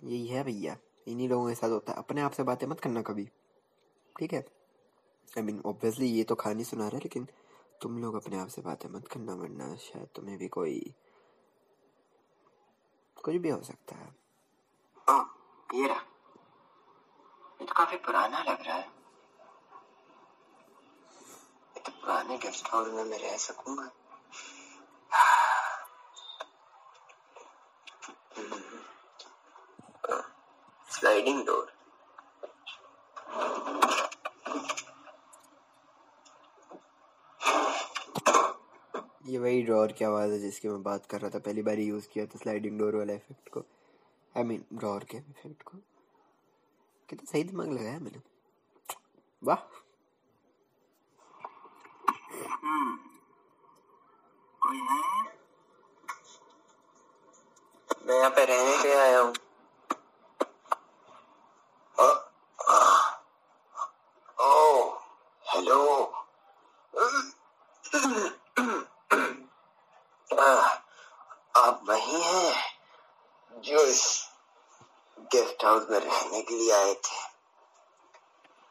यही 0.03 0.25
है 0.27 0.43
भैया, 0.43 0.75
इन्हीं 1.07 1.29
लोगों 1.29 1.47
के 1.49 1.55
साथ 1.55 1.69
होता 1.69 1.91
है। 1.91 1.97
अपने 1.97 2.21
आप 2.21 2.31
से 2.31 2.43
बातें 2.43 2.67
मत 2.67 2.79
करना 2.79 3.01
कभी। 3.01 3.27
ठीक 4.15 4.33
है? 4.33 4.45
आई 5.29 5.43
मीन 5.43 5.61
ऑब्वियसली 5.65 6.07
ये 6.07 6.23
तो 6.23 6.35
कहानी 6.35 6.63
सुना 6.63 6.87
रहा 6.87 6.97
है, 6.97 7.01
लेकिन 7.03 7.27
तुम 7.81 7.97
लोग 7.97 8.15
अपने 8.15 8.39
आप 8.39 8.47
से 8.47 8.61
बातें 8.61 8.89
मत 8.89 9.07
करना 9.07 9.33
वरना 9.33 9.75
शायद 9.75 10.07
तुम्हें 10.15 10.37
भी 10.37 10.47
कोई 10.47 10.79
कुछ 13.23 13.35
भी 13.35 13.49
हो 13.49 13.61
सकता 13.61 13.95
है। 13.95 14.07
ओ, 15.09 15.23
ये 15.73 15.87
रहा। 15.87 16.01
ये 17.61 17.65
तो 17.65 17.73
काफ़ी 17.73 17.97
पुराना 17.97 18.43
लग 18.43 18.65
रहा 18.67 18.75
है। 18.75 18.89
तो 21.85 21.91
पुराने 21.91 22.37
गेस्ट 22.37 22.67
हाउस 22.67 22.87
में 22.87 23.03
मैं 23.03 23.19
रह 23.19 23.37
सकूँगा 23.37 23.91
स्लाइडिंग 30.89 31.45
डोर 31.45 31.71
ये 39.29 39.37
वही 39.37 39.61
ड्रॉर 39.63 39.91
की 39.91 40.05
आवाज़ 40.05 40.31
है 40.31 40.37
जिसकी 40.39 40.67
मैं 40.67 40.81
बात 40.83 41.05
कर 41.09 41.21
रहा 41.21 41.29
था। 41.33 41.39
पहली 41.45 41.61
बार 41.61 41.79
यूज़ 41.79 42.07
किया 42.13 42.25
था 42.25 42.37
स्लाइडिंग 42.39 42.77
डोर 42.79 42.95
वाला 42.95 43.13
इफ़ेक्ट 43.13 43.49
को। 43.53 43.63
आई 44.35 44.43
मीन 44.43 44.63
ड्रॉर 44.73 45.03
के 45.11 45.17
इफ़ेक्ट 45.17 45.61
को। 45.63 45.77
कितना 47.09 47.31
सही 47.31 47.43
दिमाग 47.43 47.71
लगाया 47.71 47.99
मैंने। 47.99 48.21
वाह। 49.41 49.55
कोई 54.61 54.77
है? 54.89 54.97
मैं 58.07 58.17
यहाँ 58.17 58.29
पे 58.35 58.45
रहने 58.45 58.77
के 58.83 58.93
आया 58.99 59.19
हूँ 59.19 59.33
ओ 64.39 64.51
हेलो 65.45 65.77
आप 71.57 71.81
वही 71.87 72.21
हैं 72.23 72.53
जो 73.53 73.79
इस 73.85 74.01
हाउस 75.69 75.83
में 75.91 75.99
रहने 75.99 76.41
के 76.41 76.55
लिए 76.55 76.71
आए 76.71 76.93
थे। 76.93 77.17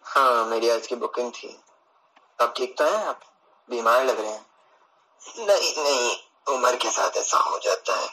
हाँ 0.02 0.44
मेरी 0.46 0.68
आज 0.68 0.86
की 0.86 0.94
बुकिंग 0.94 1.32
थी। 1.32 1.60
अब 2.40 2.54
ठीक 2.56 2.78
तो 2.78 2.84
है? 2.84 3.04
आप 3.06 3.20
बीमार 3.70 4.04
लग 4.04 4.20
रहे 4.20 4.30
हैं? 4.30 4.46
नहीं 5.38 5.84
नहीं 5.84 6.16
उम्र 6.54 6.76
के 6.76 6.90
साथ 6.90 7.16
ऐसा 7.16 7.38
हो 7.38 7.58
जाता 7.58 7.96
है। 7.96 8.08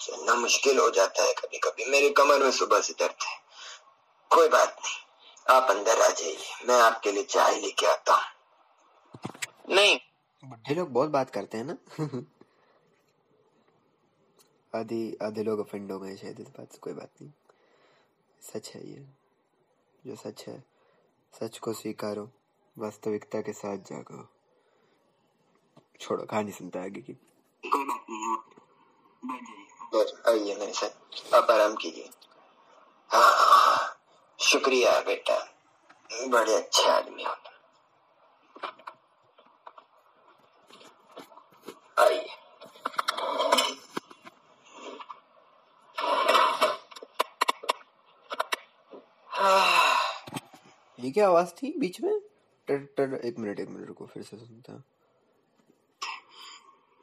चलना 0.00 0.34
मुश्किल 0.34 0.78
हो 0.78 0.90
जाता 0.90 1.22
है 1.22 1.32
कभी 1.32 1.58
कभी 1.58 1.90
मेरी 1.90 2.10
कमर 2.10 2.38
में 2.38 2.50
सुबह 2.50 2.80
से 2.80 2.92
दर्द 2.92 3.24
है। 3.24 3.38
कोई 4.30 4.48
बात 4.48 4.76
नहीं 4.84 5.56
आप 5.56 5.70
अंदर 5.70 6.02
आ 6.02 6.08
जाइए। 6.08 6.66
मैं 6.68 6.80
आपके 6.80 7.12
लिए 7.12 7.22
चाय 7.22 7.56
लेके 7.60 7.86
आता 7.86 8.14
हूँ। 8.14 9.74
नहीं। 9.76 9.98
बुढ़े 10.44 10.74
लोग 10.74 10.92
बहुत 10.92 11.10
बात 11.10 11.30
करते 11.30 11.58
हैं 11.58 11.64
ना। 11.64 11.76
आधे 14.72 15.16
आधे 15.22 15.42
लोग 15.42 15.58
अफेंड 15.60 15.92
हो 15.92 15.98
गए 15.98 16.16
शायद 16.16 16.40
इस 16.40 16.48
बात 16.48 16.72
से 16.72 16.78
कोई 16.82 16.92
बात 16.92 17.10
नहीं। 17.22 17.32
सच 18.42 18.70
है 18.74 18.80
ये 18.90 19.06
जो 20.06 20.16
सच 20.16 20.44
है 20.48 20.62
सच 21.34 21.58
को 21.58 21.72
स्वीकारो 21.72 22.28
वास्तविकता 22.76 23.40
के 23.40 23.52
साथ 23.52 23.78
जागो। 23.90 24.26
छोड़ो 26.00 26.24
कहानी 26.24 26.52
सुनता 26.52 26.78
है 26.80 26.84
आगे 26.84 27.00
की। 27.00 27.12
कोई 27.62 27.84
बात 27.84 28.04
नहीं 28.10 28.36
बैठ 29.94 30.28
आइए 30.28 30.54
मेरे 30.54 30.72
साथ 30.72 31.34
आप 31.34 31.50
आराम 31.50 31.74
कीजिए। 31.76 32.10
हाँ, 33.10 33.96
शुक्रिया 34.38 35.00
बेटा 35.06 35.38
बड़े 36.10 36.54
अच्छे 36.54 36.88
आदमी 36.88 37.22
हो 37.22 37.34
आइए 41.98 42.28
ये 51.10 51.14
क्या 51.14 51.26
आवाज़ 51.28 51.48
थी 51.62 51.72
बीच 51.78 52.00
में? 52.00 52.12
टर 52.68 52.78
टर 52.96 53.14
एक 53.26 53.38
मिनट 53.38 53.60
एक 53.60 53.68
मिनट 53.68 53.86
रुको 53.88 54.06
फिर 54.06 54.22
से 54.22 54.36
सुनता 54.36 54.72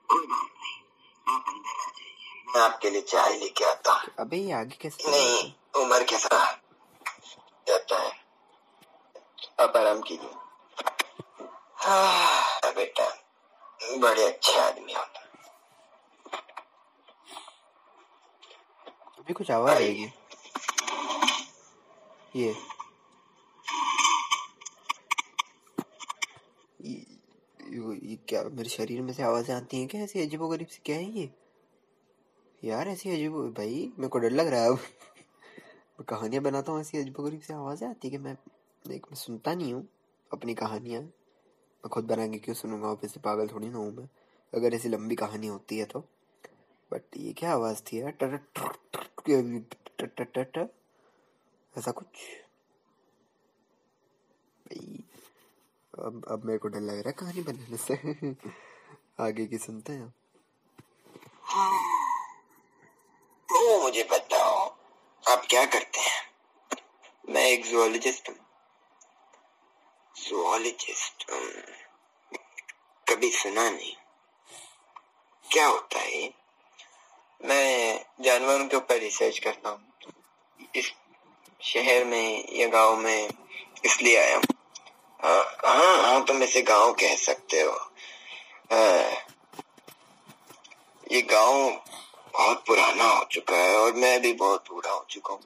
कोई 0.10 0.26
बात 0.28 0.52
नहीं 0.62 1.36
आप 1.36 1.50
अंदर 1.50 1.82
आ 1.86 1.90
जाइए 1.98 2.54
मैं 2.54 2.62
आपके 2.62 2.90
लिए 2.90 3.02
चाय 3.14 3.38
लेके 3.40 3.66
आता 3.72 3.94
हूँ। 3.94 4.12
अबे 4.20 4.38
ये 4.38 4.52
आगे 4.60 4.78
कैसे 4.82 5.12
नहीं 5.12 5.52
उम्र 5.84 6.04
के 6.12 6.18
साथ 6.18 6.56
जाता 7.68 8.00
है। 8.04 8.12
आप 9.66 9.76
आराम 9.78 10.02
कीजिए 10.08 10.32
हाँ 11.86 12.72
बेटा 12.80 13.10
बड़े 14.06 14.24
अच्छे 14.28 14.58
आदमी 14.60 14.94
हो 14.94 15.04
अभी 19.20 19.34
कुछ 19.34 19.52
आवाज़ 19.52 19.76
आएगी 19.76 20.12
ये 22.36 22.56
ये, 26.82 26.92
ये, 26.92 27.96
ये 28.10 28.17
क्या 28.28 28.44
मेरे 28.46 28.70
शरीर 28.70 29.02
में 29.02 29.12
से 29.14 29.24
आवाज़ें 29.24 29.54
आती 29.56 29.78
हैं 29.80 29.88
क्या 29.88 30.02
ऐसी 30.02 30.22
अजीबो 30.22 30.48
गरीब 30.48 30.68
सी 30.68 30.80
क्या 30.86 30.96
है 30.96 31.10
ये 31.12 31.30
यार 32.64 32.88
ऐसी 32.88 33.10
अजीबो 33.10 33.44
भाई 33.58 33.76
मेरे 33.98 34.08
को 34.08 34.20
डर 34.20 34.32
लग 34.32 34.48
रहा 34.48 34.62
है 34.62 34.70
अब 34.70 34.80
मैं 36.00 36.06
कहानियाँ 36.06 36.44
बनाता 36.44 36.72
हूँ 36.72 36.82
ऐसी 36.82 36.98
अजीबो 36.98 37.24
गरीब 37.24 37.42
सी 37.42 37.54
आवाज़ें 37.54 37.88
आती 37.90 38.08
है 38.08 38.12
कि 38.12 38.18
मैं 38.18 38.32
एक 38.86 39.06
मैं 39.06 39.16
सुनता 39.16 39.54
नहीं 39.54 39.74
हूँ 39.74 39.88
अपनी 40.32 40.54
कहानियाँ 40.56 41.02
मैं 41.02 41.90
खुद 41.90 42.06
बना 42.06 42.28
के 42.28 42.38
क्यों 42.40 42.56
सुनूँगा 42.56 42.88
ऑफ़िस 42.88 43.14
से 43.14 43.20
पागल 43.20 43.48
थोड़ी 43.48 43.70
ना 43.70 43.78
हूँ 43.78 43.92
मैं 43.94 44.08
अगर 44.54 44.74
ऐसी 44.76 44.90
लंबी 44.90 45.16
कहानी 45.16 45.48
होती 45.48 45.78
है 45.78 45.86
तो 45.86 46.00
बट 46.92 47.18
ये 47.18 47.34
क्या 47.34 47.54
आवाज़ 47.54 47.82
थी 47.84 48.02
यार 48.02 48.14
ऐसा 51.76 51.92
कुछ 51.92 52.08
भाई 54.66 55.07
अब 56.00 56.26
अब 56.32 56.46
मेरे 56.46 56.60
को 56.60 56.68
डर 56.68 56.80
लग 56.80 57.00
रहा 57.00 57.04
है 57.08 57.12
कहानी 57.12 57.42
बनाने 57.42 57.78
से। 57.78 57.94
आगे 59.24 59.46
की 59.46 59.58
सुनते 59.58 59.94
हैं। 59.94 60.10
तो 63.50 63.82
मुझे 63.82 64.04
बताओ, 64.04 64.78
आप 65.30 65.42
क्या 65.50 65.66
करते 65.66 66.00
हैं? 66.00 66.32
मैं 67.30 67.46
एक 67.46 67.66
जूलॉजिस्ट 67.66 68.30
हूँ। 68.30 68.38
जूलॉजिस्ट 70.28 71.26
कभी 73.10 73.32
सुना 73.32 73.70
नहीं। 73.70 73.96
क्या 75.52 75.68
होता 75.68 76.00
है? 76.00 76.34
मैं 77.46 78.06
जानवरों 78.22 78.68
के 78.68 78.78
ऊपर 78.78 79.00
रिसर्च 79.00 79.40
करता 79.40 79.70
हूँ। 79.70 79.94
इस 80.76 80.94
शहर 81.62 82.06
में 82.06 82.54
या 82.54 82.68
गाँव 82.68 82.98
में 82.98 83.30
इसलिए 83.86 84.18
आया 84.18 84.36
हूँ। 84.36 84.57
हाँ 85.20 85.44
हाँ 85.66 85.98
हाँ 86.04 86.24
तुम 86.26 86.44
इसे 86.44 86.62
गाँव 86.62 86.92
कह 87.00 87.16
सकते 87.18 87.62
हो। 87.62 87.72
हाँ, 88.72 89.04
ये 91.12 91.22
गाँव 91.32 91.70
बहुत 92.34 92.64
पुराना 92.68 93.04
हो 93.04 93.24
चुका 93.32 93.56
है 93.56 93.78
और 93.78 93.94
मैं 93.96 94.20
भी 94.22 94.34
बहुत 94.34 94.70
बूढ़ा 94.72 94.92
हो 94.92 95.06
चुका 95.10 95.34
हूँ। 95.34 95.42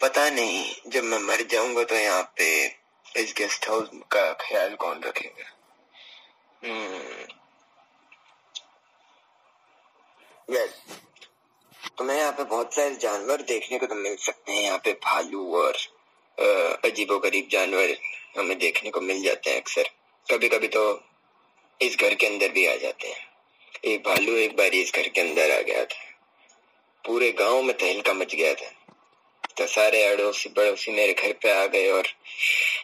पता 0.00 0.28
नहीं 0.30 0.90
जब 0.90 1.04
मैं 1.04 1.18
मर 1.20 1.42
जाऊँगा 1.50 1.84
तो 1.84 1.94
यहाँ 1.94 2.22
पे 2.38 2.46
इस 3.04 3.34
गेस्ट 3.38 3.68
हाउस 3.68 3.88
का 4.12 4.32
ख्याल 4.40 4.74
कौन 4.76 5.02
रखेगा? 5.02 5.44
हम्म 6.62 7.26
वेल 10.48 10.68
तुम्हें 11.98 12.16
यहाँ 12.18 12.32
पे 12.32 12.44
बहुत 12.44 12.74
सारे 12.74 12.94
जानवर 12.96 13.42
देखने 13.48 13.78
को 13.78 13.86
तो 13.86 13.94
मिल 13.94 14.16
सकते 14.20 14.52
हैं 14.52 14.62
यहाँ 14.62 14.78
पे 14.84 14.92
भालू 15.04 15.44
और 15.56 15.76
अजीबो 16.84 17.18
गरीब 17.18 17.48
जानवर। 17.52 17.96
हमें 18.34 18.58
देखने 18.58 18.90
को 18.90 19.00
मिल 19.00 19.22
जाते 19.22 19.50
हैं 19.50 19.60
अक्सर। 19.60 19.88
कभी 20.26 20.48
कभी 20.48 20.68
तो 20.68 20.82
इस 21.80 21.96
घर 21.96 22.14
के 22.14 22.26
अंदर 22.26 22.48
भी 22.48 22.66
आ 22.66 22.74
जाते 22.76 23.08
हैं। 23.08 23.28
एक 23.84 24.02
भालू 24.02 24.36
एक 24.36 24.56
बार 24.56 24.74
इस 24.74 24.92
घर 24.94 25.08
के 25.08 25.20
अंदर 25.20 25.50
आ 25.50 25.60
गया 25.62 25.84
था। 25.84 26.04
पूरे 27.04 27.30
गाँव 27.32 27.62
में 27.62 27.76
तहलका 27.76 28.12
मच 28.12 28.34
गया 28.34 28.54
था। 28.54 28.70
तो 29.56 29.66
सारे 29.66 30.02
अड़ोसी 30.04 30.48
पड़ोसी 30.48 30.92
मेरे 30.92 31.12
घर 31.14 31.32
पे 31.32 31.50
आ 31.52 31.64
गए 31.66 31.90
और, 31.90 32.06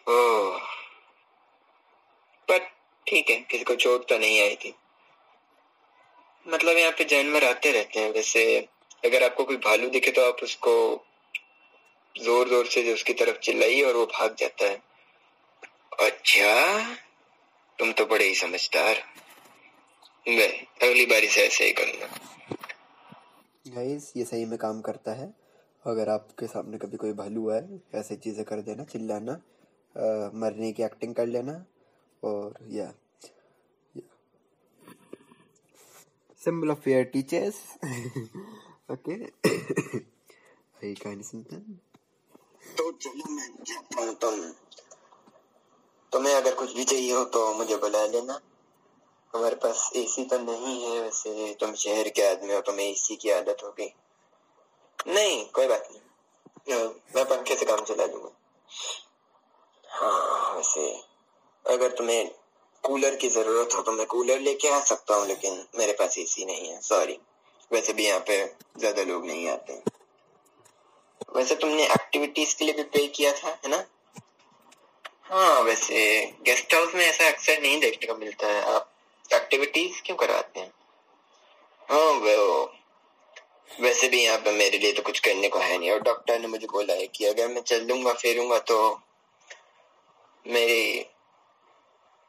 ओह, 0.08 0.58
पर 2.48 2.58
ठीक 3.06 3.30
है, 3.30 3.36
किसी 3.40 3.64
को 3.64 3.74
चोट 3.76 4.08
तो 4.08 4.18
नहीं 4.18 4.40
आई 4.42 4.56
थी। 4.56 4.74
मतलब 6.46 6.76
यहाँ 6.76 6.92
पे 6.92 7.04
जानवर 7.04 7.44
आते 7.44 7.72
रहते 7.72 8.00
हैं। 8.00 8.10
वैसे 8.12 8.56
अगर 9.04 9.24
आपको 9.24 9.44
कोई 9.44 9.56
भालू 9.64 9.88
दिखे 9.90 10.10
तो 10.10 10.24
आप 10.24 10.42
उसको 10.42 10.74
ज़ोर 12.14 12.48
ज़ोर 12.48 12.66
से 12.66 12.92
उसकी 12.92 13.12
तरफ़ 13.14 13.38
चिल्लाइए 13.38 13.82
और 13.82 13.96
वो 13.96 14.04
भाग 14.08 14.36
जाता 14.38 14.64
है। 14.64 14.82
अच्छा 15.98 16.94
तुम 17.78 17.92
तो 17.92 18.04
बड़े 18.06 18.24
ही 18.24 18.34
समझदार। 18.34 19.02
मैं 20.26 20.48
अगली 20.82 21.04
बारी 21.06 21.28
से 21.28 21.46
ऐसे 21.46 21.64
ही 21.64 21.72
करूँगा। 21.72 22.06
गाइस 23.66 24.12
ये 24.16 24.24
सही 24.24 24.44
में 24.44 24.56
काम 24.58 24.80
करता 24.80 25.12
है। 25.14 25.32
अगर 25.84 26.08
आपके 26.08 26.46
सामने 26.46 26.78
कभी 26.78 26.96
कोई 26.96 27.12
भालू 27.12 27.48
है 27.50 27.60
ऐसे 27.94 28.16
चीज़ें 28.16 28.44
कर 28.44 28.60
देना 28.68 28.84
चिल्लाना 28.84 29.32
मरने 30.40 30.72
की 30.72 30.82
एक्टिंग 30.82 31.14
कर 31.14 31.26
लेना 31.26 31.52
और 32.22 32.58
या 32.70 32.92
symbol 36.42 36.70
of 36.70 36.80
fear 36.80 37.04
teachers 37.12 37.56
okay 38.90 39.14
आइए 39.14 40.94
कहानी 40.94 41.22
सुनते 41.22 41.56
हैं। 41.56 41.80
तो 42.76 42.90
चलो 42.92 43.30
मैं 43.30 43.48
जाता 43.64 44.26
हूँ। 44.26 44.54
तुम्हें 46.12 46.34
अगर 46.34 46.54
कुछ 46.54 46.74
भी 46.74 46.84
चाहिए 46.84 47.12
हो 47.12 47.24
तो 47.26 47.52
मुझे 47.54 47.76
बुला 47.76 48.04
लेना। 48.06 48.40
हमारे 49.32 49.56
पास 49.56 49.90
एसी 49.96 50.24
तो 50.24 50.38
नहीं 50.40 50.82
है 50.84 51.00
वैसे। 51.00 51.52
तुम 51.60 51.74
शहर 51.76 52.08
के 52.08 52.22
आदमी 52.22 52.54
हो, 52.54 52.60
तुम्हें 52.62 52.86
एसी 52.86 53.16
की 53.16 53.30
आदत 53.30 53.62
होगी 53.64 53.92
नहीं, 54.98 55.44
कोई 55.46 55.66
बात 55.66 55.88
नहीं। 55.90 56.00
मैं 57.16 57.24
पंखे 57.26 57.56
से 57.56 57.64
काम 57.66 57.84
चला 57.84 58.06
लूँगा। 58.06 58.30
हाँ 59.84 60.54
वैसे, 60.56 60.88
अगर 61.64 61.90
तुम्हें 61.92 62.30
कूलर 62.84 63.14
की 63.16 63.28
ज़रूरत 63.28 63.74
हो 63.74 63.82
तो 63.82 63.92
मैं 63.92 64.06
कूलर 64.06 64.40
लेके 64.40 64.68
आ 64.68 64.80
सकता 64.82 65.14
हूँ, 65.14 65.26
लेकिन 65.26 65.64
मेरे 65.78 65.92
पास 65.92 66.18
एसी 66.18 66.44
नहीं 66.44 66.68
है। 66.68 66.80
सॉरी 66.82 67.18
वैसे 67.70 67.92
भी 67.92 68.06
यहाँ 68.06 68.20
पे 68.20 68.44
ज़्यादा 68.78 69.02
लोग 69.02 69.26
नहीं 69.26 69.48
आते। 69.48 69.80
वैसे 71.36 71.54
तुमने 71.56 71.84
एक्टिविटीज़ 71.84 72.56
के 72.56 72.64
लिए 72.64 72.74
भी 72.74 72.82
पे 72.84 73.06
किया 73.08 73.32
था, 73.34 73.48
है 73.48 73.70
ना? 73.70 73.84
हाँ 75.30 75.60
वैसे 75.62 75.94
गेस्ट 76.46 76.74
हाउस 76.74 76.94
में 76.94 77.04
ऐसा 77.04 77.28
अक्सर 77.28 77.60
नहीं 77.62 77.78
देखने 77.80 78.06
को 78.06 78.14
मिलता 78.18 78.46
है। 78.46 78.60
आप 78.74 78.90
एक्टिविटीज़ 79.30 80.00
क्यों 80.02 80.16
करवाते 80.16 80.60
हैं? 80.60 80.70
हाँ 81.88 82.12
वो 82.20 82.64
वैसे 83.80 84.08
भी 84.08 84.22
यहाँ 84.24 84.38
पे 84.38 84.50
मेरे 84.52 84.78
लिए 84.78 84.92
तो 84.92 85.02
कुछ 85.02 85.18
करने 85.20 85.48
को 85.48 85.58
है 85.58 85.78
नहीं। 85.78 85.90
और 85.90 86.02
डॉक्टर 86.02 86.38
ने 86.40 86.46
मुझे 86.46 86.66
बोला 86.66 86.94
है 86.94 87.06
कि 87.06 87.24
अगर 87.24 87.48
मैं 87.48 87.60
चल 87.62 87.86
लूँगा 87.86 88.12
फिरूँगा 88.12 88.58
तो 88.70 88.76
मेरी 90.46 91.06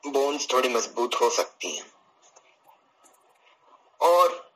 बोन्स 0.04 0.48
थोड़ी 0.54 0.70
मज़बूत 0.70 1.16
हो 1.22 1.30
सकती 1.30 1.76
हैं। 1.76 1.86
और 4.02 4.52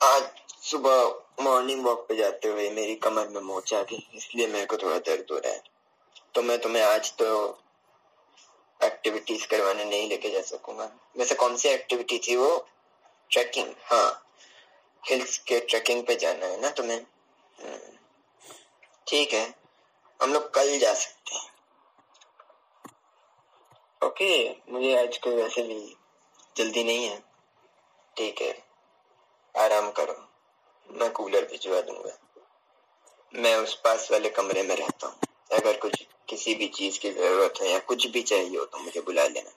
आज 0.00 0.28
सुबह 0.62 1.42
मॉर्निंग 1.44 1.84
वॉक 1.84 2.06
पे 2.08 2.16
जाते 2.16 2.48
हुए 2.48 2.68
मेरी 2.70 2.94
कमर 2.98 3.28
में 3.28 3.40
मोच 3.42 3.74
आ 3.74 3.82
गई, 3.82 4.06
इसलिए 4.14 4.46
मेरे 4.46 4.66
को 4.66 4.76
थोड़ा 4.76 4.98
दर्द 4.98 5.32
हो 5.32 5.38
रहा 5.38 5.52
है। 5.52 5.62
तो 6.34 6.42
मैं 6.42 6.58
तुम्हें 6.58 6.82
आज 6.82 7.12
तो 7.12 7.58
एक्टिविटीज़ 8.84 9.46
करवाने 9.46 9.84
नहीं 9.84 10.08
लेके 10.08 10.30
जा 10.30 10.42
सकूँगा। 10.42 10.92
वैसे 11.16 11.34
कौन 11.34 11.56
सी 11.56 11.68
एक्टिविटी 11.68 12.18
थी 12.18 12.36
वो? 12.36 12.68
ट्रैकिंग 13.30 13.74
हाँ। 13.84 14.26
हिल्स 15.08 15.38
के 15.38 15.60
ट्रैकिंग 15.60 16.06
पे 16.06 16.16
जाना 16.16 16.46
है 16.46 16.60
ना 16.60 16.70
तुम्हें? 16.70 17.00
हम्म, 17.62 17.96
ठीक 19.08 19.32
है। 19.32 19.54
हम 20.22 20.32
लोग 20.32 20.54
कल 20.54 20.78
जा 20.78 20.94
सकते 20.94 21.34
हैं। 21.34 21.50
ओके 24.04 24.56
मुझे 24.72 25.06
आज 25.06 25.18
कोई 25.18 25.34
वैसे 25.34 25.62
भी 25.62 25.96
जल्दी 26.56 26.84
नहीं 26.84 27.06
है। 27.06 27.22
ठीक 28.16 28.42
है। 28.42 28.64
आराम 29.56 29.90
करो। 29.90 30.28
मैं 30.90 31.12
कूलर 31.12 31.44
भिजवा 31.44 31.80
दूँगा। 31.80 32.18
मैं 33.34 33.56
उस 33.56 33.74
पास 33.74 34.10
वाले 34.10 34.28
कमरे 34.28 34.62
में 34.62 34.76
रहता 34.76 35.06
हूँ। 35.06 35.18
अगर 35.58 35.76
कुछ 35.76 36.06
किसी 36.30 36.54
भी 36.54 36.66
चीज़ 36.68 36.98
की 37.00 37.10
ज़रूरत 37.12 37.60
है 37.62 37.70
या 37.70 37.78
कुछ 37.88 38.06
भी 38.10 38.22
चाहिए 38.22 38.58
हो 38.58 38.64
तो 38.64 38.78
मुझे 38.78 39.00
बुला 39.00 39.26
लेना। 39.26 39.50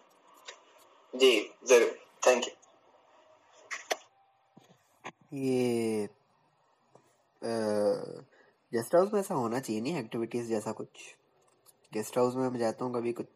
जी, 1.14 1.40
ज़रूर। 1.68 1.98
थैंक 2.28 2.46
यू 2.46 2.52
ये 5.40 6.08
गेस्ट 8.72 8.96
हाउस 8.96 9.14
में 9.14 9.20
ऐसा 9.20 9.36
होना 9.36 9.60
चाहिए 9.60 9.82
नहीं 9.82 9.98
एक्टिविटीज़ 9.98 10.48
जैसा 10.50 10.72
कुछ? 10.72 10.88
गेस्ट 11.94 12.18
हाउस 12.18 12.36
में 12.36 12.50
मैं 12.50 12.60
जाता 12.60 12.86
हूँ, 12.86 12.94
कभी 12.94 13.12
कुछ 13.14 13.28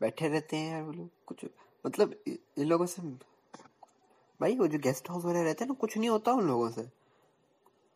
बैठे 0.00 0.28
रहते 0.28 0.56
हैं 0.56 0.70
यार 0.72 0.82
वो 0.82 0.92
लोग, 0.92 1.08
कुछ 1.26 1.44
मतलब 1.84 2.14
इन 2.28 2.66
लोगों 2.66 2.86
से 2.86 3.02
भाई 4.40 4.56
वो 4.56 4.66
जो 4.66 4.78
गेस्ट 4.78 5.10
हाउस 5.10 5.24
वाले 5.24 5.42
रहते 5.44 5.64
हैं 5.64 5.68
ना, 5.68 5.74
कुछ 5.74 5.96
नहीं 5.96 6.10
होता 6.10 6.32
उन 6.32 6.46
लोगों 6.48 6.70
से। 6.70 6.82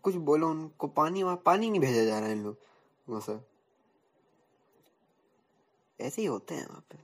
कुछ 0.04 0.14
बोलो 0.14 0.48
उनको, 0.50 0.86
पानी 0.88 1.22
वहाँ, 1.22 1.36
पानी 1.46 1.70
नहीं 1.70 1.80
भेजा 1.80 2.04
जा 2.04 2.18
रहा 2.18 2.28
है 2.28 2.34
इन 2.34 2.42
लोगों 2.44 3.20
से। 3.20 3.49
ऐसे 6.00 6.22
ही 6.22 6.26
होते 6.28 6.54
हैं 6.54 6.66
वहाँ 6.66 6.84
पे। 6.90 6.98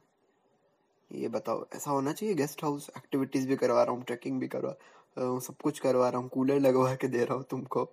ये 1.10 1.28
बताओ, 1.28 1.64
ऐसा 1.74 1.90
होना 1.90 2.12
चाहिए? 2.12 2.34
गेस्ट 2.34 2.62
हाउस 2.64 2.88
एक्टिविटीज़ 2.96 3.46
भी 3.48 3.56
करवा 3.56 3.82
रहा 3.82 3.94
हूँ 3.94 4.04
ट्रैकिंग 4.04 4.40
भी 4.40 4.48
करवा 4.48 4.74
सब 5.40 5.56
कुछ 5.62 5.78
करवा 5.78 6.08
रहा 6.08 6.20
हूँ 6.20 6.28
कूलर 6.28 6.58
लगवा 6.60 6.94
के 6.94 7.08
दे 7.08 7.24
रहा 7.24 7.34
हूँ 7.34 7.44
तुमको। 7.50 7.88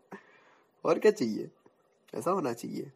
और 0.85 0.99
क्या 0.99 1.11
चाहिए? 1.11 1.49
ऐसा 2.13 2.31
होना 2.31 2.53
चाहिए। 2.53 2.91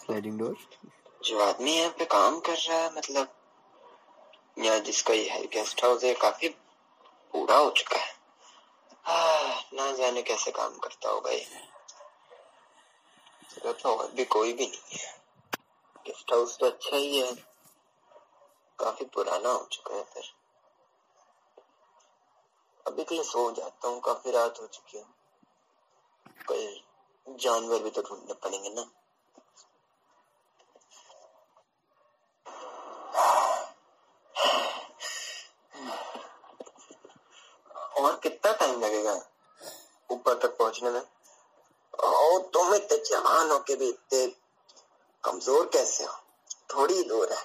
स्लाइडिंग 0.00 0.38
डोर 0.38 0.56
जो 1.24 1.38
आदमी 1.40 1.72
यहाँ 1.72 1.90
पे 1.98 2.04
काम 2.06 2.38
कर 2.40 2.56
रहा 2.58 2.78
है 2.78 2.94
मतलब 2.96 3.28
यहाँ 4.58 4.78
जिसका 4.80 5.14
ये 5.14 5.28
है 5.30 5.42
गेस्ट 5.46 5.84
हाउस 5.84 6.04
है, 6.04 6.14
काफ़ी 6.14 6.48
पूरा 6.48 7.56
हो 7.56 7.70
चुका 7.70 7.96
है। 7.96 8.09
ना 9.74 9.92
जाने 9.92 10.22
कैसे 10.22 10.50
काम 10.50 10.78
करता 10.78 11.08
होगा 11.08 11.30
ये 11.30 11.46
तो 13.72 14.08
भी 14.08 14.24
कोई 14.24 14.52
भी 14.52 14.66
नहीं 14.66 14.98
है। 14.98 15.20
गेस्ट 16.06 16.32
हाउस 16.32 16.58
तो 16.58 16.66
अच्छा 16.66 16.96
ही 16.96 17.20
है। 17.20 17.34
काफ़ी 18.78 19.04
पुराना 19.04 19.48
हो 19.48 19.68
चुका 19.72 19.94
है 19.94 20.02
फिर। 20.02 20.22
अभी 22.86 23.04
के 23.04 23.14
लिए 23.14 23.24
सो 23.24 23.52
जाता 23.52 23.88
हूँ, 23.88 24.00
काफ़ी 24.00 24.30
रात 24.30 24.60
हो 24.60 24.66
चुकी 24.66 24.98
है। 24.98 25.04
कल 26.48 26.80
जानवर 27.38 27.78
भी 27.78 27.90
तो 27.90 28.02
ढूँढने 28.02 28.34
पड़ेंगे 28.34 28.70
ना। 28.70 28.90
और 38.00 38.18
कितना 38.22 38.52
टाइम 38.52 38.80
लगेगा 38.80 39.14
ऊपर 40.10 40.38
तक 40.38 40.56
पहुँचने 40.58 40.90
में? 40.90 41.02
और 41.94 42.40
तुम 42.54 42.74
इतने 42.74 42.96
जवान 43.06 43.50
हो 43.50 43.58
के 43.58 43.76
भी 43.76 43.88
इतने 43.88 44.26
कमज़ोर 45.24 45.66
कैसे 45.72 46.04
हो? 46.04 46.12
थोड़ी 46.74 47.02
दूर 47.02 47.32
है। 47.32 47.44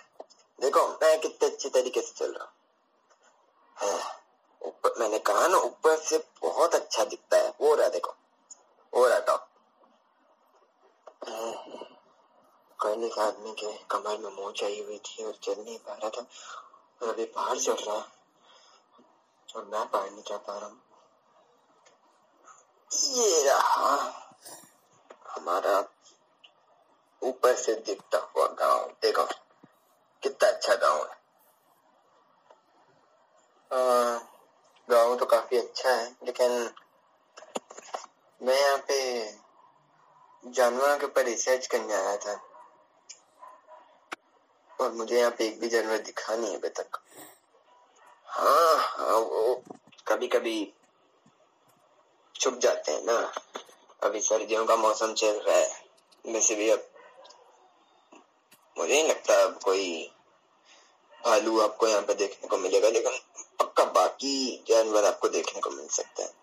देखो, 0.60 0.88
मैं 0.88 1.20
कितने 1.22 1.48
अच्छे 1.48 1.70
तरीके 1.70 2.02
से 2.02 2.14
चल 2.18 2.34
रहा 2.34 2.44
हूँ। 2.44 2.52
ऊपर, 4.62 4.94
मैंने 5.00 5.20
कहा 5.20 5.48
ना, 5.48 5.58
ऊपर 5.58 5.98
से 6.00 6.18
बहुत 6.42 6.76
अच्छा 6.76 7.04
दिखता 7.04 7.38
है। 7.38 7.54
वो 7.62 7.74
रहा, 7.76 7.88
देखो। 7.90 8.16
वो 8.94 9.08
रहा 9.08 9.20
टॉप 9.20 9.48
कल 12.80 13.04
एक 13.04 13.18
आदमी 13.20 13.52
के 13.52 13.72
कमर 13.92 14.18
में 14.18 14.30
मोच 14.34 14.64
आई 14.64 14.82
हुई 14.82 14.98
थी 14.98 15.24
और 15.24 15.34
चल 15.44 15.56
नहीं 15.60 15.78
पा 15.78 15.94
रहा 15.94 16.10
था। 16.10 16.26
और 17.02 17.10
अभी 17.10 17.26
बाहर 17.26 17.60
चल 17.60 17.74
रहा 17.74 17.98
और 19.56 19.66
मैं 19.66 19.86
बाहर 19.92 20.10
नहीं 20.12 20.24
जा 20.30 20.38
पा 20.38 20.58
रहा 20.58 20.70
हूँ। 20.70 20.82
ये 22.92 23.44
रहा 23.44 23.96
हमारा 25.30 25.78
ऊपर 27.22 27.56
से 27.56 27.74
दिखता 27.76 28.18
हुआ 28.18 28.48
गाँव। 28.60 28.90
देखो, 29.02 29.26
कितना 30.24 30.50
अच्छा 30.50 30.76
गाँव 30.76 31.04
है। 31.04 31.24
गाँव 34.90 35.16
तो 35.18 35.26
काफ़ी 35.26 35.58
अच्छा 35.58 35.92
है, 35.92 36.10
लेकिन 36.26 36.52
मैं 38.42 38.60
यहाँ 38.62 38.78
पे 38.88 38.98
जानवरों 40.44 40.98
के 40.98 41.06
ऊपर 41.06 41.24
रिसर्च 41.26 41.68
करने 41.68 41.94
आया 41.94 42.18
था। 42.18 42.40
और 44.80 44.92
मुझे 44.92 45.20
यहाँ 45.20 45.32
पे 45.32 45.46
एक 45.48 45.60
भी 45.60 45.68
जानवर 45.70 45.98
दिखा 45.98 46.36
नहीं 46.36 46.52
है 46.52 46.58
अभी 46.58 46.70
तक। 46.70 47.00
हाँ 48.36 48.78
हाँ 48.78 49.16
वो 49.16 49.64
कभी 50.08 50.28
कभी 50.28 50.74
छुप 52.36 52.58
जाते 52.58 52.92
हैं 52.92 53.04
ना। 53.04 53.34
अभी 54.04 54.22
सर्दियों 54.22 54.66
का 54.66 54.76
मौसम 54.76 55.14
चल 55.14 55.40
रहा 55.40 55.58
है। 55.58 55.86
वैसे 56.26 56.56
भी 56.56 56.70
अब 56.70 56.88
मुझे 58.78 58.94
नहीं 58.94 59.10
लगता 59.10 59.44
अब 59.44 59.60
कोई 59.64 60.12
भालू 61.26 61.60
आपको 61.60 61.88
यहाँ 61.88 62.02
पे 62.02 62.14
देखने 62.14 62.48
को 62.48 62.58
मिलेगा, 62.58 62.90
लेकिन 62.90 63.12
पक्का 63.60 63.86
बाकी 63.86 64.64
जानवर 64.68 65.06
आपको 65.06 65.30
देखने 65.30 65.62
को 65.62 65.70
मिल 65.70 65.88
सकते 65.88 66.24
हैं। 66.24 66.34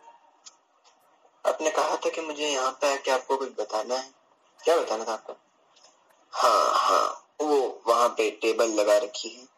आपने 1.46 1.70
कहा 1.70 1.96
था 1.96 2.10
कि 2.10 2.20
मुझे 2.20 2.48
यहाँ 2.48 2.72
पे 2.72 2.94
आके 2.94 3.10
आपको 3.10 3.36
कुछ 3.36 3.48
बताना 3.48 3.94
है। 3.94 4.14
क्या 4.64 4.76
बताना 4.76 5.04
था 5.04 5.12
आपको? 5.12 5.32
हाँ 6.32 6.72
हाँ 6.74 7.28
वो 7.40 7.82
वहाँ 7.86 8.08
पे 8.08 8.30
टेबल 8.30 8.68
लगा 8.68 8.98
रखी 8.98 9.28
है। 9.28 9.48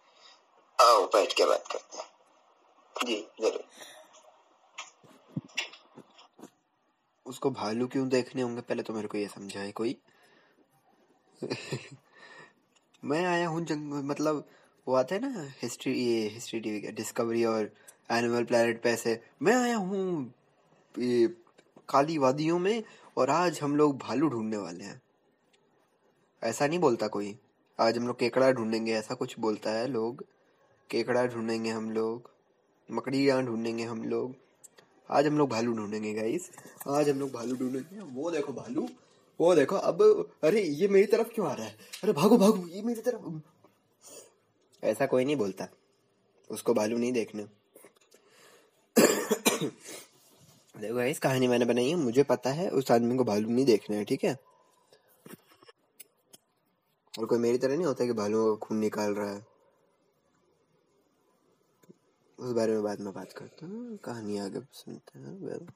आओ 0.80 1.06
बैठ 1.06 1.32
के 1.32 1.44
बात 1.44 1.64
करते 1.72 1.98
हैं। 1.98 2.13
जी, 2.96 3.28
ज़रूर। 3.40 3.64
उसको 7.26 7.50
भालू 7.50 7.86
क्यों 7.86 8.08
देखने 8.08 8.42
होंगे? 8.42 8.60
पहले 8.60 8.82
तो 8.82 8.92
मेरे 8.94 9.08
को 9.08 9.18
ये 9.18 9.28
समझाए 9.28 9.72
कोई। 9.72 9.96
मैं 13.04 13.24
आया 13.26 13.48
हूँ 13.48 13.64
जंग 13.64 13.92
मतलब 13.92 14.44
वो 14.86 14.94
आते 14.94 15.18
ना, 15.18 15.52
हिस्ट्री, 15.62 15.92
ये 15.94 16.28
हिस्ट्री 16.28 16.60
टीवी 16.60 16.80
का, 16.80 16.90
डिस्कवरी 16.90 17.44
और 17.44 17.72
एनिमल 18.10 18.44
प्लेनेट 18.44 18.82
पे 18.82 18.90
ऐसे। 18.90 19.20
मैं 19.42 19.56
आया 19.56 19.76
हूँ 19.76 20.34
काली 21.88 22.18
वादियों 22.18 22.58
में, 22.58 22.82
और 23.16 23.30
आज 23.30 23.60
हम 23.62 23.76
लोग 23.76 23.98
भालू 23.98 24.28
ढूँढने 24.28 24.56
वाले 24.56 24.84
हैं। 24.84 25.02
ऐसा 26.42 26.66
नहीं 26.66 26.78
बोलता 26.78 27.08
कोई। 27.08 27.38
आज 27.80 27.98
हम 27.98 28.06
लोग 28.06 28.18
केकड़ा 28.18 28.52
ढूंढेंगे, 28.52 28.92
ऐसा 28.92 29.14
कुछ 29.14 29.38
बोलता 29.38 29.70
है 29.70 29.86
लोग। 29.86 30.24
केकड़ा 30.90 31.26
ढूंढेंगे 31.26 31.70
हम 31.70 31.90
लोग। 31.90 32.33
मकड़ियाँ 32.90 33.44
ढूंढेंगे 33.44 33.84
हम 33.84 34.04
लोग। 34.04 34.34
आज 35.10 35.26
हम 35.26 35.38
लोग 35.38 35.50
भालू 35.50 35.72
ढूंढेंगे 35.72 36.14
गाइस 36.14 36.50
आज 36.88 37.08
हम 37.08 37.20
लोग 37.20 37.32
भालू 37.32 37.56
ढूंढेंगे। 37.56 38.00
वो 38.00 38.30
देखो 38.30 38.52
भालू, 38.52 38.88
वो 39.40 39.54
देखो, 39.54 39.76
अब, 39.76 40.30
अरे, 40.44 40.62
ये 40.62 40.88
मेरी 40.88 41.06
तरफ़ 41.06 41.28
क्यों 41.28 41.48
आ 41.48 41.52
रहा 41.52 41.66
है? 41.66 41.78
अरे, 42.04 42.12
भागो 42.12 42.38
भागो, 42.38 42.68
ये 42.68 42.82
मेरी 42.82 43.00
तरफ़। 43.00 43.40
ऐसा 44.84 45.06
कोई 45.06 45.24
नहीं 45.24 45.36
बोलता। 45.36 45.68
उसको 46.50 46.74
भालू 46.74 46.98
नहीं 46.98 47.12
देखने। 47.12 47.46
देखो 50.80 51.02
इस 51.02 51.18
कहानी 51.18 51.48
मैंने 51.48 51.64
बनाई 51.64 51.88
है। 51.88 51.96
मुझे 51.96 52.22
पता 52.22 52.50
है, 52.50 52.70
उस 52.70 52.90
आदमी 52.90 53.16
को 53.16 53.24
भालू 53.24 53.50
नहीं 53.50 53.64
देखना 53.64 53.96
है, 53.96 54.04
ठीक 54.04 54.24
है? 54.24 54.38
और 57.18 57.26
कोई 57.26 57.38
मेरी 57.38 57.58
तरह 57.58 57.76
नहीं 57.76 57.86
होता 57.86 58.04
कि 58.04 58.12
भालू 58.12 58.56
खून 58.56 58.78
निकाल 58.78 59.14
रहा 59.14 59.34
है। 59.34 59.53
उस 62.44 62.52
बारे 62.52 62.72
में 62.72 62.82
बाद 62.82 63.00
में 63.00 63.12
बात 63.14 63.32
करता 63.32 63.66
हूँ। 63.66 63.96
कहानी 64.04 64.38
आगे 64.38 64.60
सुनते 64.74 65.18
हैं 65.18 65.34
वेल 65.40 65.66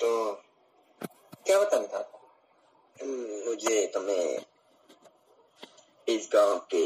तो 0.00 0.10
क्या 1.46 1.58
बताना 1.60 1.86
था 1.86 2.00
मुझे 3.46 3.86
तुम्हें 3.94 4.44
इस 6.08 6.28
गाँव 6.32 6.58
के 6.74 6.84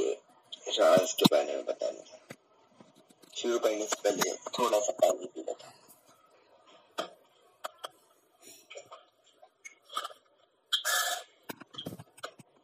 राज 0.79 1.13
के 1.13 1.25
बारे 1.33 1.57
में 1.57 1.65
बताना 1.65 2.01
था। 2.01 2.19
शुरू 3.37 3.59
करने 3.59 3.87
से 3.87 3.97
पहले 4.05 4.35
थोड़ा 4.59 4.81
सा 4.81 4.93
पानी 5.01 5.27
भी 5.35 5.43
था 5.45 5.73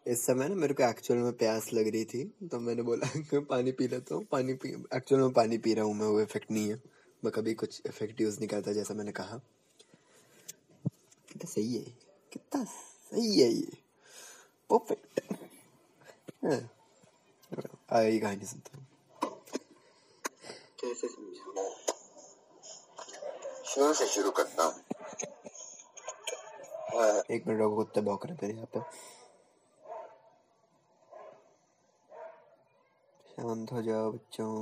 इस 0.07 0.25
समय 0.27 0.49
ना 0.49 0.55
मेरे 0.55 0.75
को 0.75 0.83
एक्चुअल 0.83 1.21
में 1.21 1.33
प्यास 1.33 1.69
लग 1.73 1.89
रही 1.89 2.05
थी 2.05 2.25
तो 2.49 2.59
मैंने 2.61 2.83
बोला 2.83 3.07
कि 3.21 3.39
पानी 3.41 3.73
पी 3.73 3.89
लेता 3.89 4.15
हूँ 4.15 4.25
पानी 4.25 4.55
पी 4.55 4.69
एक्चुअल 4.97 5.21
में 5.21 5.33
पानी 5.33 5.59
पी 5.59 5.75
रहा 5.75 5.85
हूँ 5.85 5.95
मैं 5.95 6.07
वो 6.07 6.21
इफ़ेक्ट 6.21 6.51
नहीं 6.51 6.69
है। 6.71 6.81
मैं 7.23 7.33
कभी 7.33 7.55
कुछ 7.55 7.81
इफ़ेक्ट 7.87 8.21
यूज़ 8.21 8.39
नहीं 8.39 8.49
करता 8.49 8.73
जैसा 8.73 8.95
मैंने 8.95 9.13
कहा। 9.13 9.37
कितना 11.29 11.51
सही 11.51 11.75
है 11.77 11.85
कितना 12.33 12.65
सही 12.65 13.41
है 13.41 13.49
ये। 13.51 13.71
परफेक्ट 14.71 15.21
आई 17.93 18.19
कहानी 18.19 18.47
सुनता 18.47 18.79
हूँ। 18.79 18.87
कैसे 20.81 21.09
समझाऊं? 21.09 21.69
शुरू 23.65 23.93
से 23.95 24.07
शुरू 24.07 24.31
करता 24.31 24.63
हूँ। 24.63 24.73
हाँ, 26.93 27.23
एक 27.31 27.47
मिनट 27.49 27.75
कुत्ते 27.77 28.01
भौंक 28.01 28.27
रहे 28.27 28.37
थे 28.37 28.53
यहाँ 28.53 28.67
पे। 28.77 28.81
शांत 33.41 33.71
हो 33.73 33.81
जाओ 33.83 34.11
बच्चों। 34.13 34.55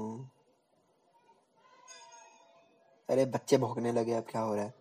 अरे 3.08 3.24
बच्चे 3.26 3.56
भौंकने 3.58 3.92
लगे 3.92 4.12
अब 4.14 4.26
क्या 4.30 4.40
हो 4.40 4.54
रहा 4.54 4.64
है? 4.64 4.74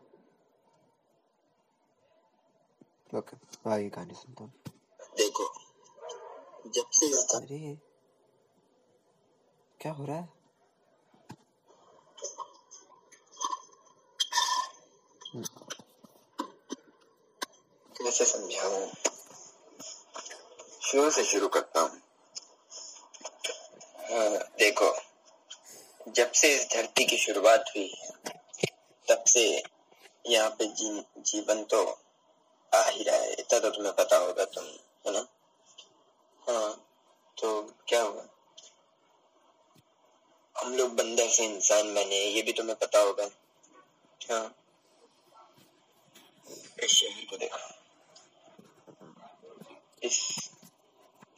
ओके 3.18 3.38
आगे 3.70 3.90
कहानी 3.90 4.14
सुनता 4.14 4.44
हूँ। 4.44 4.54
देखो 5.18 5.46
जब 6.76 6.90
से 6.92 7.08
अरे 7.38 7.76
क्या 9.80 9.92
हो 9.92 10.06
रहा 10.06 10.18
है? 10.18 10.30
कैसे 17.96 18.26
समझाऊं? 18.26 18.88
शुरू 20.82 21.10
से 21.12 21.24
शुरू 21.24 21.48
करता 21.48 21.82
हूँ। 21.82 22.07
देखो 24.10 24.96
जब 26.08 26.32
से 26.32 26.54
इस 26.56 26.68
धरती 26.74 27.06
की 27.06 27.18
शुरुआत 27.18 27.72
हुई 27.76 27.88
है 28.02 28.10
तब 29.08 29.24
से 29.28 29.42
यहाँ 30.26 30.50
पे 30.50 30.66
जी, 30.66 31.04
जीवन 31.18 31.64
तो 31.64 31.84
आ 32.72 32.84
ही 32.84 33.04
रहा 33.04 33.16
है। 33.16 33.34
इतना 33.34 33.60
तो 33.60 33.70
तुम्हें 33.70 33.94
पता 33.96 34.18
होगा 34.18 34.46
तुम 34.46 34.66
है 35.06 35.14
ना? 35.14 35.28
हाँ 36.48 36.88
तो 37.38 37.62
क्या 37.88 38.02
हुआ? 38.02 38.28
हम 40.56 40.76
लोग 40.76 40.96
बंदर 40.96 41.28
से 41.30 41.46
इंसान 41.46 41.94
बने 41.96 42.24
ये 42.26 42.42
भी 42.42 42.54
तुम्हें 42.54 42.78
पता 42.78 43.00
होगा। 43.00 43.30
हाँ। 44.22 44.56
इस 46.84 46.92
शहर 46.92 47.26
को 47.30 47.38
देखो। 47.38 47.60
इस 50.04 50.20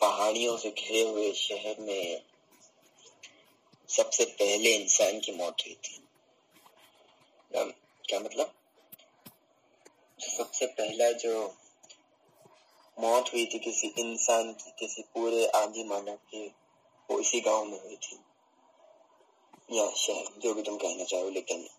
पहाड़ियों 0.01 0.57
से 0.57 0.69
घिरे 0.69 1.01
हुए 1.01 1.31
शहर 1.33 1.75
में 1.79 2.28
सबसे 3.89 4.25
पहले 4.25 4.75
इंसान 4.75 5.19
की 5.19 5.31
मौत 5.31 5.55
हुई 5.65 5.75
थी। 5.75 6.07
क्या- 7.51 8.21
मतलब? 8.21 8.53
सबसे 10.19 10.67
पहला 10.67 11.11
जो 11.11 11.57
मौत 12.99 13.33
हुई 13.33 13.45
थी 13.45 13.59
किसी 13.59 13.87
इंसान 13.87 14.53
की, 14.53 14.71
किसी 14.71 15.01
पूरे 15.01 15.47
आदि 15.47 15.83
मानव 15.83 16.15
की, 16.15 16.47
वो 17.11 17.19
इसी 17.19 17.41
गाँव 17.41 17.65
में 17.65 17.81
हुई 17.81 17.95
थी। 17.95 18.19
या 19.71 19.91
शहर, 19.91 20.25
जो 20.37 20.53
भी 20.53 20.63
तुम 20.63 20.77
कहना 20.77 21.03
चाहो, 21.03 21.29
लेकिन 21.29 21.69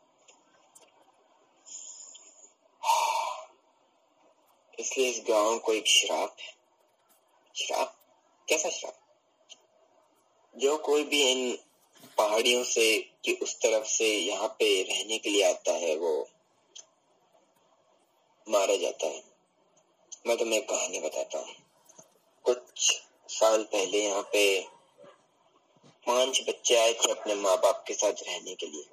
इसलिए 4.78 5.10
इस 5.10 5.22
गाँव 5.28 5.58
को 5.58 5.72
एक 5.72 5.86
श्राप 5.86 6.36
है। 6.40 6.54
श्राप? 7.56 7.96
कैसा 8.48 8.68
श्राप? 8.68 9.00
जो 10.56 10.78
कोई 10.78 11.04
भी 11.04 11.30
इन 11.30 11.69
पहाड़ियों 12.18 12.62
से 12.64 12.84
कि 13.24 13.32
उस 13.32 13.54
तरफ़ 13.56 13.86
से 13.86 14.06
यहाँ 14.06 14.48
पे 14.48 14.82
रहने 14.82 15.18
के 15.18 15.30
लिए 15.30 15.42
आता 15.50 15.72
है, 15.72 15.96
वो 15.96 16.28
मारा 18.46 18.76
जाता 18.76 19.06
है। 19.06 19.22
मैं 20.26 20.36
तुम्हें 20.36 20.60
कहानी 20.66 21.00
बताता 21.00 21.38
हूँ। 21.38 21.54
कुछ 22.44 22.90
साल 23.28 23.62
पहले 23.62 23.98
यहाँ 23.98 24.22
पे 24.22 24.60
पाँच 26.06 26.40
बच्चे 26.48 26.76
आए 26.76 26.92
थे 26.92 27.10
अपने 27.10 27.34
माँ 27.34 27.56
बाप 27.56 27.84
के 27.86 27.94
साथ 27.94 28.22
रहने 28.28 28.54
के 28.54 28.66
लिए। 28.66 28.84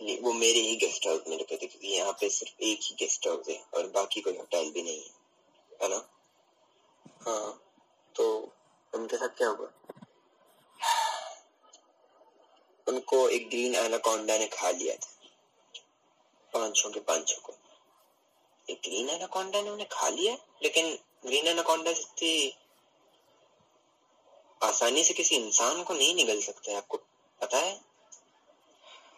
वो 0.00 0.32
मेरे 0.32 0.60
ही 0.60 0.76
गेस्ट 0.76 1.06
हाउस 1.06 1.20
में 1.28 1.36
रुके 1.38 1.56
थे, 1.56 1.66
क्योंकि 1.66 1.88
यहाँ 1.88 2.12
पे 2.12 2.28
सिर्फ़ 2.28 2.62
एक 2.62 2.80
ही 2.82 2.94
गेस्ट 3.00 3.26
हाउस 3.26 3.48
है 3.48 3.60
और 3.74 3.86
बाकी 3.86 4.20
कोई 4.20 4.36
होटल 4.36 4.70
भी 4.70 4.82
नहीं 4.82 4.98
है 4.98 5.18
है 5.82 5.88
ना? 5.88 6.08
हाँ 7.22 7.60
तो 8.14 8.52
उनके 8.92 9.16
साथ 9.16 9.28
क्या 9.28 9.48
हुआ? 9.48 9.68
उनको 12.90 13.28
एक 13.28 13.48
ग्रीन 13.48 13.74
एनाकोंडा 13.74 14.38
ने 14.38 14.46
खा 14.48 14.70
लिया 14.70 14.94
था। 14.96 15.10
पाँचों 16.52 16.90
के 16.90 17.00
पाँचों 17.00 17.40
को। 17.42 17.52
एक 18.66 18.80
ग्रीन 18.84 19.08
एनाकोंडा 19.10 19.60
ने 19.62 19.70
उन्हें 19.70 19.88
खा 19.92 20.08
लिया, 20.08 20.36
लेकिन 20.62 20.98
ग्रीन 21.26 21.46
एनाकोंडा 21.46 21.92
जितनी 21.92 22.52
आसानी 24.60 25.04
से 25.04 25.14
किसी 25.14 25.36
इंसान 25.36 25.82
को 25.82 25.94
नहीं 25.94 26.14
निगल 26.14 26.40
सकता, 26.40 26.76
आपको 26.76 26.96
पता 27.40 27.58
है? 27.58 27.80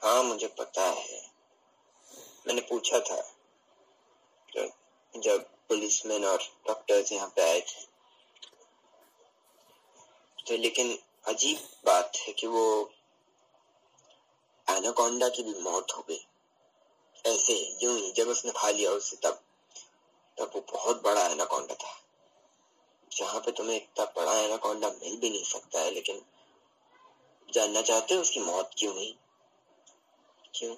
हाँ 0.03 0.23
मुझे 0.23 0.47
पता 0.59 0.83
है। 0.83 1.21
मैंने 2.47 2.61
पूछा 2.61 3.01
था, 3.01 3.21
जब 4.49 4.73
जब 5.15 5.45
पुलिसमैन 5.69 6.25
और 6.25 6.43
डॉक्टर्स 6.67 7.13
यहाँ 7.13 7.33
पे 7.37 7.43
आए 7.43 7.61
थे। 7.61 7.85
तो 10.47 10.57
लेकिन 10.57 10.99
अजीब 11.27 11.59
बात 11.85 12.17
है 12.17 12.33
कि 12.33 12.47
वो 12.47 12.65
एनाकोंडा 14.73 15.29
की 15.29 15.43
भी 15.43 15.61
मौत 15.61 15.93
हो 15.97 16.03
गई। 16.03 16.27
ऐसे 17.27 17.79
यूँ 17.83 17.99
ही 17.99 18.13
जब 18.13 18.29
उसने 18.29 18.53
खा 18.57 18.71
लिया 18.71 18.91
उसे 18.91 19.17
तब 19.17 19.43
तब 20.39 20.51
वो 20.55 20.61
बहुत 20.61 21.03
बड़ा 21.03 21.27
एनाकोंडा 21.27 21.75
था। 21.75 22.01
जहाँ 23.13 23.41
पे 23.41 23.53
तुम्हें 23.53 23.77
इतना 23.77 24.05
बड़ा 24.05 24.35
एनाकोंडा 24.35 24.89
मिल 24.89 25.17
भी 25.17 25.31
नहीं 25.31 25.45
सकता 25.45 25.81
है, 25.81 25.91
लेकिन 25.91 26.23
जानना 27.53 27.83
चाहते 27.83 28.15
हो 28.15 28.21
उसकी 28.21 28.41
मौत 28.41 28.71
क्यों 28.79 28.95
हुई 28.95 29.19
क्यों? 30.55 30.77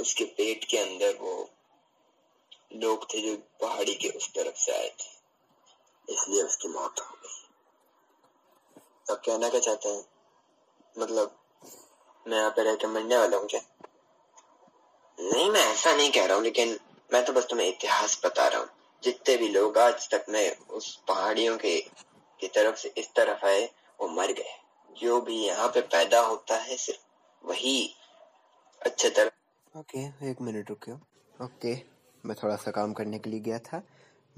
उसके 0.00 0.24
पेट 0.24 0.64
के 0.64 0.78
अंदर 0.78 1.16
वो 1.16 1.50
लोग 2.72 3.14
थे 3.14 3.20
जो 3.20 3.36
पहाड़ी 3.36 3.94
के 3.94 4.08
उस 4.08 4.28
तरफ़ 4.28 4.56
से 4.56 4.72
आए 4.72 4.88
थे। 4.88 5.18
इसलिए 6.12 6.42
उसकी 6.42 6.68
मौत 6.68 7.00
हो 7.00 7.14
गई। 7.14 7.44
अब 9.10 9.22
कहना 9.26 9.48
क्या 9.48 9.60
चाहते 9.60 9.88
हैं? 9.88 10.04
मतलब 10.98 11.47
मैं 12.28 12.52
रह 12.58 12.88
मरने 12.88 13.16
वाला 13.16 13.36
हूँ 13.36 13.46
क्या? 13.46 13.60
नहीं, 15.20 15.50
मैं 15.50 15.60
ऐसा 15.60 15.92
नहीं 15.92 16.12
कह 16.12 16.26
रहा 16.26 16.36
हूँ, 16.36 16.44
लेकिन 16.44 16.78
मैं 17.12 17.24
तो 17.24 17.32
बस 17.32 17.46
तुम्हें 17.50 17.68
इतिहास 17.68 18.20
बता 18.24 18.48
रहा 18.48 18.60
हूँ। 18.60 18.68
जितने 19.02 19.36
भी 19.36 19.48
लोग 19.48 19.78
आज 19.78 20.10
तक 20.10 20.26
में 20.28 20.56
उस 20.56 21.02
पहाड़ियों 21.08 21.58
के, 21.58 21.80
की 22.40 22.48
तरफ़ 22.48 22.76
से 22.76 22.92
इस 22.98 23.08
तरफ़ 23.16 23.46
आए, 23.46 23.70
वो 24.00 24.08
मर 24.08 24.32
गए। 24.32 24.60
जो 25.00 25.20
भी 25.20 25.46
यहाँ 25.46 25.68
पे 25.68 25.80
पैदा 25.80 26.20
होता 26.20 26.56
है, 26.56 26.76
सिर्फ़ 26.76 27.00
वही 27.46 27.94
अच्छे 28.82 29.10
तरह 29.10 29.30
ओके, 29.78 30.30
एक 30.30 30.40
मिनट 30.40 30.68
रुकियो। 30.68 30.96
ओके, 31.44 31.74
मैं 32.26 32.36
थोड़ा 32.42 32.56
सा 32.56 32.70
काम 32.70 32.92
करने 32.92 33.18
के 33.18 33.30
लिए 33.30 33.40
गया 33.40 33.58
था। 33.58 33.82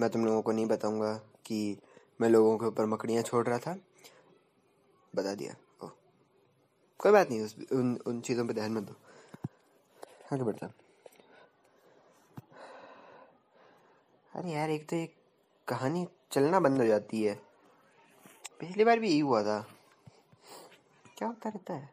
मैं 0.00 0.10
तुम 0.10 0.24
लोगों 0.24 0.42
को 0.42 0.52
नहीं 0.52 0.66
बताऊँगा 0.66 1.14
कि 1.16 1.78
मैं 2.20 2.28
लोगों 2.28 2.58
के 2.58 2.66
ऊपर 2.66 2.86
मकड़ियाँ 2.86 3.22
छोड़ 3.22 3.46
रहा 3.46 3.58
था। 3.58 3.76
बता 5.14 5.34
दिया। 5.34 5.54
कोई 7.00 7.12
बात 7.12 7.30
नहीं 7.30 7.40
उस 7.40 7.54
उन 7.72 7.96
उन 8.06 8.20
चीज़ों 8.20 8.46
पे 8.46 8.54
ध्यान 8.54 8.72
मत 8.72 8.82
दो 8.82 8.94
आगे 10.32 10.42
बढ़ता 10.42 10.66
अरे 14.32 14.50
यार 14.50 14.70
एक 14.70 14.88
तो 14.88 14.96
एक 14.96 15.14
कहानी 15.68 16.06
चलना 16.32 16.60
बंद 16.60 16.80
हो 16.80 16.86
जाती 16.86 17.22
है 17.22 17.34
पिछली 18.60 18.84
बार 18.84 18.98
भी 18.98 19.08
यही 19.08 19.20
हुआ 19.20 19.42
था 19.42 19.58
क्या 21.16 21.28
होता 21.28 21.48
रहता 21.48 21.74
है 21.74 21.88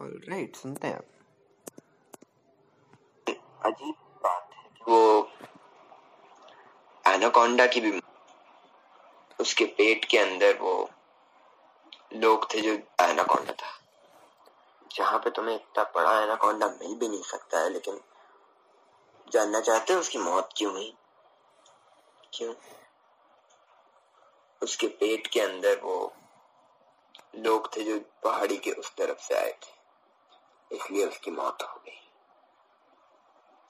राइट 0.00 0.56
सुनते 0.56 0.88
हैं 0.88 0.96
आप 0.96 1.04
अजीब 3.66 3.94
बात 4.24 4.50
है 4.54 4.68
कि 4.68 4.90
वो 4.90 5.28
एनाकोंडा 7.04 7.66
की 7.66 7.80
भी 7.80 8.00
उसके 9.38 9.64
पेट 9.78 10.04
के 10.04 10.18
अंदर 10.18 10.58
वो 10.58 10.74
लोग 12.14 12.54
थे 12.54 12.60
जो 12.60 12.72
एनाकोंडा 13.04 13.52
था। 13.52 13.78
जहाँ 14.94 15.18
पे 15.18 15.30
तुम्हें 15.30 15.54
इतना 15.54 15.84
बड़ा 15.84 16.22
एनाकोंडा 16.22 16.66
मिल 16.66 16.94
भी 16.94 17.08
नहीं 17.08 17.22
सकता 17.22 17.60
है, 17.60 17.70
लेकिन 17.70 18.00
जानना 19.32 19.60
चाहते 19.60 19.92
हो 19.92 20.00
उसकी 20.00 20.18
मौत 20.18 20.48
क्यों 20.56 20.72
हुई? 20.72 20.96
क्यों? 22.34 22.54
उसके 24.62 24.86
पेट 24.86 25.26
के 25.26 25.40
अंदर 25.40 25.80
वो 25.80 26.12
लोग 27.36 27.76
थे 27.76 27.82
जो 27.84 28.00
पहाड़ी 28.24 28.56
के 28.56 28.70
उस 28.70 28.94
तरफ़ 28.96 29.18
से 29.18 29.34
आए 29.34 29.52
थे। 29.52 29.76
इसलिए 30.76 31.06
उसकी 31.06 31.30
मौत 31.30 31.62
हो 31.62 31.80
गई। 31.86 32.10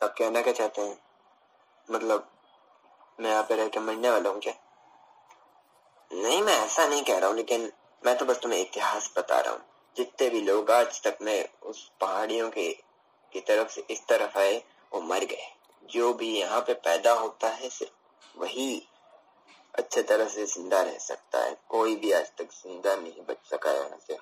अब 0.02 0.14
कहना 0.18 0.42
क्या 0.42 0.52
चाहते 0.52 0.82
हैं? 0.82 0.98
मतलब 1.90 2.30
मैं 3.20 3.30
यहाँ 3.30 3.42
पे 3.42 3.56
रहकर 3.56 3.80
मरने 3.80 4.10
वाला 4.10 4.30
हूँ 4.30 4.40
क्या? 4.40 4.54
नहीं, 6.12 6.42
मैं 6.42 6.54
ऐसा 6.54 6.86
नहीं 6.86 7.04
कह 7.04 7.18
रहा 7.18 7.28
हूँ, 7.28 7.36
लेकिन 7.36 7.72
मैं 8.02 8.16
तो 8.18 8.24
बस 8.24 8.40
तुम्हें 8.42 8.60
इतिहास 8.60 9.12
बता 9.18 9.40
रहा 9.40 9.52
हूँ। 9.52 9.64
जितने 9.96 10.28
भी 10.30 10.40
लोग 10.40 10.70
आज 10.70 11.02
तक 11.02 11.18
में 11.22 11.48
उस 11.62 11.90
पहाड़ियों 12.00 12.50
के, 12.50 12.72
की 13.32 13.40
तरफ़ 13.40 13.68
से 13.68 13.84
इस 13.90 14.06
तरफ़ 14.06 14.38
आए, 14.38 14.62
वो 14.92 15.00
मर 15.00 15.24
गए। 15.24 15.48
जो 15.90 16.12
भी 16.14 16.28
यहाँ 16.38 16.60
पे 16.60 16.74
पैदा 16.74 17.12
होता 17.12 17.48
है, 17.48 17.68
सिर्फ़ 17.68 18.38
वही 18.40 18.82
अच्छे 19.74 20.02
तरह 20.02 20.28
से 20.28 20.46
ज़िंदा 20.46 20.82
रह 20.82 20.98
सकता 20.98 21.44
है। 21.44 21.56
कोई 21.68 21.96
भी 21.96 22.12
आज 22.12 22.30
तक 22.38 22.52
ज़िंदा 22.52 22.94
नहीं 22.96 23.24
बच 23.28 23.36
सका 23.50 23.72
यहाँ 23.72 23.98
से 24.06 24.18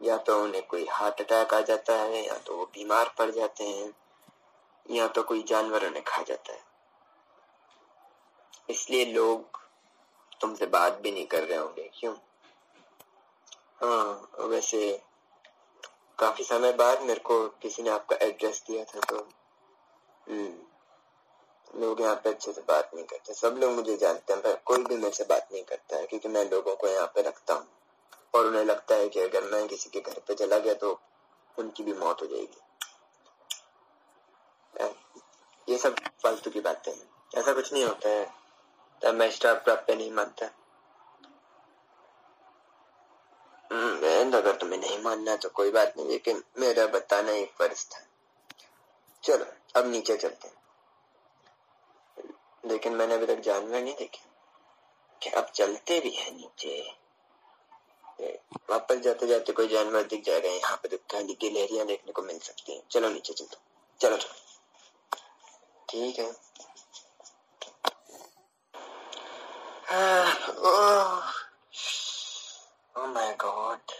या 0.00 0.16
तो 0.16 0.42
उन्हें 0.42 0.66
कोई 0.66 0.86
हार्ट 0.90 1.20
अटैक 1.20 1.54
आ 1.54 1.60
जाता 1.60 1.94
है, 1.94 2.26
या 2.26 2.34
तो 2.38 2.56
वो 2.56 2.64
बीमार 2.64 3.14
पड़ 3.18 3.30
जाते 3.30 3.64
हैं, 3.64 3.92
या 4.90 5.06
तो 5.08 5.22
कोई 5.22 5.42
जानवर 5.42 5.86
उन्हें 5.86 6.04
खा 6.04 6.22
जाता 6.22 6.52
है। 6.52 6.62
इसलिए 8.70 9.04
लोग 9.04 9.60
तुमसे 10.40 10.66
बात 10.66 11.00
भी 11.00 11.10
नहीं 11.10 11.26
कर 11.26 11.42
रहे 11.42 11.58
होंगे। 11.58 11.90
क्यों? 12.00 12.14
हाँ 13.80 14.46
वैसे 14.48 15.02
काफ़ी 16.18 16.44
समय 16.44 16.72
बाद 16.72 17.02
मेरे 17.02 17.20
को 17.20 17.48
किसी 17.48 17.82
ने 17.82 17.90
आपका 17.90 18.16
एड्रेस 18.16 18.64
दिया 18.66 18.84
था 18.84 19.00
तो 19.00 19.16
हम्म 20.28 21.80
लोग 21.80 22.00
यहाँ 22.00 22.14
पे 22.14 22.30
अच्छे 22.30 22.52
से 22.52 22.60
बात 22.60 22.90
नहीं 22.94 23.04
करते। 23.04 23.34
सब 23.34 23.56
लोग 23.60 23.72
मुझे 23.72 23.96
जानते 23.96 24.32
हैं, 24.32 24.42
पर 24.42 24.54
कोई 24.64 24.84
भी 24.84 24.96
मेरे 24.96 25.10
से 25.10 25.24
बात 25.24 25.48
नहीं 25.52 25.64
करता 25.64 25.96
है, 25.96 26.06
क्योंकि 26.06 26.28
मैं 26.28 26.50
लोगों 26.50 26.76
को 26.76 26.88
यहाँ 26.88 27.06
पे 27.06 27.22
रखता 27.22 27.54
हूँ। 27.54 27.68
और 28.34 28.46
उन्हें 28.46 28.64
लगता 28.64 28.94
है 28.94 29.08
कि 29.08 29.20
अगर 29.20 29.42
मैं 29.44 29.68
किसी 29.68 29.90
के 29.90 30.00
घर 30.00 30.20
पे 30.28 30.34
चला 30.34 30.58
गया 30.58 30.74
तो 30.74 31.00
उनकी 31.58 31.82
भी 31.82 31.92
मौत 31.92 32.22
हो 32.22 32.26
जाएगी। 32.26 32.60
ये 35.68 35.78
सब 35.78 35.94
फालतू 36.22 36.50
की 36.50 36.60
बातें 36.60 36.92
हैं। 36.92 37.10
ऐसा 37.34 37.52
कुछ 37.52 37.72
नहीं 37.72 37.84
होता 37.84 38.08
है। 38.08 38.34
तब 39.02 39.14
मैं 39.14 39.30
स्टाफ 39.30 39.68
पे 39.68 39.94
नहीं 39.94 40.12
मानता। 40.12 40.50
हम्म, 43.70 44.36
अगर 44.36 44.56
तुम्हें 44.56 44.78
नहीं 44.80 44.98
मानना 45.02 45.36
तो 45.36 45.48
कोई 45.48 45.70
बात 45.70 45.94
नहीं 45.96 46.08
लेकिन 46.08 46.42
मेरा 46.58 46.86
बताना 46.86 47.32
एक 47.32 47.52
फ़र्ज़ 47.52 47.84
था। 47.86 48.04
चलो 49.24 49.46
अब 49.76 49.86
नीचे 49.86 50.16
चलते 50.16 50.50
लेकिन 52.64 52.94
मैंने 52.94 53.14
अभी 53.14 53.26
तक 53.26 53.40
जानवर 53.40 53.80
नहीं 53.80 53.94
देखे। 53.94 54.26
कि 55.22 55.30
अब 55.30 55.50
चलते 55.54 56.00
भी 56.00 56.10
है 56.10 56.30
नीचे? 56.36 56.98
वापस 58.70 58.96
जाते 58.96 59.26
जाते 59.26 59.52
कोई 59.52 59.68
जानवर 59.68 60.02
दिख 60.02 60.24
जा 60.24 60.36
रहे 60.38 60.50
हैं 60.52 60.58
यहाँ 60.60 60.76
पे 60.76 60.88
तो 60.88 60.96
खाली 60.96 61.36
गिलहरियाँ 61.40 61.86
देखने 61.86 62.12
को 62.12 62.22
मिल 62.22 62.38
सकती 62.38 62.74
हैं। 62.74 62.82
चलो 62.90 63.08
नीचे 63.08 63.32
चलते 63.32 63.56
चलो 64.00 64.16
चलो। 64.16 64.34
ठीक 65.88 66.18
है। 66.18 66.30
ओह 69.90 71.32
ओह 72.94 73.06
माय 73.06 73.32
गॉड 73.40 73.92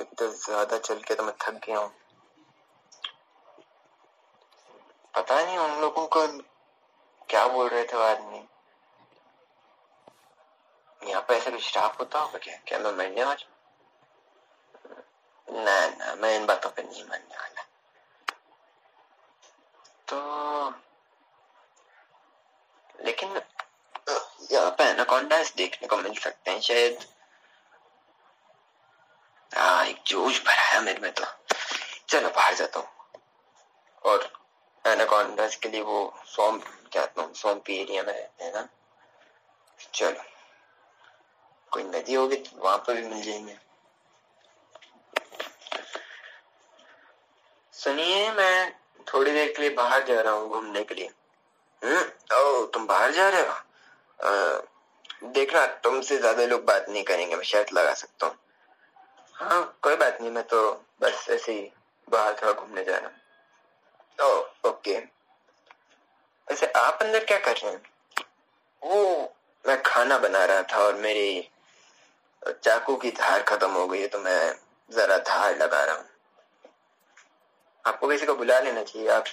इतना 0.00 0.33
ज़्यादा 0.46 0.78
चल 0.78 0.98
के 1.02 1.14
तो 1.14 1.22
मैं 1.22 1.34
थक 1.42 1.60
गया 1.66 1.78
हूँ। 1.78 1.92
पता 5.14 5.40
नहीं 5.44 5.58
उन 5.58 5.80
लोगों 5.80 6.06
को 6.06 6.26
क्या 7.28 7.46
बोल 7.48 7.68
रहे 7.68 7.84
थे 7.84 8.02
आदमी। 8.04 8.42
यहाँ 11.00 11.20
पे 11.28 11.34
ऐसा 11.36 11.50
कुछ 11.50 11.68
स्टाफ 11.68 11.98
होता 12.00 12.18
होगा 12.18 12.38
क्या? 12.38 12.56
क्या 12.66 12.78
मैं 12.78 12.92
मरने 12.92 13.24
वाला 13.24 13.52
ना 15.48 15.86
ना, 15.88 16.14
मैं 16.14 16.36
इन 16.36 16.46
बातों 16.46 16.70
पे 16.70 16.82
नहीं 16.82 17.04
मरने 17.04 17.36
वाला। 17.36 17.62
तो 20.08 20.70
लेकिन 23.04 23.40
यहाँ 24.52 24.70
पे 24.78 24.84
एनाकोंडास 24.84 25.54
देखने 25.56 25.88
को 25.88 25.96
मिल 25.96 26.14
सकते 26.14 26.50
हैं 26.50 26.60
शायद 26.60 27.04
हाँ 29.52 29.84
एक 29.86 29.98
जोश 30.14 30.42
भरा 30.44 30.62
है 30.62 30.80
मेरे 30.82 31.00
में 31.00 31.12
तो। 31.12 31.24
चलो, 32.08 32.28
बाहर 32.28 32.54
जाता 32.54 32.80
हूँ। 32.80 32.88
और 34.02 34.32
एनाकोंडास 34.84 35.56
के 35.56 35.68
लिए 35.68 35.80
वो 35.80 35.98
सौंप 36.26 36.64
कहता 36.94 37.22
हूँ। 37.22 37.34
सौंपी 37.34 37.76
एरिया 37.76 38.02
में 38.02 38.12
हैं 38.14 38.52
ना। 38.52 38.68
चलो। 39.94 40.22
कोई 41.72 41.82
नदी 41.82 42.14
होगी 42.14 42.36
तो 42.36 42.62
वहाँ 42.62 42.78
पर 42.78 42.94
भी 42.94 43.06
मिल 43.08 43.22
जाएँगे। 43.22 43.56
सुनिए, 47.74 48.30
मैं 48.32 48.72
थोड़ी 49.14 49.32
देर 49.32 49.52
के 49.52 49.62
लिए 49.62 49.70
बाहर 49.70 50.04
जा 50.04 50.20
रहा 50.20 50.32
हूँ 50.32 50.48
घूमने 50.48 50.84
के 50.84 50.94
लिए। 50.94 51.10
हम्म 51.82 52.36
ओ, 52.36 52.66
तुम 52.66 52.86
बाहर 52.86 53.12
जा 53.12 53.28
रहे 53.28 53.42
हो? 53.42 53.54
देखना 55.28 55.66
तुमसे 55.66 56.18
ज़्यादा 56.18 56.44
लोग 56.46 56.64
बात 56.64 56.86
नहीं 56.88 57.04
करेंगे, 57.04 57.36
मैं 57.36 57.44
शर्त 57.44 57.72
लगा 57.72 57.94
सकता 57.94 58.26
हूँ। 58.26 58.36
हाँ 59.36 59.78
कोई 59.82 59.96
बात 59.96 60.20
नहीं 60.20 60.30
मैं 60.30 60.42
तो 60.46 60.60
बस 61.02 61.26
ऐसे 61.30 61.52
ही 61.52 61.70
बाहर 62.08 62.34
थोड़ा 62.42 62.52
घूमने 62.52 62.84
जा 62.84 62.96
रहा 62.96 63.08
हूँ। 63.08 64.30
Oh 64.30 64.68
okay. 64.68 64.98
वैसे 66.48 66.66
आप 66.66 66.98
अंदर 67.02 67.24
क्या 67.24 67.38
कर 67.38 67.56
रहे 67.56 67.72
हैं? 67.72 67.82
वो 68.82 69.34
मैं 69.64 69.82
खाना 69.82 70.18
बना 70.18 70.44
रहा 70.44 70.62
था 70.62 70.78
और 70.78 70.94
मेरी 70.94 71.48
चाकू 72.42 72.96
की 72.96 73.10
धार 73.10 73.42
खत्म 73.42 73.70
हो 73.70 73.86
गई 73.88 74.00
है 74.00 74.08
तो 74.08 74.18
मैं 74.18 74.54
जरा 74.90 75.16
धार 75.18 75.56
लगा 75.58 75.84
रहा 75.84 75.94
हूँ। 75.96 76.04
आपको 77.84 78.08
किसी 78.08 78.26
को 78.26 78.34
बुला 78.34 78.58
लेना 78.60 78.82
चाहिए? 78.82 79.08
आप 79.08 79.24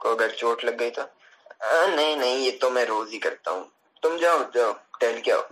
को 0.00 0.10
अगर 0.10 0.30
चोट 0.30 0.64
लग 0.64 0.76
गई 0.76 0.90
तो? 0.90 1.02
आ, 1.02 1.86
नहीं 1.86 2.16
नहीं 2.16 2.36
ये 2.38 2.50
तो 2.50 2.70
मैं 2.70 2.84
रोज 2.84 3.10
ही 3.12 3.18
करता 3.18 3.50
हूँ। 3.50 3.70
तुम 4.02 4.16
जाओ 4.18 4.44
जाओ 4.50 4.72
टहल 5.00 5.20
के 5.20 5.30
आओ। 5.30 5.42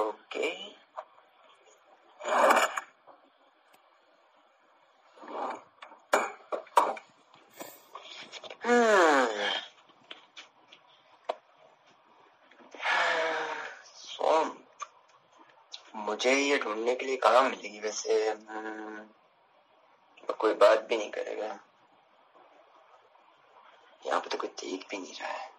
ओके। 0.00 0.52
मुझे 15.96 16.34
ये 16.34 16.58
ढूँढने 16.58 16.94
के 16.94 17.06
लिए 17.06 17.16
कहा 17.16 17.40
मिलेगी 17.42 17.80
वैसे? 17.80 18.28
हम्म, 18.30 19.08
कोई 20.38 20.54
बात 20.54 20.80
भी 20.80 20.96
नहीं 20.96 21.10
करेगा। 21.10 21.46
यहाँ 24.06 24.20
पे 24.20 24.28
तो 24.28 24.38
कोई 24.38 24.48
देख 24.48 24.86
भी 24.90 24.98
नहीं 24.98 25.14
रहा 25.14 25.28
है। 25.28 25.52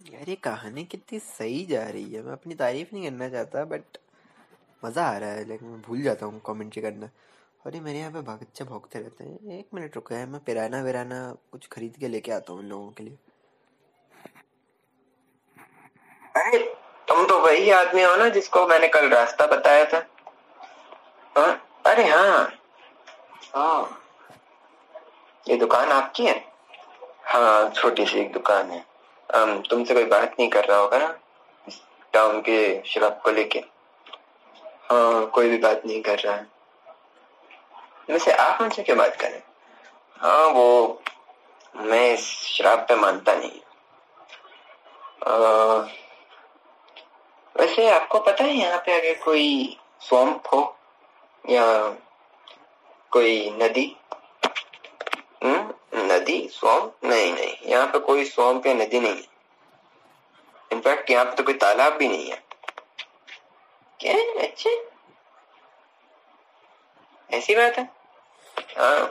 यार, 0.00 0.28
ये 0.28 0.34
कहानी 0.34 0.84
कितनी 0.84 1.18
सही 1.18 1.64
जा 1.66 1.82
रही 1.82 2.12
है। 2.14 2.22
मैं 2.22 2.32
अपनी 2.32 2.54
तारीफ़ 2.54 2.88
नहीं 2.94 3.04
करना 3.04 3.28
चाहता 3.28 3.64
बट 3.64 3.98
मज़ा 4.84 5.06
आ 5.06 5.16
रहा 5.18 5.30
है। 5.30 5.44
लेकिन 5.44 5.68
मैं 5.68 5.80
भूल 5.82 6.02
जाता 6.02 6.26
हूँ 6.26 6.40
कमेंट्री 6.46 6.82
करना। 6.82 7.10
और 7.66 7.74
ये 7.74 7.80
मेरे 7.80 7.98
यहाँ 7.98 8.12
पे 8.12 8.20
बच्चे 8.20 8.64
भोगते 8.64 8.98
रहते 8.98 9.24
हैं। 9.24 9.58
एक 9.58 9.66
मिनट 9.74 9.94
रुको 9.94 10.14
है, 10.14 10.26
मैं 10.26 10.40
पिराना 10.44 10.80
विराना 10.82 11.36
कुछ 11.52 11.66
खरीद 11.66 11.96
के 11.96 12.08
लेके 12.08 12.32
आता 12.32 12.52
हूँ 12.52 12.60
उन 12.60 12.66
लोगों 12.66 12.90
के 12.90 13.04
लिए। 13.04 13.18
अरे, 16.36 16.58
तुम 17.08 17.26
तो 17.26 17.38
वही 17.40 17.70
आदमी 17.70 18.02
हो 18.02 18.16
ना 18.16 18.28
जिसको 18.28 18.66
मैंने 18.66 18.88
कल 18.88 19.08
रास्ता 19.08 19.46
बताया 19.46 19.84
था। 19.84 20.06
हाँ 21.36 21.80
अरे 21.86 22.08
हाँ। 22.08 22.52
हाँ। 23.56 24.02
ये 25.48 25.56
दुकान 25.56 25.88
आपकी 25.88 26.26
है? 26.26 26.44
हाँ 27.24 27.70
छोटी 27.70 28.06
सी 28.06 28.18
एक 28.18 28.32
दुकान 28.32 28.70
है। 28.70 28.84
तुमसे 29.34 29.94
कोई 29.94 30.04
बात 30.04 30.36
नहीं 30.40 30.48
कर 30.48 30.64
रहा 30.64 30.78
होगा 30.78 30.98
ना? 30.98 31.18
टाउन 32.12 32.40
के 32.40 32.82
शराब 32.86 33.20
को 33.24 33.30
लेके। 33.30 33.58
हाँ 34.90 35.26
कोई 35.26 35.48
भी 35.48 35.58
बात 35.58 35.82
नहीं 35.86 36.02
कर 36.02 36.18
रहा 36.18 36.34
है। 36.34 36.46
वैसे 38.10 38.32
आप 38.32 38.62
मुझसे 38.62 38.82
क्या 38.82 38.96
बात 38.96 39.16
करें? 39.20 39.42
हाँ 40.20 40.46
वो 40.46 41.02
मैं 41.76 42.12
इस 42.14 42.26
शराब 42.26 42.78
पे 42.78 42.94
मानता 42.94 43.34
नहीं 43.34 43.60
आ, 45.26 45.34
वैसे 47.56 47.90
आपको 47.90 48.18
पता 48.18 48.44
है 48.44 48.54
यहाँ 48.54 48.78
पे 48.78 48.92
अगर 49.00 49.24
कोई 49.24 49.78
स्वम्प 50.00 50.42
हो 50.54 50.78
या 51.48 51.64
कोई 53.10 53.50
नदी? 53.50 53.96
हम्म 55.44 55.72
नदी 56.18 56.48
स्वम्प 56.52 57.04
नहीं 57.04 57.32
नहीं, 57.32 57.54
यहाँ 57.66 57.86
पे 57.86 57.98
कोई 57.98 58.24
स्वम्प 58.24 58.66
या 58.66 58.74
नदी 58.74 59.00
नहीं 59.00 59.16
है। 59.16 59.36
इनफैक्ट 60.72 61.10
यहाँ 61.10 61.24
पे 61.24 61.36
तो 61.36 61.42
कोई 61.42 61.54
तालाब 61.54 61.92
भी 61.92 62.08
नहीं 62.08 62.30
है। 62.30 62.42
क्या 64.00 64.14
अच्छे। 64.42 64.70
ऐसी 67.30 67.54
बात 67.54 67.78
है? 67.78 67.88
हाँ। 68.78 69.10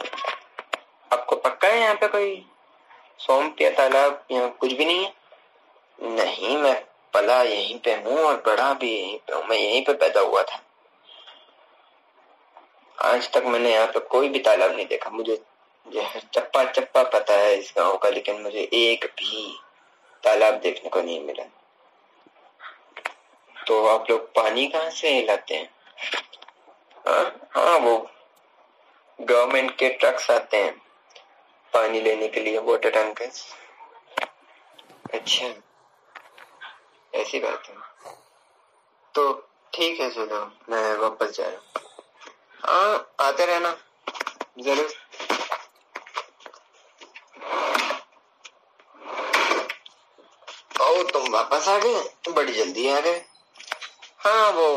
आपको 1.11 1.35
पक्का 1.35 1.67
है 1.67 1.79
यहाँ 1.79 1.95
पे 1.95 2.07
कोई 2.07 2.45
सोम्प 3.19 3.61
या 3.61 3.69
तालाब 3.69 4.25
या 4.31 4.47
कुछ 4.47 4.73
भी 4.73 4.85
नहीं 4.85 5.03
है? 5.05 5.13
नहीं, 5.99 6.57
मैं 6.57 6.75
पला 7.13 7.41
यहीं 7.43 7.79
पे 7.79 7.93
हूँ 7.95 8.17
और 8.19 8.35
बड़ा 8.47 8.73
भी 8.73 8.91
यहीं 8.91 9.17
पे 9.17 9.33
हूँ। 9.33 9.43
मैं 9.43 9.57
यहीं 9.57 9.83
पे 9.85 9.93
पैदा 9.93 10.21
हुआ 10.21 10.43
था। 10.43 10.61
आज 12.97 13.31
तक 13.33 13.43
मैंने 13.45 13.73
यहाँ 13.73 13.87
पे 13.87 13.99
कोई 13.99 14.29
भी 14.29 14.39
तालाब 14.39 14.75
नहीं 14.75 14.85
देखा। 14.87 15.09
मुझे 15.09 15.41
चप्पा 15.87 16.63
चप्पा 16.65 17.03
पता 17.03 17.33
है 17.33 17.55
इस 17.57 17.73
गाँव 17.77 17.97
का, 17.97 18.09
लेकिन 18.09 18.41
मुझे 18.41 18.61
एक 18.73 19.05
भी 19.17 19.47
तालाब 20.23 20.59
देखने 20.61 20.89
को 20.89 21.01
नहीं 21.01 21.19
मिला। 21.25 21.43
तो 23.55 23.85
आप 23.87 24.09
लोग 24.09 24.27
पानी 24.35 24.67
कहाँ 24.67 24.89
से 24.89 25.21
लाते 25.25 25.55
हैं? 25.55 25.69
हाँ 27.07 27.49
हाँ 27.55 27.77
वो 27.79 27.97
गवर्नमेंट 29.19 29.75
के 29.77 29.89
ट्रक्स 29.91 30.29
आते 30.31 30.57
हैं 30.57 30.75
पानी 31.73 32.01
लेने 32.01 32.27
के 32.27 32.39
लिए 32.39 32.57
वाटर 32.59 32.89
टैंकर्स 32.91 33.45
अच्छा 35.13 35.53
ऐसी 37.13 37.39
बात 37.39 37.69
है। 37.69 37.75
तो 39.15 39.31
ठीक 39.73 39.99
है 39.99 40.09
चलो 40.11 40.45
मैं 40.69 40.97
वापस 40.99 41.37
जा 41.37 41.45
रहा 41.45 41.55
हूँ। 41.55 41.61
हाँ 42.63 43.27
आते 43.27 43.45
रहना, 43.45 43.75
ज़रूर 44.59 44.95
ओ 50.81 51.03
तुम 51.27 51.35
वापस 51.35 51.67
आ 51.67 51.77
गए 51.77 52.33
बड़ी 52.33 52.53
जल्दी 52.53 52.87
आ 52.89 52.99
गए। 52.99 53.21
हाँ 54.17 54.51
वो 54.51 54.67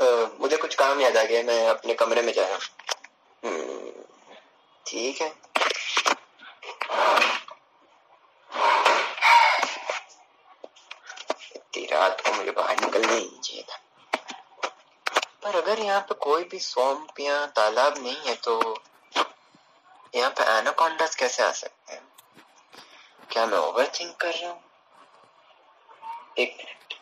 आ, 0.00 0.06
मुझे 0.40 0.56
कुछ 0.56 0.74
काम 0.74 1.00
याद 1.00 1.16
आ 1.16 1.22
गया 1.22 1.42
मैं 1.42 1.68
अपने 1.68 1.94
कमरे 1.94 2.22
में 2.22 2.32
जा 2.32 2.46
रहा 2.46 2.54
हूँ। 2.54 2.62
हम्म, 3.44 3.90
ठीक 4.86 5.20
है। 5.20 5.28
रात 11.92 12.20
को 12.20 12.32
मुझे 12.32 12.50
बाहर 12.50 12.80
निकलना 12.80 13.12
ही 13.12 13.30
चाहिए 13.44 13.62
था। 13.62 13.76
पर 15.42 15.56
अगर 15.56 15.78
यहाँ 15.78 16.00
पे 16.00 16.14
कोई 16.14 16.44
भी 16.44 16.58
सौंप 16.58 17.20
या 17.20 17.44
तालाब 17.46 17.98
नहीं 17.98 18.16
है 18.26 18.34
तो 18.34 18.82
यहाँ 20.14 20.30
पे 20.30 20.44
एनाकोंडास 20.58 21.16
कैसे 21.16 21.42
आ 21.42 21.50
सकते 21.52 21.92
हैं? 21.92 22.02
क्या 23.32 23.46
मैं 23.46 23.58
ओवर 23.58 23.92
थिंक 24.00 24.16
कर 24.16 24.34
रहा 24.34 24.50
हूँ? 24.50 24.69
एक 26.40 26.56
मिनट 26.58 26.94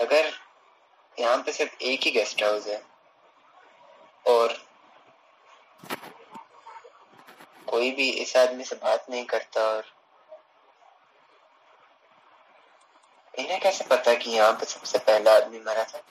अगर 0.00 0.32
यहाँ 1.16 1.36
पे 1.42 1.52
सिर्फ़ 1.52 1.82
एक 1.82 2.00
ही 2.04 2.10
गेस्ट 2.10 2.42
हाउस 2.42 2.66
है 2.66 2.82
और 4.26 4.56
कोई 7.70 7.90
भी 7.90 8.08
इस 8.10 8.36
आदमी 8.36 8.64
से 8.64 8.76
बात 8.76 9.06
नहीं 9.10 9.24
करता 9.26 9.62
और 9.66 9.84
इन्हें 13.34 13.60
कैसे 13.60 13.84
पता 13.84 14.14
कि 14.14 14.30
यहाँ 14.30 14.52
पे 14.52 14.66
सबसे 14.66 14.98
पहला 14.98 15.34
आदमी 15.36 15.58
मरा 15.60 15.84
था 15.84 16.02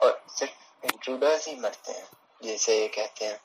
और 0.00 0.22
सिर्फ़ 0.28 0.86
इंट्रूडर्स 0.86 1.46
ही 1.48 1.54
मरते 1.56 1.92
हैं, 1.92 2.06
जैसे 2.42 2.80
ये 2.80 2.88
कहते 2.88 3.24
हैं 3.24 3.40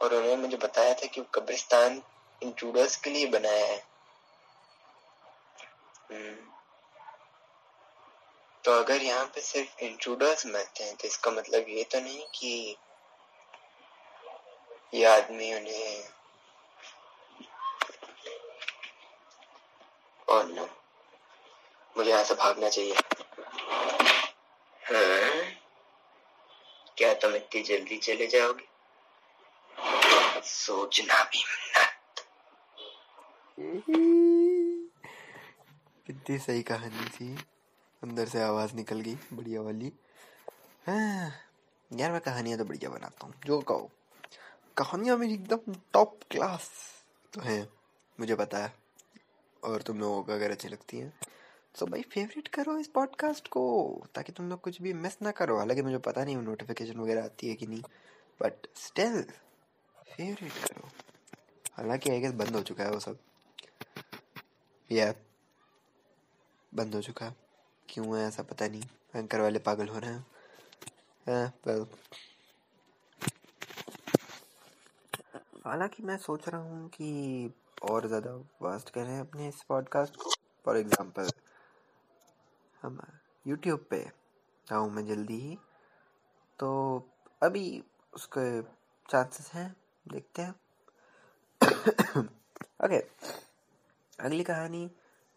और 0.00 0.14
उन्होंने 0.14 0.36
मुझे 0.36 0.56
बताया 0.56 0.94
था 0.94 1.06
कि 1.06 1.24
कब्रिस्तान 1.34 2.02
इंट्रूडर्स 2.42 2.96
के 2.96 3.10
लिए 3.10 3.26
बनाया 3.26 3.66
है। 3.66 3.82
तो 8.64 8.72
अगर 8.72 9.02
यहाँ 9.02 9.26
पे 9.26 9.40
सिर्फ़ 9.40 9.78
इंट्रूडर्स 9.80 10.46
मरते 10.46 10.84
हैं 10.84 10.96
तो 10.96 11.08
इसका 11.08 11.30
मतलब 11.30 11.64
ये 11.68 11.84
तो 11.84 12.00
नहीं 12.00 12.26
कि 12.34 12.76
ये 14.94 15.04
आदमी 15.04 15.54
उन्हें 15.54 16.08
और 20.28 20.46
नो। 20.46 20.68
मुझे 21.96 22.10
यहाँ 22.10 22.24
से 22.24 22.34
भागना 22.34 22.68
चाहिए। 22.68 22.94
हाँ? 24.82 25.52
क्या 26.98 27.14
तुम 27.14 27.34
इतनी 27.34 27.62
जल्दी 27.62 27.98
चले 27.98 28.26
जाओगे? 28.26 28.68
सोचना 30.42 31.24
भी 31.24 31.44
मत। 31.44 31.88
कितनी 36.08 36.38
सही 36.38 36.62
कहानी 36.62 37.08
थी। 37.08 37.34
अंदर 38.02 38.26
से 38.26 38.42
आवाज़ 38.42 38.74
निकल 38.74 39.00
गई, 39.00 39.14
बढ़िया 39.32 39.62
वाली। 39.62 39.92
हाँ 40.86 41.30
यार 41.92 42.12
मैं 42.12 42.20
कहानियाँ 42.20 42.58
तो 42.58 42.64
बढ़िया 42.64 42.90
बनाता 42.90 43.26
हूँ, 43.26 43.34
जो 43.46 43.60
कहो। 43.60 43.90
कहानियाँ 44.76 45.16
मेरी 45.16 45.34
एकदम 45.34 45.74
टॉप 45.92 46.20
क्लास 46.30 46.70
तो 47.32 47.40
हैं, 47.40 47.68
मुझे 48.20 48.34
पता 48.34 48.58
है, 48.58 48.72
और 49.64 49.82
तुम 49.82 50.00
लोगों 50.00 50.22
को 50.22 50.32
अगर 50.32 50.50
अच्छी 50.50 50.68
लगती 50.68 50.98
हैं। 50.98 51.12
तो 51.78 51.86
भाई 51.86 52.02
फेवरेट 52.02 52.48
करो 52.48 52.78
इस 52.78 52.88
पॉडकास्ट 52.88 53.48
को, 53.48 54.06
ताकि 54.14 54.32
तुम 54.32 54.48
लोग 54.48 54.60
कुछ 54.60 54.82
भी 54.82 54.92
मिस 54.92 55.22
ना 55.22 55.30
करो। 55.30 55.58
हालाँकि 55.58 55.82
मुझे 55.82 55.98
पता 55.98 56.24
नहीं 56.24 56.36
नोटिफिकेशन 56.36 57.00
वगैरह 57.00 57.24
आती 57.24 57.48
है 57.48 57.54
कि 57.54 57.66
नहीं 57.66 57.82
बट 58.42 58.66
स्टिल 58.76 59.22
फेवरेट 60.08 60.52
करो। 60.52 60.88
हालाँकि 61.76 62.10
आई 62.10 62.20
गेस 62.20 62.32
बंद 62.32 62.56
हो 62.56 62.62
चुका 62.62 62.84
है 62.84 62.90
वो 62.90 63.00
सब। 63.00 63.18
या 64.92 65.14
बंद 66.74 66.94
हो 66.94 67.02
चुका। 67.02 67.26
है 67.26 67.36
क्यों 67.88 68.18
है 68.18 68.28
ऐसा 68.28 68.42
पता 68.42 68.68
नहीं। 68.68 68.82
एंकर 69.16 69.40
वाले 69.40 69.58
पागल 69.58 69.88
हो 69.88 69.98
रहे 69.98 70.10
हैं। 70.10 70.26
हालाँकि 75.66 76.02
मैं 76.02 76.16
सोच 76.16 76.48
रहा 76.48 76.60
हूँ 76.60 76.88
कि 76.88 77.52
और 77.90 78.06
ज़्यादा 78.06 78.30
वास्ट 78.62 78.90
करें 78.90 79.20
अपने 79.20 79.48
इस 79.48 79.62
पॉडकास्ट 79.62 80.16
को। 80.16 80.30
फॉर 80.64 80.76
एग्ज़ाम्पल 80.76 81.30
हम 82.82 83.00
यूट्यूब 83.46 83.86
पे 83.90 84.10
आऊँ 84.72 84.90
मैं 84.90 85.06
जल्दी 85.06 85.40
ही। 85.40 85.58
तो 86.58 86.70
अभी 87.42 87.84
उसके 88.14 88.62
चांसेस 89.10 89.50
हैं 89.54 89.76
देखते 90.08 90.42
हैं। 90.42 90.54
ओके 91.62 92.98
okay, 93.00 93.02
अगली 94.20 94.44
कहानी। 94.44 94.90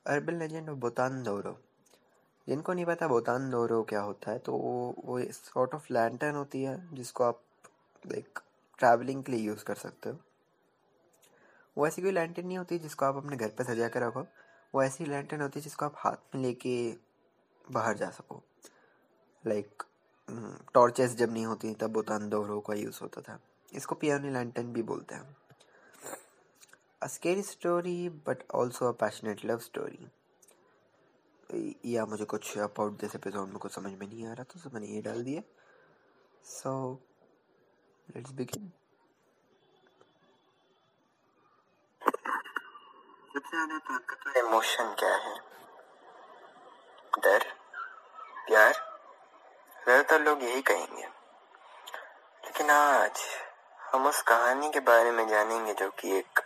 अर्बन 0.05 0.37
लेजेंड 0.39 0.69
ऑफ़ 0.69 0.77
बोतान 0.77 1.21
दौरो। 1.23 1.57
जिनको 2.47 2.73
नहीं 2.73 2.85
पता 2.85 3.07
बोतान 3.07 3.49
दौरो 3.49 3.81
क्या 3.83 4.01
होता 4.01 4.31
है 4.31 4.39
तो 4.39 4.53
वो 4.53 4.95
वो 5.05 5.19
सॉर्ट 5.31 5.73
ऑफ़ 5.75 5.85
लैंटर्न 5.93 6.35
होती 6.35 6.63
है, 6.63 6.95
जिसको 6.95 7.23
आप 7.23 7.41
लाइक 8.05 8.39
ट्रैवलिंग 8.79 9.23
के 9.23 9.31
लिए 9.31 9.41
यूज़ 9.41 9.63
कर 9.63 9.75
सकते 9.75 10.09
हो। 10.09 10.17
वो 11.77 11.87
ऐसी 11.87 12.01
कोई 12.01 12.11
लैंटर्न 12.11 12.47
नहीं 12.47 12.57
होती 12.57 12.79
जिसको 12.79 13.05
आप 13.05 13.15
अपने 13.15 13.37
घर 13.37 13.49
पर 13.49 13.63
सजा 13.63 13.87
कर 13.87 14.01
रखो। 14.01 14.25
वो 14.75 14.83
ऐसी 14.83 15.05
लैंटर्न 15.05 15.41
होती 15.41 15.59
है 15.59 15.63
जिसको 15.63 15.85
आप 15.85 15.93
हाथ 15.97 16.35
में 16.35 16.41
लेके 16.41 16.75
बाहर 17.71 17.97
जा 17.97 18.09
सको। 18.09 18.41
लाइक 19.43 19.83
टॉर्चेस 20.73 21.15
जब 21.15 21.33
नहीं 21.33 21.45
होती, 21.45 21.73
तब 21.73 21.91
बोतान 21.91 22.29
दोहरों 22.29 22.59
का 22.61 22.73
यूज़ 22.73 22.99
होता 23.01 23.21
था। 23.21 23.39
इसको 23.73 23.95
पियानी 23.95 24.29
लैंटर्न 24.29 24.73
भी 24.73 24.83
बोलते 24.83 25.15
हैं। 25.15 25.35
A 27.01 27.07
scary 27.07 27.41
story 27.41 28.09
but 28.27 28.43
also 28.55 28.87
a 28.87 28.91
passionate 28.91 29.43
love 29.45 29.59
story 29.59 30.09
या 31.93 32.05
मुझे 32.05 32.25
कुछ 32.25 32.57
अबाउट 32.57 32.99
दिस 32.99 33.15
एपिसोड 33.15 33.47
में 33.47 33.57
कुछ 33.57 33.71
समझ 33.71 33.91
में 33.91 34.07
नहीं 34.07 34.27
आ 34.27 34.33
रहा 34.33 34.43
तो 34.43 34.69
मैंने 34.73 34.87
ये 34.87 35.01
डाल 35.01 35.23
दिया। 35.23 35.41
सो 36.45 36.73
लेट्स 38.07 38.31
बिगिन 38.31 38.71
इमोशन 44.37 44.93
क्या 44.99 45.15
है? 45.15 45.35
डर? 47.19 47.43
प्यार? 48.47 48.73
ज़्यादातर 49.83 50.21
लोग 50.21 50.43
यही 50.43 50.61
कहेंगे। 50.61 51.03
लेकिन 52.45 52.69
आज 52.69 53.25
हम 53.91 54.07
उस 54.07 54.21
कहानी 54.21 54.69
के 54.71 54.79
बारे 54.79 55.11
में 55.11 55.27
जानेंगे 55.27 55.73
जो 55.73 55.89
कि 55.99 56.17
एक 56.17 56.39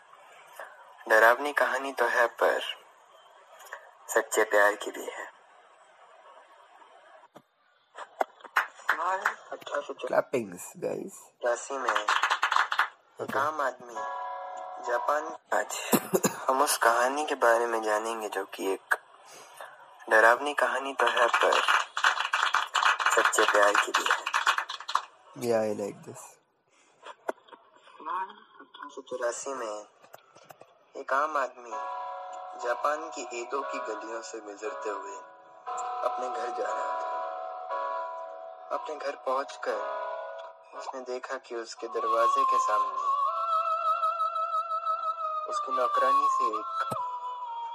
डरावनी 1.07 1.51
कहानी 1.53 1.91
तो 1.91 2.05
है 2.09 2.25
पर 2.41 2.61
सच्चे 4.09 4.43
प्यार 4.43 4.75
की 4.75 4.91
भी 4.91 5.05
है। 5.05 5.25
क्लैपिंग्स 10.05 10.71
गाइस 10.77 11.71
में 11.71 11.91
एक 13.21 13.37
आम 13.37 13.61
आदमी 13.61 13.95
जापान 14.87 15.27
आज 15.53 15.79
हम 16.47 16.61
उस 16.63 16.77
कहानी 16.83 17.25
के 17.25 17.35
बारे 17.45 17.67
में 17.67 17.81
जानेंगे 17.83 18.29
जो 18.29 18.45
कि 18.55 18.71
एक 18.73 18.95
डरावनी 20.09 20.53
कहानी 20.53 20.93
तो 20.93 21.07
है 21.09 21.27
पर 21.35 21.61
सच्चे 23.15 23.43
प्यार 23.51 23.73
की 23.85 23.91
भी 23.91 24.05
है। 24.11 25.49
या 25.49 25.59
आई 25.59 25.75
लाइक 25.75 26.01
दिस 26.01 26.31
चौरासी 28.99 29.53
में 29.53 29.94
एक 30.95 31.13
आम 31.13 31.37
आदमी 31.37 31.69
जापान 32.63 33.01
की 33.09 33.21
एदो 33.41 33.61
की 33.61 33.79
गलियों 33.79 34.21
से 34.21 34.39
गुजरते 34.39 34.89
हुए 34.89 35.15
अपने 36.05 36.29
घर 36.29 36.49
जा 36.49 36.67
रहा 36.67 36.93
था। 37.01 37.09
अपने 38.77 38.95
घर 38.95 39.15
पहुंचकर 39.15 39.79
उसने 40.77 41.01
देखा 41.01 41.37
कि 41.37 41.55
उसके 41.55 41.87
दरवाजे 41.87 42.43
के 42.43 42.59
सामने 42.59 43.03
उसकी 45.49 45.75
नौकरानी 45.77 46.27
से 46.31 46.47
एक 46.59 46.95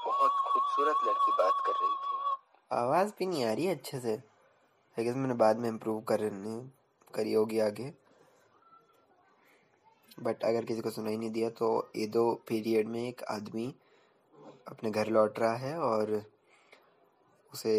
बहुत 0.07 0.31
खूबसूरत 0.49 0.97
लड़की 1.05 1.33
बात 1.33 1.63
कर 1.67 1.73
रही 1.73 1.97
थी। 1.97 2.17
आवाज़ 2.73 3.13
भी 3.19 3.27
नहीं 3.27 3.45
आ 3.45 3.53
रही 3.53 3.69
अच्छे 3.69 4.01
से। 4.01 4.15
आई 4.99 5.05
गेस 5.05 5.15
मैंने 5.15 5.35
बाद 5.35 5.57
में 5.57 5.69
इम्प्रूव 5.69 6.01
करनी 6.01 6.71
करी 7.15 7.33
होगी 7.33 7.61
आगे। 7.61 8.10
बट 10.19 10.45
अगर 10.45 10.65
किसी 10.65 10.81
को 10.81 10.91
सुनाई 10.91 11.17
नहीं 11.17 11.31
दिया 11.31 11.51
तो 11.51 11.91
ईदो 11.97 12.35
पीरियड 12.49 12.89
में 12.89 13.09
एक 13.09 13.23
आदमी 13.23 13.75
अपने 14.69 14.91
घर 14.91 15.07
लौट 15.07 15.39
रहा 15.39 15.57
है 15.57 15.79
और 15.79 16.25
उसे 17.53 17.75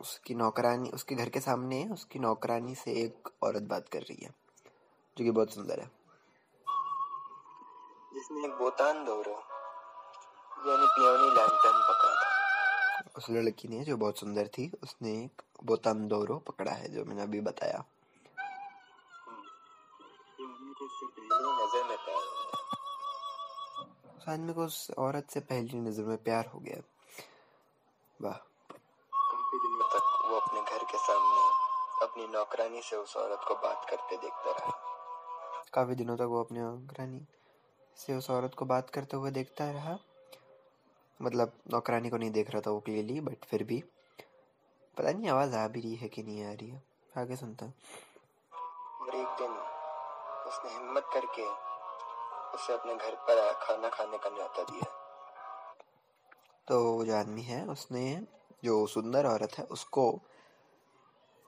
उसकी 0.00 0.34
नौकरानी 0.34 0.90
उसके 0.90 1.14
घर 1.14 1.28
के 1.28 1.40
सामने 1.40 1.88
उसकी 1.88 2.18
नौकरानी 2.18 2.74
से 2.74 2.92
एक 2.92 3.28
औरत 3.42 3.62
बात 3.62 3.88
कर 3.88 4.02
रही 4.02 4.24
है 4.24 4.34
जो 5.16 5.24
कि 5.24 5.30
बहुत 5.30 5.54
सुंदर 5.54 5.80
है। 5.80 5.90
जिसने 8.14 8.48
बोतान 8.48 9.04
दोरो 9.04 9.32
यानी 10.68 10.86
पियोनी 10.86 11.28
लैंटर्न 11.34 11.80
पकड़ा 11.82 12.14
था। 12.14 13.10
उस 13.16 13.30
लड़की 13.30 13.68
ने 13.68 13.84
जो 13.84 13.96
बहुत 13.96 14.18
सुंदर 14.18 14.46
थी 14.48 14.72
उसने 14.82 15.12
एक 15.24 15.42
बोतान 15.64 16.08
दोरो 16.08 16.38
पकड़ा 16.38 16.72
है 16.72 16.88
जो 16.88 17.04
मैंने 17.04 17.22
अभी 17.22 17.40
बताया। 17.40 17.84
नज़र 21.04 21.84
में 21.88 21.96
प्यार 21.96 22.22
हुआ 22.22 22.50
उस 24.26 24.52
को 24.52 24.64
उस 24.64 24.90
औरत 24.98 25.26
से 25.30 25.40
पहली 25.40 25.78
नज़र 25.80 26.02
में 26.02 26.16
प्यार 26.16 26.46
हो 26.46 26.58
गया। 26.58 26.80
वाह। 28.22 28.32
काफ़ी 29.12 29.58
दिनों 29.58 29.88
तक 29.88 30.30
वो 30.30 30.36
अपने 30.36 30.60
घर 30.60 30.84
के 30.84 30.98
सामने 30.98 31.40
अपनी 32.06 32.26
नौकरानी 32.26 32.82
से 32.82 32.96
उस 32.96 33.16
औरत 33.16 33.40
को 33.48 33.54
बात 33.54 33.86
करते 33.90 34.16
देखता 34.16 34.50
रहा। 34.50 34.70
काफ़ी 35.74 35.94
दिनों 35.94 36.16
तक 36.16 36.22
वो 36.22 36.44
अपने 36.44 36.60
नौकरानी 36.60 37.26
से 37.96 38.16
उस 38.16 38.30
औरत 38.30 38.54
को 38.54 38.64
बात 38.64 38.90
करते 38.90 39.16
हुए 39.16 39.30
देखता 39.30 39.70
रहा। 39.70 39.98
मतलब 41.22 41.52
नौकरानी 41.72 42.10
को 42.10 42.16
नहीं 42.16 42.30
देख 42.30 42.50
रहा 42.50 42.60
था 42.60 42.70
वो 42.70 42.80
क्लियरली 42.80 43.20
बट 43.20 43.44
फिर 43.44 43.62
भी। 43.62 43.84
पता 44.96 45.12
नहीं 45.12 45.28
आवाज़ 45.28 45.56
आ 45.56 45.68
भी 45.68 45.80
रही 45.80 45.94
है 45.94 46.08
कि 46.08 46.22
नहीं 46.22 46.44
आ 46.44 46.52
रही 46.52 46.70
है। 46.70 46.82
आगे 47.18 47.36
सुनता 47.36 47.66
और 49.02 49.14
एक 49.14 49.26
दिन 49.26 49.77
उसने 50.48 50.70
हिम्मत 50.70 51.10
करके 51.12 51.46
उसे 52.54 52.72
अपने 52.72 52.94
घर 52.94 53.14
पर 53.14 53.52
खाना 53.62 53.88
खाने 53.88 54.18
का 54.18 54.30
न्योता 54.30 54.62
दिया 54.62 54.94
तो 56.68 56.92
वो 56.92 57.04
जो 57.04 57.16
आदमी 57.16 57.42
है 57.42 57.66
उसने 57.66 58.26
जो 58.64 58.86
सुंदर 58.86 59.26
औरत 59.26 59.58
है 59.58 59.64
उसको 59.64 60.20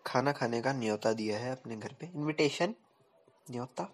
खाना 0.06 0.32
खाने 0.32 0.62
का 0.62 0.72
न्योता 0.72 1.12
दिया 1.12 1.38
है 1.38 1.52
अपने 1.52 1.76
घर 1.76 1.92
पे। 2.00 2.06
इनविटेशन 2.06 2.74
न्योता? 3.50 3.88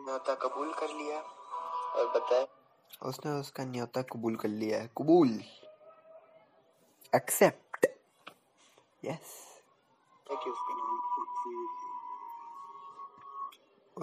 न्योता 0.00 0.34
कबूल 0.34 0.72
कर 0.72 0.88
लिया 0.88 1.20
और 1.20 2.08
बताया 2.08 2.46
उसने 3.08 3.32
उसका 3.32 3.64
न्योता 3.64 4.02
कबूल 4.02 4.36
कर 4.36 4.48
लिया 4.48 4.78
है। 4.78 4.90
कबूल। 4.98 5.40
एक्सेप्ट 7.14 7.86
यस 9.04 9.30
उत्सुक 9.30 9.49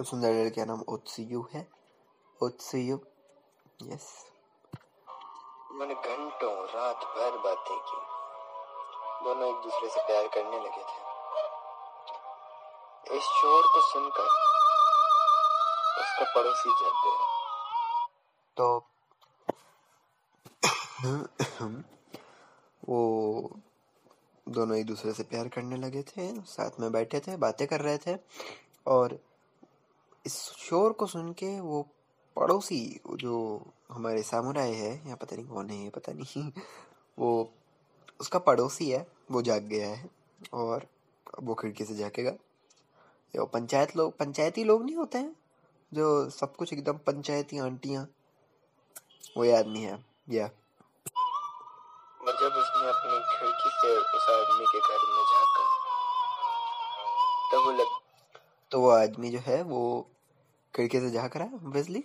उस 0.00 0.10
सुंदर 0.10 0.28
लड़के 0.28 0.56
का 0.56 0.64
नाम 0.64 0.82
ओत्सुयु 0.88 1.44
है। 1.52 1.70
ओत्सुयु 2.42 2.98
यस 3.82 4.32
उन्होंने 5.70 5.94
घंटों 5.94 6.66
रात 6.66 6.96
भर 6.96 7.38
बातें 7.38 7.78
की। 7.78 8.18
दोनों 9.24 9.48
एक 9.48 9.54
दूसरे 9.54 9.88
से 9.88 10.06
प्यार 10.06 10.28
करने 10.28 10.58
लगे 10.60 10.82
थे। 10.82 11.08
इस 13.16 13.24
शोर 13.24 13.62
को 13.62 13.80
सुनकर 13.92 14.26
उसका 16.00 16.34
पड़ोसी 16.34 16.70
जग 16.70 16.92
गया। 17.04 17.38
तो 18.56 18.88
वो 22.88 23.67
दोनों 24.48 24.76
एक 24.76 24.86
दूसरे 24.86 25.12
से 25.12 25.22
प्यार 25.22 25.48
करने 25.48 25.76
लगे 25.76 26.02
थे, 26.02 26.40
साथ 26.40 26.70
में 26.80 26.92
बैठे 26.92 27.20
थे, 27.20 27.36
बातें 27.36 27.68
कर 27.68 27.80
रहे 27.80 27.98
थे 27.98 28.18
और 28.86 29.20
इस 30.26 30.40
शोर 30.42 30.92
को 30.92 31.06
सुन 31.06 31.32
के 31.32 31.60
वो 31.60 31.88
पड़ोसी 32.36 33.00
जो 33.10 33.66
हमारे 33.92 34.22
सामुराई 34.22 34.72
है, 34.72 35.08
या 35.08 35.14
पता 35.14 35.36
नहीं 35.36 35.46
कौन 35.46 35.70
है, 35.70 35.90
पता 35.90 36.12
नहीं, 36.12 36.52
वो, 37.18 37.52
उसका 38.20 38.38
पड़ोसी 38.38 38.90
है, 38.90 39.06
वो 39.30 39.42
जाग 39.42 39.62
गया 39.62 39.88
है 39.88 40.10
और 40.52 40.86
वो 41.42 41.54
खिड़की 41.54 41.84
से 41.84 41.94
ये 41.94 43.38
वो 43.38 43.46
पंचायत 43.46 43.96
लोग, 43.96 44.16
पंचायती 44.16 44.64
लोग 44.64 44.84
नहीं 44.84 44.96
होते 44.96 45.18
हैं, 45.18 45.36
जो 45.94 46.30
सब 46.30 46.56
कुछ 46.56 46.72
एकदम 46.72 46.92
पंचायती 46.92 47.58
आंटियाँ, 47.58 48.08
वो 49.36 49.44
ये 49.44 49.56
आदमी 49.56 49.80
है, 49.80 50.04
या। 50.28 50.50
जब 52.48 52.54
उसने 52.54 52.88
अपनी 52.88 53.16
खिड़की 53.30 53.70
से 53.70 53.96
उस 53.96 54.26
आदमी 54.28 54.66
के 54.66 54.80
घर 54.80 55.00
में 55.08 55.24
झांका 55.24 55.64
तब 57.52 57.64
वो 57.66 57.72
लग 57.72 57.86
तो 58.70 58.80
वो 58.80 58.90
आदमी 58.90 59.30
जो 59.30 59.38
है 59.38 59.62
वो 59.62 59.80
खिड़की 60.74 61.00
से 61.00 61.10
झाँक 61.10 61.36
रहा 61.36 61.46
है 61.46 61.54
ऑब्वियसली 61.54 62.04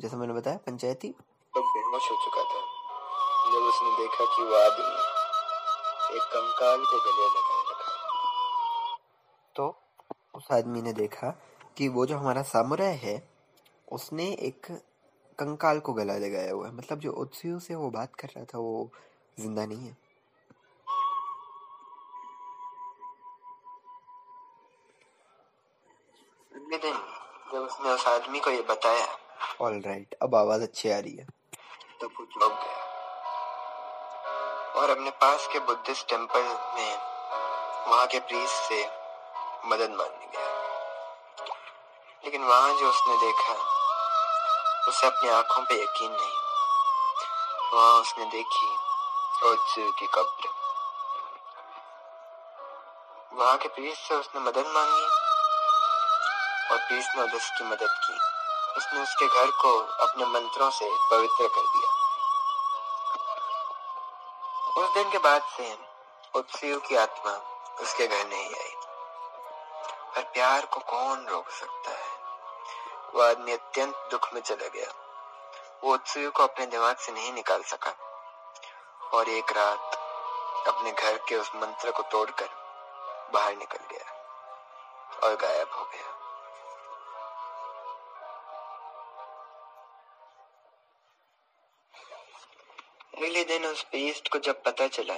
जैसा 0.00 0.16
मैंने 0.16 0.32
बताया 0.32 0.56
पंचायती। 0.56 1.08
तब 1.08 1.60
बेहोश 1.60 2.10
हो 2.10 2.16
चुका 2.24 2.42
था। 2.42 2.60
जब 3.52 3.62
उसने 3.62 3.96
देखा 3.96 4.24
कि 4.24 4.42
वो 4.42 4.54
आदमी 4.54 6.16
एक 6.16 6.22
कंकाल 6.22 6.84
को 6.84 7.00
गले 7.00 7.26
लगाए 7.26 7.62
रखा 7.70 7.92
है। 7.92 8.96
तो 9.56 9.82
उस 10.34 10.52
आदमी 10.52 10.82
ने 10.82 10.92
देखा 10.92 11.30
कि 11.76 11.88
वो 11.88 12.06
जो 12.06 12.16
हमारा 12.16 12.42
सामुराई 12.42 12.96
है 12.96 13.28
उसने 13.92 14.32
एक 14.32 14.66
कंकाल 15.38 15.80
को 15.80 15.92
गला 15.92 16.14
लगाया 16.14 16.52
हुआ 16.52 16.66
है। 16.66 16.74
मतलब 16.74 16.98
जो 16.98 17.12
उत्सुयु 17.12 17.60
से 17.60 17.74
वो 17.74 17.90
बात 17.90 18.14
कर 18.14 18.28
रहा 18.28 18.44
था 18.44 18.58
वो 18.58 18.92
ज़िंदा 19.38 19.64
नहीं 19.66 19.86
है। 19.86 19.96
अगले 26.52 26.78
दिन 26.78 26.96
जब 27.52 27.58
उसने 27.58 27.90
उस 27.90 28.06
आदमी 28.06 28.40
को 28.40 28.50
ये 28.50 28.62
बताया 28.62 29.06
ऑल 29.60 29.80
राइट 29.86 30.14
अब 30.22 30.34
आवाज़ 30.34 30.62
अच्छी 30.62 30.90
आ 30.90 30.98
रही 30.98 31.16
है। 31.16 31.24
तब 32.00 32.10
वो 32.20 32.24
चौंक 32.24 32.52
गया। 32.52 32.80
और 34.80 34.90
अपने 34.90 35.10
पास 35.22 35.48
के 35.52 35.58
बुद्धिस्ट 35.66 36.08
टेंपल 36.08 36.42
में 36.76 36.96
वहाँ 37.88 38.06
के 38.06 38.18
प्रीस्ट 38.20 38.68
से 38.68 38.84
मदद 39.68 39.90
मांगने 39.90 40.26
गया। 40.26 40.46
लेकिन 42.24 42.42
वहाँ 42.42 42.70
जो 42.80 42.88
उसने 42.88 43.16
देखा 43.26 43.54
उसे 44.88 45.06
अपनी 45.06 45.28
आँखों 45.30 45.62
पे 45.64 45.82
यकीन 45.82 46.10
नहीं। 46.10 46.40
वहाँ 47.74 48.00
उसने 48.00 48.24
देखी 48.30 48.66
ओत्सु 49.44 49.92
की 49.92 50.06
कब्र 50.06 50.62
वहाँ 53.32 53.58
के 53.58 53.68
प्रीस्ट 53.68 54.02
से 54.02 54.14
उसने 54.14 54.40
मदद 54.40 54.66
मांगी 54.66 55.04
और 56.70 56.78
प्रीस्ट 56.78 57.10
ने 57.16 57.22
उसकी 57.22 57.64
मदद 57.64 57.88
की। 57.90 58.14
उसने 58.78 59.02
उसके 59.02 59.26
घर 59.26 59.50
को 59.50 59.80
अपने 60.04 60.24
मंत्रों 60.26 60.70
से 60.70 60.84
पवित्र 61.10 61.48
कर 61.48 61.60
दिया। 61.60 61.90
उस 64.82 64.94
दिन 64.94 65.10
के 65.10 65.18
बाद 65.18 65.42
से 65.42 65.78
उत्सुयु 66.34 66.80
की 66.80 66.96
आत्मा 66.96 67.32
उसके 67.80 68.06
घर 68.06 68.26
नहीं 68.26 68.54
आई। 68.54 68.74
पर 70.14 70.22
प्यार 70.22 70.66
को 70.66 70.80
कौन 70.80 71.26
रोक 71.26 71.50
सकता 71.50 71.90
है? 71.90 72.16
वो 73.14 73.22
आदमी 73.22 73.52
अत्यंत 73.52 74.08
दुख 74.10 74.32
में 74.34 74.40
चला 74.40 74.68
गया। 74.68 74.92
वो 75.84 75.94
उत्सुयु 75.94 76.30
को 76.30 76.42
अपने 76.42 76.66
दिमाग 76.66 76.96
से 76.96 77.12
नहीं 77.12 77.32
निकाल 77.32 77.62
सका। 77.62 78.11
और 79.14 79.28
एक 79.28 79.52
रात 79.52 79.94
अपने 80.68 80.92
घर 80.92 81.16
के 81.28 81.36
उस 81.36 81.50
मंत्र 81.54 81.90
को 81.90 82.02
तोड़कर 82.02 82.48
बाहर 83.34 83.56
निकल 83.56 83.84
गया 83.90 84.10
और 85.22 85.36
गायब 85.36 85.68
हो 85.74 85.84
गया। 85.84 86.10
अगले 93.16 93.44
दिन 93.44 93.66
उस 93.66 93.84
बेस्ट 93.84 94.28
को 94.28 94.38
जब 94.38 94.62
पता 94.62 94.86
चला 94.86 95.14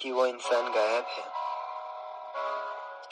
कि 0.00 0.12
वो 0.12 0.26
इंसान 0.26 0.72
गायब 0.72 1.04
है, 1.04 1.24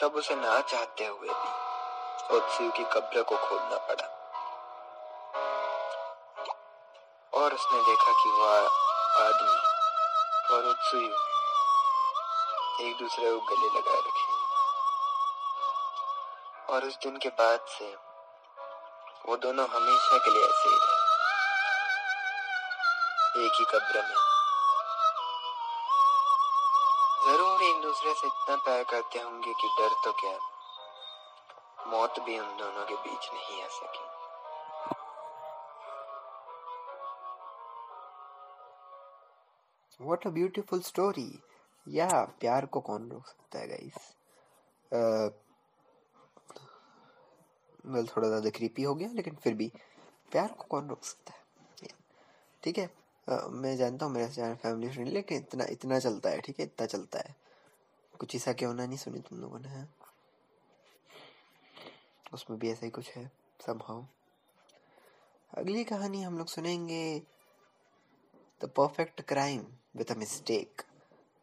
तब 0.01 0.15
उसे 0.15 0.35
ना 0.35 0.59
चाहते 0.61 1.05
हुए 1.05 1.29
भी 1.29 2.37
ओत्सु 2.37 2.71
की 2.71 2.83
कब्र 2.83 3.23
को 3.23 3.37
खोदना 3.37 3.77
पड़ा। 3.77 4.07
और 7.33 7.53
उसने 7.53 7.81
देखा 7.81 8.11
कि 8.23 8.29
वह 8.29 8.69
आदमी 9.19 9.72
और 10.51 10.65
एक 12.81 12.97
दूसरे 12.99 13.29
को 13.31 13.39
गले 13.39 13.67
लगा 13.67 13.93
रखे 13.97 14.31
और 16.73 16.85
उस 16.85 16.95
दिन 17.03 17.17
के 17.17 17.29
बाद 17.29 17.59
से 17.69 17.87
वो 19.25 19.37
दोनों 19.37 19.67
हमेशा 19.67 20.17
के 20.17 20.31
लिए 20.31 20.45
ऐसे 20.45 20.69
ही 20.69 20.75
रहे। 20.75 21.01
एक 23.45 23.53
ही 23.59 23.65
कब्र 23.65 24.01
में। 24.01 24.19
ज़रूर 27.25 27.63
एक 27.63 27.81
दूसरे 27.81 28.13
से 28.13 28.27
इतना 28.27 28.55
प्यार 28.55 28.83
करते 28.83 29.19
होंगे 29.19 29.53
कि 29.53 29.67
डर 29.79 29.93
तो 30.03 30.11
क्या। 30.11 30.37
मौत 31.87 32.19
भी 32.19 32.39
उन 32.39 32.57
दोनों 32.57 32.85
के 32.85 32.95
बीच 32.95 33.29
नहीं 33.33 33.63
आ 33.63 33.67
सकी। 33.67 34.12
What 39.99 40.25
a 40.25 40.31
beautiful 40.31 40.81
story. 40.83 41.29
या 41.87 42.07
प्यार 42.39 42.65
को 42.65 42.79
कौन 42.79 43.09
रोक 43.11 43.27
सकता 43.27 43.59
है 43.59 43.67
गाइस 43.67 43.95
वेल 47.85 48.07
थोड़ा 48.07 48.27
ज़्यादा 48.27 48.49
क्रीपी 48.49 48.83
हो 48.83 48.93
गया 48.95 49.09
लेकिन 49.13 49.35
फिर 49.35 49.53
भी 49.53 49.71
प्यार 50.31 50.47
को 50.47 50.63
कौन 50.63 50.87
रोक 50.87 51.03
सकता 51.03 51.33
है? 51.33 51.89
ठीक 52.63 52.77
है? 52.77 52.89
uh, 53.27 53.49
मैं 53.49 53.75
जानता 53.77 54.05
हूँ 54.05 54.13
मेरे 54.13 54.27
चैनल 54.29 54.55
फैमिली 54.55 54.89
फ्रेंड 54.89 55.09
लेकिन 55.09 55.37
इतना 55.37 55.65
इतना 55.65 55.99
चलता 55.99 56.29
है 56.29 56.39
ठीक 56.41 56.59
है? 56.59 56.65
इतना 56.65 56.85
चलता 56.85 57.19
है। 57.19 57.35
कुछ 58.19 58.35
ऐसा 58.35 58.53
क्यों 58.53 58.73
ना 58.73 58.85
नहीं 58.85 58.97
सुनी 58.97 59.19
तुम 59.19 59.39
लोगों 59.39 59.59
ने 59.59 59.69
है? 59.69 59.87
उसमें 62.33 62.59
भी 62.59 62.71
ऐसा 62.71 62.85
ही 62.85 62.91
कुछ 62.91 63.11
है 63.11 63.31
संभव 63.59 64.05
अगली 65.57 65.83
कहानी 65.83 66.21
हम 66.21 66.37
लोग 66.37 66.47
सुनेंगे। 66.47 67.21
The 68.63 68.69
perfect 68.69 69.21
crime 69.21 69.65
with 69.97 70.11
a 70.11 70.15
mistake 70.15 70.81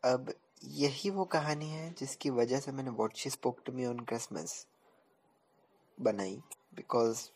अब 0.05 0.33
यही 0.65 1.11
वो 1.11 1.25
कहानी 1.25 1.69
है 1.71 1.91
जिसकी 1.99 2.31
वजह 2.31 2.61
से 2.61 2.73
मैंने 2.73 2.91
what 2.91 3.17
she 3.17 3.31
spoke 3.31 3.59
to 3.65 3.73
me 3.73 3.87
on 3.87 3.99
Christmas 4.01 4.67
बनाई 5.99 6.41
बिकॉज़ 6.75 7.29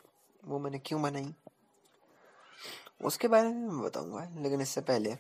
वो 0.43 0.59
मैंने 0.59 0.79
क्यों 0.79 1.03
बनाई? 1.03 1.35
उसके 3.05 3.29
बारे 3.29 3.49
में 3.49 3.69
मैं 3.69 3.83
बताऊँगा, 3.83 4.25
लेकिन 4.43 4.61
इससे 4.61 4.81
पहले, 4.81 5.17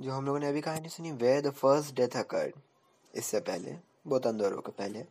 जो 0.00 0.12
हम 0.12 0.26
लोगों 0.26 0.38
ने 0.38 0.48
अभी 0.48 0.60
कहानी 0.60 0.88
सुनी 0.88 1.12
where 1.12 1.40
the 1.42 1.50
first 1.50 1.94
death 1.94 2.16
occurred 2.16 2.54
इससे 3.14 3.40
पहले, 3.40 3.76
बहुत 4.06 4.26
अंदरों 4.26 4.60
के 4.60 4.72
पहले 4.72 5.04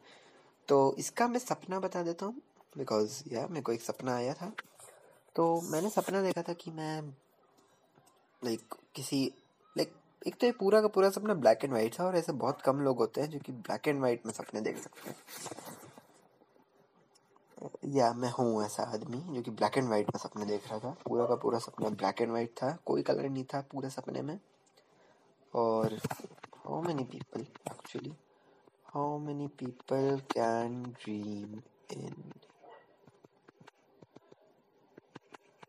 तो 0.67 0.95
इसका 0.99 1.27
मैं 1.27 1.39
सपना 1.39 1.79
बता 1.79 2.03
देता 2.03 2.25
हूँ 2.25 2.41
बिकॉज़ 2.77 3.21
यार 3.33 3.47
मेरे 3.47 3.61
को 3.61 3.71
एक 3.71 3.81
सपना 3.81 4.15
आया 4.15 4.33
था 4.33 4.51
तो 5.35 5.49
मैंने 5.61 5.89
सपना 5.89 6.21
देखा 6.21 6.41
था 6.41 6.53
कि 6.53 6.71
मैं 6.71 7.13
लाइक 8.41 8.73
किसी 8.95 9.23
लाइक 9.75 9.93
एक 10.27 10.35
तो 10.39 10.45
ये 10.45 10.51
पूरा 10.51 10.81
का 10.81 10.87
पूरा 10.87 11.09
सपना 11.09 11.33
ब्लैक 11.33 11.63
एंड 11.63 11.73
वाइट 11.73 11.99
था 11.99 12.05
और 12.05 12.15
ऐसे 12.17 12.31
बहुत 12.43 12.61
कम 12.61 12.79
लोग 12.81 12.97
होते 12.97 13.21
हैं 13.21 13.29
जो 13.29 13.39
कि 13.39 13.51
ब्लैक 13.51 13.87
एंड 13.87 14.01
वाइट 14.01 14.25
में 14.25 14.33
सपने 14.33 14.61
देख 14.61 14.77
सकते 14.77 15.09
हैं। 15.09 15.15
या 17.95 18.11
मैं 18.13 18.29
हूँ 18.31 18.63
ऐसा 18.65 18.83
आदमी 18.93 19.17
जो 19.35 19.41
कि 19.41 19.51
ब्लैक 19.51 19.77
एंड 19.77 19.89
वाइट 19.89 20.07
में 20.07 20.19
सपने 20.19 20.45
देख 20.45 20.67
रहा 20.69 20.79
था। 20.79 20.95
पूरा 21.05 21.25
का 21.25 21.35
पूरा 21.35 21.59
सपना 21.59 21.89
ब्लैक 21.89 22.21
एंड 22.21 22.31
वाइट 22.31 22.51
था, 22.57 22.71
कोई 22.85 23.01
कलर 23.01 23.29
नहीं 23.29 23.43
था 23.53 23.61
पूरे 23.71 23.89
सपने 23.89 24.21
में। 24.21 24.39
और 25.53 25.93
how 26.57 26.81
many 26.81 27.03
people 27.03 27.41
actually 27.41 28.13
how 28.85 29.17
many 29.19 29.47
people 29.59 30.21
can 30.31 30.81
dream 30.83 31.59
in 31.93 32.31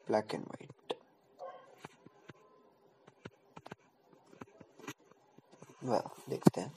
black 0.09 0.35
and 0.35 0.45
white 0.45 0.95
well 5.83 6.09
देखते 6.29 6.61
हैं 6.61 6.73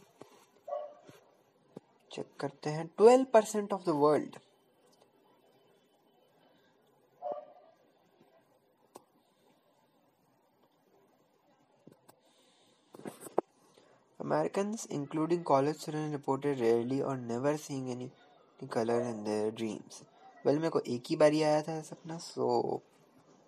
चेक 2.11 2.35
करते 2.39 2.69
हैं 2.69 2.87
twelve 2.87 3.25
percent 3.33 3.73
of 3.73 3.85
the 3.85 3.95
world 3.97 4.37
Americans, 14.19 14.87
including 14.87 15.43
college 15.43 15.75
students, 15.75 16.11
reported 16.11 16.59
rarely 16.59 17.01
or 17.01 17.15
never 17.15 17.57
seeing 17.57 17.91
any, 17.91 18.09
color 18.69 19.01
in 19.01 19.23
their 19.23 19.51
dreams. 19.51 20.01
Well 20.45 20.57
मेरे 20.57 20.69
को 20.69 20.79
एक 20.87 21.03
ही 21.09 21.15
बारी 21.15 21.41
आया 21.41 21.61
था 21.61 21.79
सपना 21.81 22.17
सो 22.17 22.47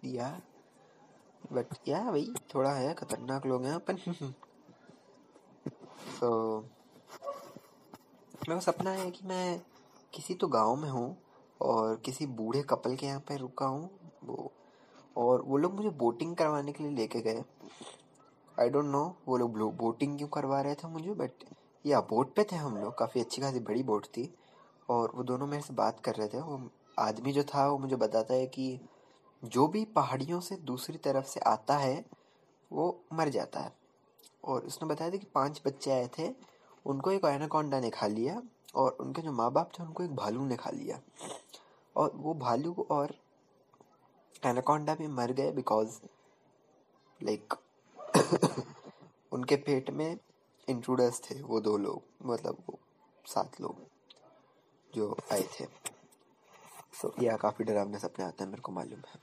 या 0.05 0.29
बट 1.53 1.73
या 1.88 2.01
भाई 2.03 2.34
थोड़ा 2.53 2.73
है 2.73 2.93
खतरनाक 2.93 3.45
लोग 3.45 3.65
हैं 3.65 3.73
अपन 3.73 3.97
सो 6.09 6.59
मेरे 8.39 8.53
को 8.53 8.59
सपना 8.61 8.91
है 8.91 9.09
कि 9.11 9.27
मैं 9.27 9.59
किसी 10.13 10.34
तो 10.34 10.47
गाँव 10.47 10.75
में 10.75 10.89
हूँ 10.89 11.17
और 11.61 11.95
किसी 11.95 12.25
बूढ़े 12.25 12.61
कपल 12.63 12.95
के 12.95 13.05
यहाँ 13.05 13.19
पे 13.19 13.38
रुका 13.38 13.65
हूँ, 13.65 13.89
वो, 14.23 14.51
और 15.17 15.41
वो 15.41 15.57
लोग 15.57 15.75
मुझे 15.75 15.89
बोटिंग 15.89 16.35
करवाने 16.35 16.71
के 16.71 16.84
लिए 16.84 16.93
लेके 16.93 17.21
गए। 17.21 17.43
आई 18.57 18.69
डोंट 18.69 18.85
नो 18.85 19.03
वो 19.27 19.38
लोग 19.38 19.75
बोटिंग 19.77 20.17
क्यों 20.17 20.27
करवा 20.27 20.61
रहे 20.61 20.75
थे 20.75 20.88
मुझे 20.88 21.13
बट 21.13 21.43
या 21.85 21.99
बोट 22.01 22.34
पे 22.35 22.43
थे 22.43 22.55
हम 22.55 22.77
लोग, 22.77 22.97
काफ़ी 22.97 23.21
अच्छी 23.21 23.41
खासी 23.41 23.59
बड़ी 23.59 23.84
बोट 23.84 24.05
थी, 24.07 24.34
और 24.89 25.11
वो 25.15 25.23
दोनों 25.23 25.47
मेरे 25.47 25.63
से 25.63 25.73
बात 25.73 25.99
कर 25.99 26.15
रहे 26.15 26.27
थे। 26.27 26.41
वो 26.41 26.59
आदमी 26.99 27.31
जो 27.34 27.43
था, 27.43 27.67
वो 27.67 27.77
मुझे 27.77 27.95
बताता 27.95 28.34
है 28.34 28.45
कि 28.47 28.79
जो 29.43 29.67
भी 29.67 29.84
पहाड़ियों 29.85 30.39
से 30.39 30.55
दूसरी 30.55 30.97
तरफ़ 30.97 31.25
से 31.25 31.39
आता 31.39 31.77
है, 31.77 32.05
वो 32.71 33.03
मर 33.13 33.29
जाता 33.29 33.59
है। 33.59 33.76
और 34.48 34.61
उसने 34.61 34.90
बताया 34.90 35.11
था 35.11 35.18
कि 35.18 35.28
पाँच 35.36 35.61
बच्चे 35.65 35.91
आए 35.91 36.10
थे 36.19 36.36
उनको 36.86 37.11
एक 37.11 37.26
एनाकोंडा 37.26 37.80
ने 37.80 37.90
खा 37.90 38.07
लिया 38.07 38.41
और 38.76 38.98
उनके 38.99 39.22
जो 39.22 39.32
माँ 39.32 39.52
बाप 39.52 39.72
थे 39.80 39.84
उनको 39.84 40.03
एक 40.03 40.15
भालू 40.15 40.45
ने 40.45 40.56
खा 40.56 40.69
लिया। 40.69 40.99
और 41.95 42.11
वो 42.15 42.34
भालू 42.34 42.88
और 42.91 43.15
एनाकोंडा 44.45 44.95
भी 44.95 45.07
मर 45.07 45.32
गए 45.32 45.52
बिकॉज़ 45.52 45.99
लाइक 47.24 47.53
उनके 49.32 49.56
पेट 49.56 49.90
में 49.90 50.18
इंट्रूडर्स 50.69 51.22
थे 51.22 51.41
वो 51.41 51.60
दो 51.60 51.78
लोग 51.78 52.02
मतलब 52.26 52.57
वो 52.69 52.80
सात 53.26 53.61
लोग 53.61 53.76
जो 54.95 55.18
आए 55.32 55.44
थे। 55.44 55.65
सो 55.65 57.07
so, 57.07 57.24
यह 57.24 57.38
काफ़ी 57.38 57.65
डरावने 57.65 57.99
सपने 57.99 58.26
आते 58.26 58.44
हैं 58.44 58.52
मेरे 58.52 58.61
को 58.61 58.72
मालूम 58.72 58.99
है। 58.99 59.19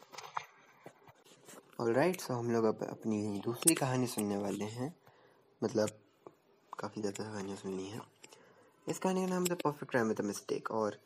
ऑल 1.80 1.92
राइट 1.92 2.20
सो 2.20 2.34
हम 2.34 2.50
लोग 2.50 2.64
अब 2.64 2.82
अपनी 2.82 3.40
दूसरी 3.44 3.74
कहानी 3.74 4.06
सुनने 4.06 4.36
वाले 4.36 4.64
हैं। 4.64 5.03
मतलब 5.62 5.88
काफ़ी 6.78 7.00
ज़्यादा 7.00 7.24
कहानियाँ 7.24 7.56
सुननी 7.56 7.86
है। 7.86 8.00
इस 8.88 8.98
कहानी 8.98 9.20
का 9.20 9.26
नाम 9.26 9.44
the 9.44 9.52
perfect 9.52 9.90
crime 9.90 10.08
with 10.08 10.20
mistake 10.20 10.70
और 10.70 10.98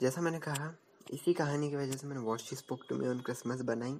जैसा 0.00 0.20
मैंने 0.20 0.38
कहा, 0.38 0.72
इसी 1.10 1.34
कहानी 1.34 1.70
की 1.70 1.76
वजह 1.76 1.96
से 1.96 2.06
मैंने 2.06 2.20
what 2.20 2.40
she 2.40 2.56
spoke 2.56 2.84
to 2.88 2.96
me 2.96 3.08
on 3.08 3.20
Christmas 3.20 3.60
बनाई। 3.60 3.98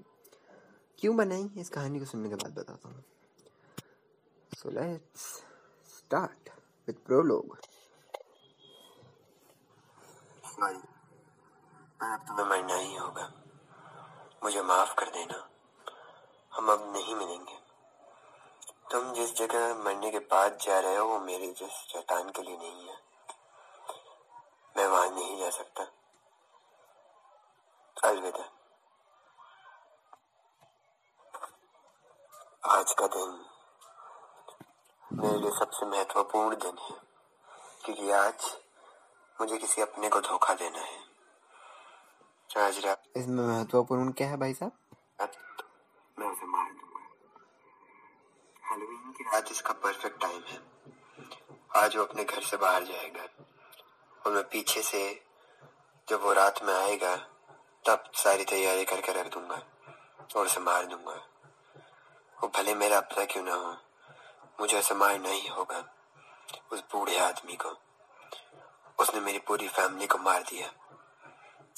क्यों 0.98 1.16
बनाई? 1.16 1.50
इस 1.58 1.68
कहानी 1.68 1.98
को 1.98 2.04
सुनने 2.04 2.28
के 2.28 2.34
बाद 2.34 2.54
बताता 2.54 2.88
हूँ। 2.88 3.04
So 4.58 4.70
let's 4.70 5.20
start 5.98 6.50
with 6.88 6.96
prologue 7.06 7.58
अब 12.02 12.24
तुम्हें 12.28 12.46
मरना 12.46 12.74
ही 12.74 12.96
होगा। 12.96 13.32
मुझे 14.44 14.62
माफ़ 14.62 14.94
कर 14.94 15.10
देना। 15.10 15.36
हम 16.52 16.72
अब 16.72 16.92
नहीं 16.92 17.14
मिलेंगे। 17.14 17.61
तुम 18.92 19.12
जिस 19.12 19.34
जगह 19.36 19.74
मरने 19.84 20.10
के 20.10 20.18
बाद 20.30 20.58
जा 20.62 20.78
रहे 20.80 20.96
हो 20.96 21.04
वो 21.08 21.18
मेरे 21.18 21.46
जिस 21.58 21.76
शैतान 21.92 22.28
के 22.30 22.42
लिए 22.42 22.56
नहीं 22.56 22.88
है। 22.88 22.96
मैं 24.76 24.86
वहाँ 24.86 25.08
नहीं 25.10 25.38
जा 25.38 25.50
सकता। 25.50 25.82
अलविदा। 28.08 28.44
आज 32.72 32.92
का 32.98 33.06
दिन 33.06 33.30
मेरे 35.04 35.38
लिए 35.38 35.50
सबसे 35.50 35.86
महत्वपूर्ण 35.86 36.56
दिन 36.56 36.78
है 36.78 36.96
क्योंकि 37.84 38.10
आज 38.10 38.56
मुझे 39.40 39.58
किसी 39.58 39.82
अपने 39.82 40.08
को 40.08 40.20
धोखा 40.20 40.54
देना 40.54 40.78
है। 40.78 41.00
आज 42.66 42.84
रात 42.84 43.02
इसमें 43.16 43.44
महत्वपूर्ण 43.46 44.12
क्या 44.12 44.28
है 44.28 44.36
भाई 44.36 44.54
साहब? 44.54 44.72
मैं 46.18 46.28
उसे 46.28 46.46
मार 46.46 46.70
दूँगा। 46.72 46.91
हेलोवीन 48.72 49.12
की 49.12 49.24
रात 49.24 49.50
इसका 49.50 49.72
परफेक्ट 49.72 50.20
टाइम 50.20 50.42
है। 50.42 50.62
आज 51.76 51.96
वो 51.96 52.04
अपने 52.04 52.24
घर 52.24 52.42
से 52.42 52.56
बाहर 52.56 52.84
जाएगा। 52.84 53.22
और 54.26 54.32
मैं 54.32 54.44
पीछे 54.44 54.82
से 54.82 55.24
जब 56.08 56.22
वो 56.22 56.32
रात 56.32 56.62
में 56.62 56.74
आएगा, 56.74 57.16
तब 57.86 58.04
सारी 58.14 58.44
तैयारी 58.44 58.84
करके 58.84 59.12
रख 59.12 59.26
दूँगा 59.26 59.62
और 60.36 60.46
उसे 60.46 60.60
मार 60.60 60.86
दूँगा। 60.86 61.28
वो 62.42 62.48
भले 62.48 62.74
मेरा 62.74 62.96
अपना 62.96 63.24
क्यों 63.24 63.44
ना 63.44 63.54
हो, 63.54 63.76
मुझे 64.60 64.78
उसे 64.78 64.94
मारना 64.94 65.28
ही 65.28 65.48
होगा, 65.48 65.94
उस 66.72 66.80
बूढ़े 66.80 67.18
आदमी 67.18 67.56
को। 67.56 67.78
उसने 68.98 69.20
मेरी 69.20 69.38
पूरी 69.38 69.68
फैमिली 69.68 70.06
को 70.06 70.18
मार 70.18 70.42
दिया। 70.42 70.68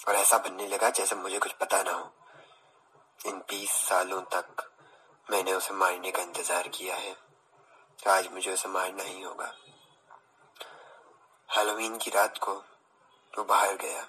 और 0.09 0.15
ऐसा 0.15 0.39
बनने 0.39 0.69
लगा 0.69 0.91
जैसे 0.91 1.17
मुझे 1.17 1.39
कुछ 1.39 1.53
पता 1.53 1.83
ना 1.83 1.93
हो। 1.93 2.13
इन 3.27 3.39
बीस 3.39 3.71
सालों 3.71 4.23
तक 4.23 4.71
मैंने 5.29 5.53
उसे 5.53 5.75
मारने 5.75 6.11
का 6.11 6.23
इंतज़ार 6.23 6.69
किया 6.69 6.95
है। 6.97 7.15
आज 8.09 8.29
मुझे 8.33 8.53
उसे 8.53 8.69
मारना 8.69 9.03
ही 9.03 9.23
होगा। 9.23 9.53
हेलोवीन 11.49 11.97
की 11.99 12.11
रात 12.11 12.39
को 12.39 12.53
वो 13.35 13.45
बाहर 13.45 13.75
गया। 13.77 14.07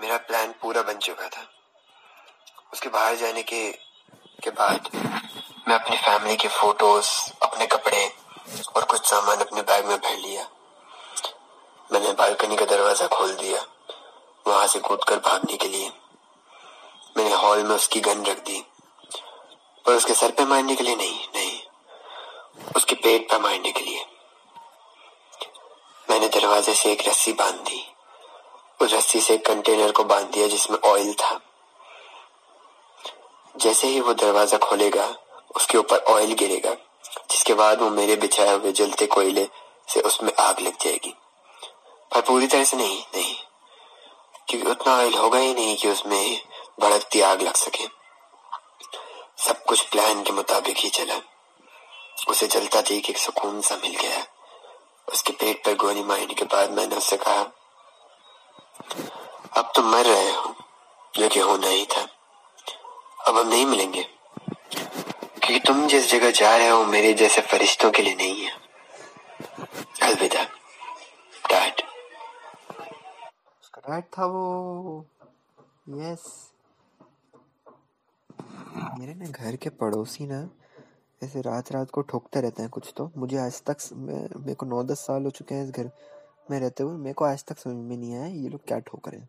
मेरा 0.00 0.16
प्लान 0.28 0.52
पूरा 0.62 0.82
बन 0.82 0.98
चुका 0.98 1.28
था। 1.28 1.46
उसके 2.72 2.88
बाहर 2.88 3.16
जाने 3.16 3.42
के 3.42 3.70
के 4.42 4.50
बाद 4.50 4.88
मैं 5.68 5.74
अपनी 5.74 5.96
फैमिली 5.96 6.36
के 6.36 6.48
फ़ोटोज़ 6.48 7.08
अपने 7.42 7.66
कपड़े 7.66 8.06
और 8.76 8.84
कुछ 8.84 9.06
सामान 9.06 9.40
अपने 9.40 9.62
बैग 9.62 9.86
में 9.86 9.96
भर 9.96 10.16
लिया। 10.16 10.48
मैंने 11.90 12.12
बालकनी 12.12 12.56
का 12.56 12.64
दरवाज़ा 12.66 13.06
खोल 13.06 13.34
दिया, 13.34 13.64
वहाँ 14.46 14.66
से 14.66 14.78
कूदकर 14.78 15.18
भागने 15.20 15.56
के 15.56 15.68
लिए। 15.68 15.90
मैंने 17.16 17.34
हॉल 17.34 17.62
में 17.62 17.74
उसकी 17.76 18.00
गन 18.00 18.24
रख 18.26 18.38
दी। 18.38 18.64
पर 19.86 19.94
उसके 19.94 20.14
सर 20.14 20.30
पे 20.30 20.44
मारने 20.44 20.76
के 20.76 20.84
लिए 20.84 20.96
नहीं 20.96 21.24
नहीं। 21.36 21.60
उसके 22.76 22.94
पेट 22.94 23.30
पर 23.30 23.38
मारने 23.38 23.72
के 23.72 23.80
लिए। 23.80 24.06
मैंने 26.10 26.28
दरवाजे 26.28 26.74
से 26.74 26.92
एक 26.92 27.08
रस्सी 27.08 27.32
बाँध। 27.32 27.54
दी 27.54 27.86
उस 28.80 28.92
रस्सी 28.92 29.20
से 29.20 29.34
एक 29.34 29.46
कंटेनर 29.46 29.92
को 29.92 30.04
बाँध 30.04 30.26
दिया 30.26 30.48
जिसमें 30.48 30.78
ऑयल 30.78 31.14
था। 31.14 31.40
जैसे 33.56 33.86
ही 33.86 34.00
वो 34.00 34.14
दरवाज़ा 34.14 34.58
खोलेगा, 34.58 35.16
उसके 35.56 35.78
ऊपर 35.78 35.98
ऑयल 35.98 36.32
गिरेगा, 36.32 36.74
जिसके 37.30 37.54
बाद 37.54 37.80
वो 37.80 37.90
मेरे 37.90 38.16
बिछाए 38.16 38.54
हुए 38.54 38.72
जलते 38.72 39.06
कोयले 39.06 39.48
से 39.88 40.00
उसमें 40.00 40.32
आग 40.40 40.60
लग 40.60 40.78
जाएगी। 40.80 41.14
पर 42.14 42.20
पूरी 42.20 42.46
तरह 42.46 42.64
से 42.64 42.76
नहीं 42.76 43.02
नहीं। 43.14 43.36
क्योंकि 44.48 44.70
उतना 44.70 44.96
ऑयल 44.96 45.14
होगा 45.14 45.38
ही 45.38 45.54
नहीं 45.54 45.76
कि 45.76 45.90
उसमें 45.90 46.40
भड़कती 46.80 47.20
आग 47.20 47.42
लग 47.42 47.54
सके। 47.54 48.03
सब 49.46 49.64
कुछ 49.64 49.88
प्लान 49.88 50.22
के 50.22 50.32
मुताबिक 50.32 50.76
ही 50.76 50.88
चला। 50.88 51.20
उसे 52.28 52.46
जलता 52.46 52.80
देख 52.80 53.10
एक 53.10 53.18
सुकून 53.18 53.60
सा 53.60 53.76
मिल 53.76 53.96
गया। 53.96 54.26
उसके 55.12 55.32
पेट 55.32 55.64
पर 55.64 55.74
गोली 55.74 56.02
मारने 56.02 56.34
के 56.34 56.44
बाद 56.44 56.70
मैंने 56.70 56.96
उससे 56.96 57.16
कहा, 57.16 57.40
अब 59.52 59.72
तुम 59.76 59.84
मर 59.84 60.04
रहे 60.04 60.32
हो 60.32 60.54
जो 61.16 61.28
कि 61.28 61.40
होना 61.40 61.66
ही 61.66 61.86
था। 61.86 62.02
अब 63.28 63.38
हम 63.38 63.48
नहीं 63.48 63.66
मिलेंगे। 63.66 64.02
क्योंकि 65.18 65.60
तुम 65.60 65.86
जिस 65.86 66.10
जगह 66.10 66.30
जा 66.30 66.56
रहे 66.56 66.68
हो, 66.68 66.84
मेरे 66.84 67.12
जैसे 67.12 67.40
फरिश्तों 67.40 67.90
के 67.90 68.02
लिए 68.02 68.14
नहीं 68.14 68.44
है। 68.44 68.52
अलविदा। 70.02 70.44
डैड 71.48 71.82
उसका 73.62 73.80
डैड 73.80 74.04
था 74.04 74.26
वो। 74.26 75.06
यस 75.88 76.53
मेरे 78.74 79.14
ना 79.14 79.26
घर 79.26 79.56
के 79.56 79.70
पड़ोसी 79.70 80.26
ना 80.26 80.48
ऐसे 81.22 81.40
रात 81.40 81.70
रात 81.72 81.90
को 81.90 82.02
ठोकते 82.02 82.40
रहते 82.40 82.62
हैं 82.62 82.70
कुछ 82.70 82.92
तो। 82.96 83.10
मुझे 83.16 83.36
आज 83.38 83.62
तक 83.62 83.76
मेरे 83.94 84.54
को 84.54 84.66
नौ 84.66 84.82
दस 84.82 85.06
साल 85.06 85.24
हो 85.24 85.30
चुके 85.30 85.54
हैं 85.54 85.64
इस 85.64 85.70
घर 85.70 85.90
में 86.50 86.58
रहते 86.60 86.82
हुए। 86.82 86.96
मेरे 86.96 87.12
को 87.12 87.24
आज 87.24 87.44
तक 87.44 87.58
समझ 87.58 87.74
में 87.76 87.96
नहीं 87.96 88.14
आया 88.14 88.26
ये 88.26 88.48
लोग 88.48 88.64
क्या 88.66 88.78
ठोक 88.78 89.08
रहे 89.08 89.20
हैं। 89.20 89.28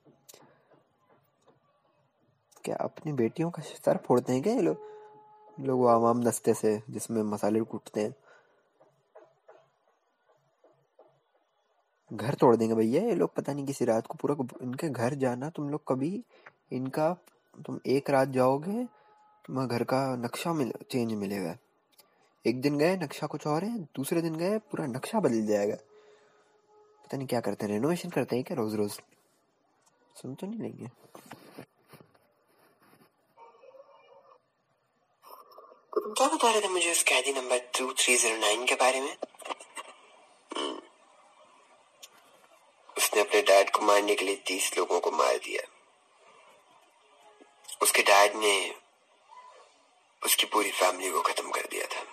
क्या 2.63 2.75
अपनी 2.75 3.11
बेटियों 3.13 3.49
का 3.51 3.61
सर 3.61 3.97
फोड़ते 4.05 4.33
हैं 4.33 4.41
क्या 4.41 4.53
ये 4.53 4.61
लोग? 4.61 4.77
लोग 5.57 5.87
आवाम 5.87 6.23
दस्ते 6.23 6.53
से 6.53 6.81
जिसमें 6.89 7.21
मसाले 7.23 7.61
कूटते 7.61 8.01
हैं। 8.01 8.15
घर 12.11 12.33
तोड़ 12.33 12.55
देंगे 12.55 12.75
भैया 12.75 13.01
ये 13.03 13.15
लोग। 13.15 13.33
पता 13.35 13.53
नहीं 13.53 13.65
किसी 13.65 13.85
रात 13.85 14.07
को 14.07 14.13
पूरा 14.13 14.35
इनके 14.63 14.89
घर 14.89 15.13
जाना 15.15 15.49
तुम 15.49 15.69
लोग 15.69 15.83
कभी 15.87 16.23
इनका, 16.71 17.13
तुम 17.65 17.79
एक 17.87 18.09
रात 18.09 18.27
जाओगे 18.29 18.85
तुम्हें 19.47 19.67
घर 19.67 19.83
का 19.83 20.15
नक्शा 20.15 20.53
मिल 20.53 20.71
चेंज 20.91 21.13
मिलेगा। 21.13 21.57
एक 22.45 22.61
दिन 22.61 22.77
गए, 22.77 22.95
नक्शा 22.97 23.27
कुछ 23.27 23.47
और 23.47 23.63
है, 23.63 23.77
दूसरे 23.95 24.21
दिन 24.21 24.35
गए, 24.35 24.57
पूरा 24.57 24.85
नक्शा 24.85 25.19
बदल 25.19 25.45
जाएगा। 25.45 25.75
पता 27.03 27.17
नहीं 27.17 27.27
क्या 27.27 27.39
करते 27.39 27.65
हैं 27.65 27.73
रेनोवेशन 27.73 28.09
करते 28.09 28.35
हैं 28.35 28.45
क्या 28.45 28.57
रोज 28.57 28.75
रोज 28.75 28.91
सुन 30.15 30.35
तो 30.35 30.47
नहीं 30.47 30.59
लेंगे। 30.59 30.87
क्या 35.97 36.27
बता 36.27 36.51
रहे 36.51 36.61
थे 36.61 36.67
मुझे 36.67 36.91
उस 36.91 37.03
कैदी 37.03 37.33
number 37.33 37.57
two 37.77 37.91
three 37.93 38.15
zero 38.15 38.37
nine 38.37 38.65
के 38.65 38.75
बारे 38.75 39.01
में? 39.01 39.15
हम्म। 40.57 40.79
उसने 42.97 43.21
अपने 43.21 43.41
डैड 43.41 43.69
को 43.69 43.81
मारने 43.81 44.15
के 44.15 44.25
लिए 44.25 44.35
तीस 44.35 44.77
लोगों 44.77 44.99
को 44.99 45.11
मार 45.11 45.37
दिया। 45.37 45.67
उसके 47.81 48.01
डैड 48.01 48.35
ने 48.35 48.84
उसकी 50.25 50.45
पूरी 50.45 50.71
फैमिली 50.71 51.11
को 51.11 51.21
खत्म 51.21 51.51
कर 51.51 51.61
दिया 51.61 51.85
था। 51.85 52.05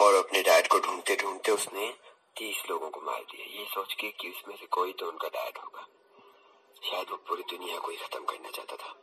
और 0.00 0.14
अपने 0.14 0.42
डैड 0.42 0.68
को 0.68 0.78
ढूंढते 0.78 1.16
ढूंढते 1.16 1.52
उसने 1.52 1.94
तीस 2.36 2.62
लोगों 2.70 2.90
को 2.90 3.00
मार 3.00 3.20
दिया। 3.20 3.60
ये 3.60 3.66
सोच 3.66 3.94
के 3.94 4.08
कि 4.08 4.30
उसमें 4.30 4.56
से 4.56 4.66
कोई 4.66 4.92
तो 4.92 5.08
उनका 5.08 5.28
डैड 5.28 5.58
होगा। 5.58 5.88
शायद 6.90 7.10
वो 7.10 7.16
पूरी 7.16 7.42
दुनिया 7.42 7.78
को 7.78 7.90
ही 7.90 7.96
खत्म 7.96 8.24
करना 8.24 8.50
चाहता 8.50 8.76
था। 8.76 9.02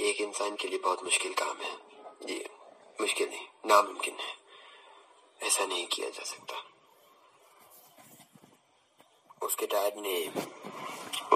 एक 0.00 0.20
इंसान 0.20 0.56
के 0.56 0.68
लिए 0.68 0.78
बहुत 0.78 1.04
मुश्किल 1.04 1.34
काम 1.34 1.56
है। 1.56 1.78
ये 2.30 2.50
मुश्किल 3.00 3.28
नहीं, 3.28 3.46
नामुमकिन 3.66 4.16
है। 4.20 4.36
ऐसा 5.42 5.66
नहीं 5.66 5.86
किया 5.86 6.10
जा 6.10 6.24
सकता। 6.24 6.64
उसके 9.42 9.66
डैड 9.66 9.94
ने 9.96 10.32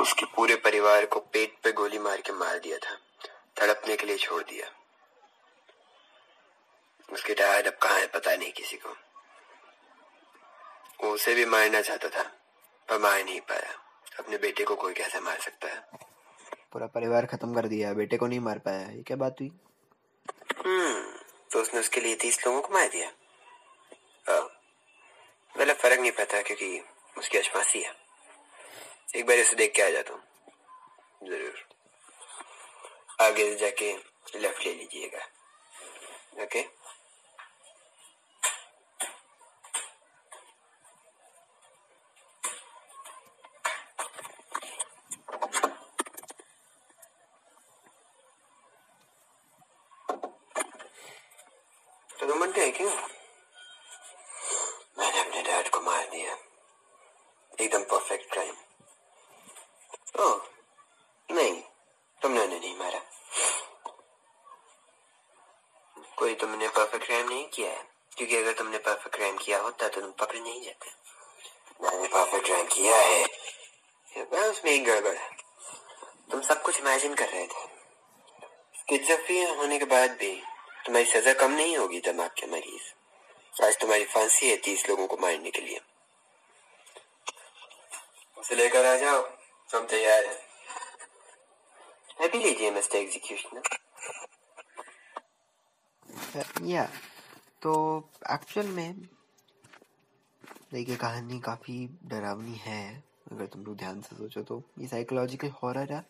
उसके 0.00 0.26
पूरे 0.26 0.56
परिवार 0.56 1.06
को 1.06 1.20
पेट 1.20 1.58
पे 1.64 1.72
गोली 1.72 1.98
मार 1.98 2.20
के 2.20 2.32
मार 2.32 2.58
दिया 2.58 2.78
था। 2.78 2.98
तड़पने 3.58 3.96
के 3.96 4.06
लिए 4.06 4.16
छोड़ 4.18 4.42
दिया। 4.42 4.66
उसके 7.08 7.34
डैड 7.34 7.66
अब 7.66 7.76
कहा 7.82 7.96
है 7.96 8.06
पता 8.08 8.34
नहीं 8.36 8.52
किसी 8.52 8.76
को। 8.76 8.96
वो 11.00 11.10
उसे 11.14 11.34
भी 11.34 11.44
मारना 11.46 11.80
चाहता 11.82 12.08
था 12.08 12.22
पर 12.88 12.98
मार 12.98 13.24
नहीं 13.24 13.40
पाया। 13.42 13.72
अपने 14.18 14.36
बेटे 14.38 14.64
को 14.64 14.76
कोई 14.76 14.94
कैसे 14.94 15.20
मार 15.20 15.38
सकता 15.40 15.68
है? 15.68 15.80
पूरा 16.72 16.86
परिवार 16.88 17.26
खत्म 17.26 17.54
कर 17.54 17.66
दिया 17.68 17.92
बेटे 17.94 18.16
को 18.16 18.26
नहीं 18.26 18.40
मार 18.40 18.58
पाया। 18.58 18.88
ये 18.88 19.02
क्या 19.02 19.16
बात 19.16 19.36
हुई? 19.40 19.50
हम्म 20.58 21.18
तो 21.52 21.60
उसने 21.60 21.80
उसके 21.80 22.00
लिए 22.00 22.14
तीस 22.16 22.46
लोगों 22.46 22.60
को 22.60 22.74
मार 22.74 22.88
दिया। 22.88 23.10
मतलब 25.54 25.76
फ़र्क 25.76 26.00
नहीं 26.00 26.10
पड़ता 26.12 26.40
क्योंकि 26.42 26.80
उसकी 27.16 27.38
अजमासी 27.38 27.82
है। 27.82 27.94
एक 29.16 29.26
बार 29.26 29.36
इसे 29.36 29.56
देख 29.56 29.72
के 29.76 29.82
आ 29.82 29.88
जाता 29.90 30.12
हूँ। 30.12 31.28
ज़रूर। 31.28 31.67
आगे 33.18 33.54
जाके 33.56 33.92
लेफ़्ट 34.36 34.66
ले 34.66 34.74
लीजिएगा। 34.74 35.26
ओके 36.42 36.64
है 52.58 52.70
क्यों 52.70 52.90
मैंने 54.98 55.20
अपने 55.20 55.42
डैड 55.42 55.68
को 55.70 55.80
मार 55.80 56.04
दिया 56.10 56.32
एकदम 57.60 57.82
परफेक्ट 57.82 58.30
क्राइम 58.32 58.54
ओ 60.20 60.26
नहीं 61.28 61.60
तुमने 62.22 62.40
उन्हें 62.40 62.60
नहीं 62.60 62.76
मारा 62.78 63.00
कोई 66.18 66.34
तुमने 66.34 66.68
परफेक्ट 66.68 67.06
क्राइम 67.06 67.28
नहीं 67.28 67.46
किया 67.48 67.70
है 67.70 67.82
क्योंकि 68.16 68.36
अगर 68.36 68.52
तुमने 68.52 68.78
परफेक्ट 68.78 69.06
क्राइम 69.18 69.36
किया 69.36 69.58
होता 69.58 69.88
तो 69.88 70.00
तुम 70.00 70.10
पकड़े 70.10 70.40
नहीं 70.40 70.62
जाते। 70.62 70.90
मैंने 71.82 72.08
परफेक्ट 72.08 72.46
क्राइम 72.46 72.66
किया 72.66 72.96
है। 72.96 73.24
उसमें 74.50 74.72
एक 74.72 74.84
गड़बड़ 74.84 75.16
है। 75.16 75.30
तुम 76.30 76.40
सब 76.40 76.62
कुछ 76.62 76.78
इमेजिन 76.78 77.14
कर 77.14 77.28
रहे 77.28 77.46
थे। 77.46 77.64
होने 79.44 79.78
के 79.78 79.84
बाद 79.84 80.10
भी 80.10 80.42
तुम्हारी 80.86 81.10
सजा 81.10 81.32
कम 81.32 81.50
नहीं 81.50 81.76
होगी 81.76 82.00
दिमाग 82.00 82.30
के 82.30 82.46
मरीज़। 82.46 83.64
आज 83.64 83.80
तुम्हारी 83.80 84.04
फांसी 84.04 84.50
है 84.50 84.56
तीस 84.56 84.88
लोगों 84.88 85.06
को 85.06 85.16
मारने 85.16 85.50
के 85.50 85.60
लिए। 85.60 85.80
उसे 88.38 88.54
लेकर 88.54 88.86
आ 88.86 88.96
जाओ। 88.96 89.22
हम 89.74 89.86
तैयार 89.86 90.24
हैं। 90.26 90.48
अभी 92.20 92.38
लीजिए 92.38 92.70
मिस्टर 92.70 92.96
एग्जीक्यूशनर 92.96 93.62
या 96.66 96.88
तो 97.62 97.72
एक्चुअल 98.30 98.66
में, 98.66 99.00
देखिए 100.72 100.96
कहानी 100.96 101.38
काफ़ी 101.40 101.88
डरावनी 102.04 102.54
है, 102.54 103.02
अगर 103.32 103.46
तुम 103.46 103.64
लोग 103.64 103.76
ध्यान 103.76 104.00
से 104.00 104.16
सोचो 104.16 104.42
तो। 104.42 104.62
ये 104.78 104.86
साइकोलॉजिकल 104.86 105.50
हॉरर 105.62 105.92
है। 105.92 106.04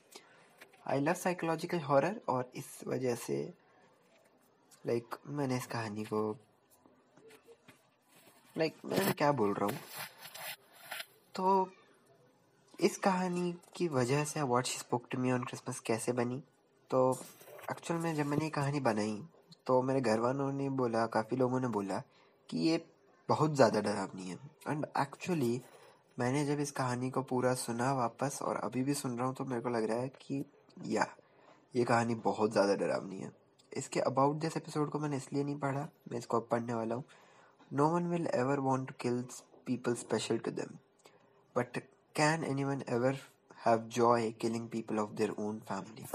आई 0.87 1.01
लव 1.01 1.15
साइकोलॉजिकल 1.15 1.79
हॉरर 1.79 2.21
और 2.29 2.51
इस 2.55 2.67
वजह 2.87 3.15
से 3.15 3.55
लाइक 4.87 5.15
मैंने 5.27 5.57
इस 5.57 5.67
कहानी 5.67 6.05
को 6.05 6.37
लाइक 8.57 8.77
मैं 8.85 9.13
क्या 9.13 9.33
बोल 9.33 9.55
रहा 9.55 9.65
हूँ? 9.65 9.79
तो 11.35 11.71
इस 12.81 12.97
कहानी 12.99 13.55
की 13.75 13.89
वजह 13.89 14.25
से 14.25 14.43
what 14.43 14.65
she 14.65 14.79
spoke 14.79 15.07
to 15.11 15.19
me 15.19 15.33
on 15.33 15.45
Christmas 15.45 15.81
कैसे 15.81 16.13
बनी? 16.13 16.43
तो 16.91 17.19
एक्चुअल 17.71 18.01
में 18.01 18.15
जब 18.15 18.27
मैंने 18.27 18.45
ये 18.45 18.51
कहानी 18.51 18.81
बनाई 18.81 19.23
तो 19.69 19.81
मेरे 19.83 20.01
घर 20.01 20.21
वालों 20.21 20.53
ने 20.53 20.69
बोला, 20.71 21.07
काफ़ी 21.07 21.37
लोगों 21.37 21.61
ने 21.61 21.69
बोला 21.69 22.03
कि 22.51 22.59
ये 22.59 22.85
बहुत 23.29 23.55
ज़्यादा 23.55 23.81
डरावनी 23.81 24.29
है। 24.29 24.39
एंड 24.69 24.87
एक्चुअली 24.99 25.61
मैंने 26.19 26.45
जब 26.47 26.61
इस 26.61 26.71
कहानी 26.71 27.11
को 27.11 27.23
पूरा 27.23 27.53
सुना 27.55 27.93
वापस 27.95 28.39
और 28.43 28.57
अभी 28.59 28.83
भी 28.83 28.95
सुन 28.95 29.19
रहा 29.19 29.27
हूँ 29.27 29.35
तो 29.35 29.45
मेरे 29.45 29.61
को 29.63 29.69
लग 29.69 29.85
रहा 29.85 29.99
है 29.99 30.09
कि, 30.09 30.45
या, 30.87 31.07
ये 31.75 31.85
कहानी 31.85 32.15
बहुत 32.25 32.53
ज़्यादा 32.53 32.75
डरावनी 32.77 33.19
है। 33.19 33.31
इसके 33.73 34.01
अबाउट 34.03 34.37
दिस 34.37 34.57
एपिसोड 34.57 34.91
को 34.91 34.99
मैंने 34.99 35.17
इसलिए 35.17 35.45
नहीं 35.45 35.59
पढ़ा, 35.59 35.89
मैं 36.13 36.19
इसको 36.19 36.41
अब 36.41 36.49
पढ़ने 36.51 36.75
वाला 36.75 36.95
हूँ। 36.95 37.05
No 37.71 37.89
one 37.89 38.07
will 38.07 38.29
ever 38.35 38.61
want 38.61 38.89
to 38.89 38.95
kill 39.01 39.23
people 39.67 39.95
special 39.97 40.39
to 40.39 40.51
them 40.53 40.79
but 41.57 41.79
can 42.15 42.45
anyone 42.65 42.83
ever 42.89 43.19
have 43.67 43.87
joy 43.91 44.31
killing 44.41 44.69
people 44.69 44.99
of 44.99 45.11
their 45.13 45.35
own 45.39 45.59
family 45.69 46.07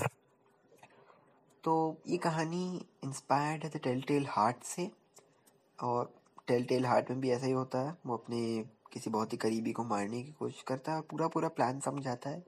तो 1.63 1.73
ये 2.07 2.17
कहानी 2.17 2.65
इंस्पायर्ड 3.03 3.63
है 3.63 3.69
द 3.69 3.79
टेल 3.83 4.01
टेल 4.01 4.25
हार्ट 4.29 4.63
से 4.65 4.89
और 5.79 6.13
टेल 6.47 6.63
टेल 6.65 6.85
हार्ट 6.85 7.09
में 7.09 7.19
भी 7.21 7.29
ऐसा 7.31 7.45
ही 7.45 7.51
होता 7.51 7.79
है। 7.79 7.95
वो 8.05 8.17
अपने 8.17 8.39
किसी 8.93 9.09
बहुत 9.09 9.33
ही 9.33 9.37
करीबी 9.37 9.71
को 9.71 9.83
मारने 9.83 10.21
की 10.23 10.31
कोशिश 10.31 10.61
करता 10.67 10.91
है 10.91 10.97
और 10.97 11.03
पूरा 11.11 11.27
पूरा 11.27 11.47
प्लान 11.49 11.79
समझाता 11.79 12.29
है 12.29 12.43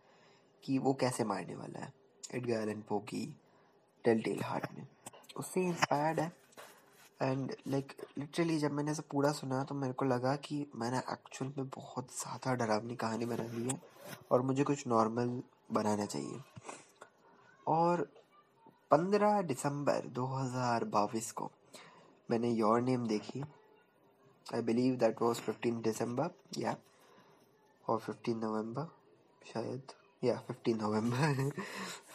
कि 0.64 0.78
वो 0.80 0.94
कैसे 0.94 1.24
मारने 1.24 1.56
वाला 1.56 1.80
है। 1.80 1.92
एडगर 2.36 2.54
एलन 2.54 2.82
पो 2.90 3.00
की 3.02 3.26
टेल 4.06 4.22
टेल 4.22 4.42
हार्ट 4.44 4.66
में। 4.74 4.86
उससे 5.38 5.62
इंस्पायर्ड 5.62 6.20
है 6.20 6.32
एंड 7.20 7.56
लाइक 7.68 7.94
लिटरली 8.18 8.58
जब 8.60 8.72
मैंने 8.72 8.92
इसे 8.92 9.02
पूरा 9.12 9.32
सुना 9.32 9.64
तो 9.64 9.76
मेरे 9.76 9.94
को 9.94 10.06
लगा 10.06 10.36
कि 10.46 10.66
मैंने 10.76 10.98
एक्चुअल 10.98 11.52
में 11.58 11.68
बहुत 11.76 12.12
ज़्यादा 12.14 12.54
डरावनी 12.56 12.96
कहानी 12.96 13.26
बना 13.26 13.44
ली 13.54 13.70
है 13.70 13.80
और 14.32 14.42
मुझे 14.42 14.64
कुछ 14.64 14.86
नॉर्मल 14.88 15.42
बनाना 15.72 16.06
चाहिए। 16.06 16.40
और 17.68 18.08
पंद्रह 18.92 19.42
दिसंबर 19.42 20.08
2022 20.16 21.32
को 21.32 21.50
मैंने 22.32 22.50
योर 22.50 22.82
नेम 22.82 23.08
देखी। 23.08 23.42
I 24.54 24.62
believe 24.62 24.96
that 24.96 25.22
was 25.22 25.40
fifteen 25.42 25.82
December 25.82 26.30
या 26.58 26.76
और 27.90 28.00
फिफ्टीन 28.00 28.38
नवंबर 28.38 28.88
शायद 29.54 29.92
या 30.24 30.38
फिफ्टीन 30.48 30.78
नवंबर 30.78 31.50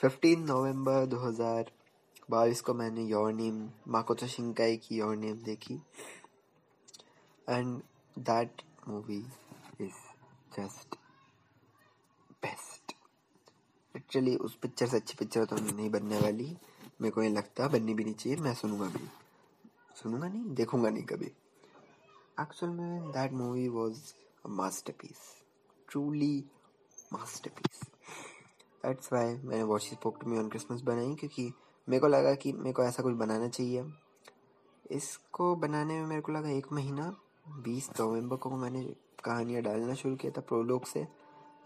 फिफ्टीन 0.00 0.44
नवंबर 0.44 1.06
2022 1.06 2.60
को 2.60 2.74
मैंने 2.74 3.04
योर 3.04 3.32
नेम 3.32 3.68
माकोतो 3.88 4.26
शिंकाई 4.26 4.76
की 4.76 4.98
योर 4.98 5.16
नेम 5.16 5.42
देखी। 5.44 5.82
And 7.48 7.80
that 8.16 8.62
movie 8.88 9.22
is 9.80 10.00
just 10.56 10.96
best 12.42 12.69
actually 13.94 14.36
उस 14.36 14.54
पिक्चर 14.54 14.86
से 14.86 14.96
अच्छी 14.96 15.14
पिक्चर 15.18 15.44
तो 15.44 15.56
नहीं 15.56 15.90
बनने 15.90 16.18
वाली। 16.20 16.56
मेरे 17.00 17.10
को 17.10 17.20
नहीं 17.20 17.34
लगता, 17.34 17.68
बननी 17.68 17.94
भी 17.94 18.04
नहीं 18.04 18.14
चाहिए, 18.14 18.38
मैं 18.38 18.54
सुनूँगा 18.54 18.86
भी। 18.86 19.08
सुनूँगा 19.96 20.28
नहीं, 20.28 20.54
देखूँगा 20.54 20.90
नहीं 20.90 21.04
कभी। 21.04 21.26
एक्चुअल 22.40 22.72
में 22.72 23.10
that 23.10 23.32
movie 23.32 23.68
was 23.68 23.98
a 24.44 24.48
masterpiece 24.92 25.18
truly 25.88 26.44
masterpiece 27.50 27.80
that's 28.84 29.12
why 29.12 29.34
मैंने 29.34 29.62
what 29.62 29.82
spoke 29.82 30.20
to 30.20 30.30
me 30.30 30.38
on 30.38 30.48
Christmas 30.48 30.80
बनाई, 30.80 31.14
क्योंकि 31.14 31.52
मेरे 31.88 32.00
को 32.00 32.08
लगा 32.08 32.34
कि 32.34 32.52
मेरे 32.52 32.72
को 32.72 32.82
ऐसा 32.84 33.02
कुछ 33.02 33.14
बनाना 33.14 33.48
चाहिए। 33.48 33.84
इसको 34.90 35.54
बनाने 35.56 35.98
में 36.00 36.06
मेरे 36.06 36.20
को 36.20 36.32
लगा 36.32 36.50
एक 36.50 36.72
महीना, 36.72 37.14
बीस 37.58 37.88
नवंबर 38.00 38.36
को 38.36 38.50
मैंने 38.50 38.82
कहानियाँ 39.24 39.62
डालना 39.62 39.94
शुरू 39.94 40.16
किया 40.16 40.32
था 40.36 40.40
प्रोलोग 40.40 40.84
से। 40.84 41.06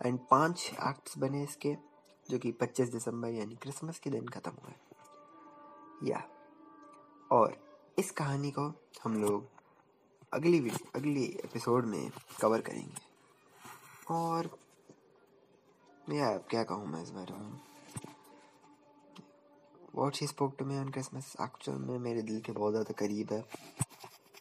एंड 0.01 0.19
पाँच 0.31 0.71
एक्ट्स 0.89 1.19
बने 1.19 1.43
इसके। 1.43 1.77
जो 2.31 2.39
कि 2.39 2.53
पच्चीस 2.53 2.89
दिसंबर 2.89 3.29
यानी 3.29 3.55
क्रिसमस 3.55 3.99
के 3.99 4.11
दिन 4.11 4.29
ख़त्म 4.29 4.53
हुए 4.63 6.11
या। 6.11 6.23
और 7.31 7.57
इस 7.99 8.11
कहानी 8.11 8.51
को 8.51 8.73
हम 9.03 9.17
लोग 9.23 9.49
अगली 10.33 10.59
अगली 10.97 11.25
एपिसोड 11.45 11.87
में 11.87 12.11
कवर 12.41 12.61
करेंगे। 12.61 14.15
और 14.15 14.51
यार 16.13 16.39
क्या 16.51 16.63
कहूँ 16.65 16.87
मैं 16.87 17.03
इस 17.03 17.11
बारे 17.11 17.35
में? 17.35 17.61
What 19.95 20.17
he 20.21 20.27
spoke 20.27 20.55
to 20.59 20.65
me 20.65 20.79
on 20.79 20.89
Christmas 20.89 21.35
actual 21.43 21.79
में 21.79 21.99
मेरे 21.99 22.23
दिल 22.23 22.41
के 22.41 22.53
बहुत 22.53 22.73
ज़्यादा 22.73 22.93
करीब 22.99 23.33
है। 23.33 23.45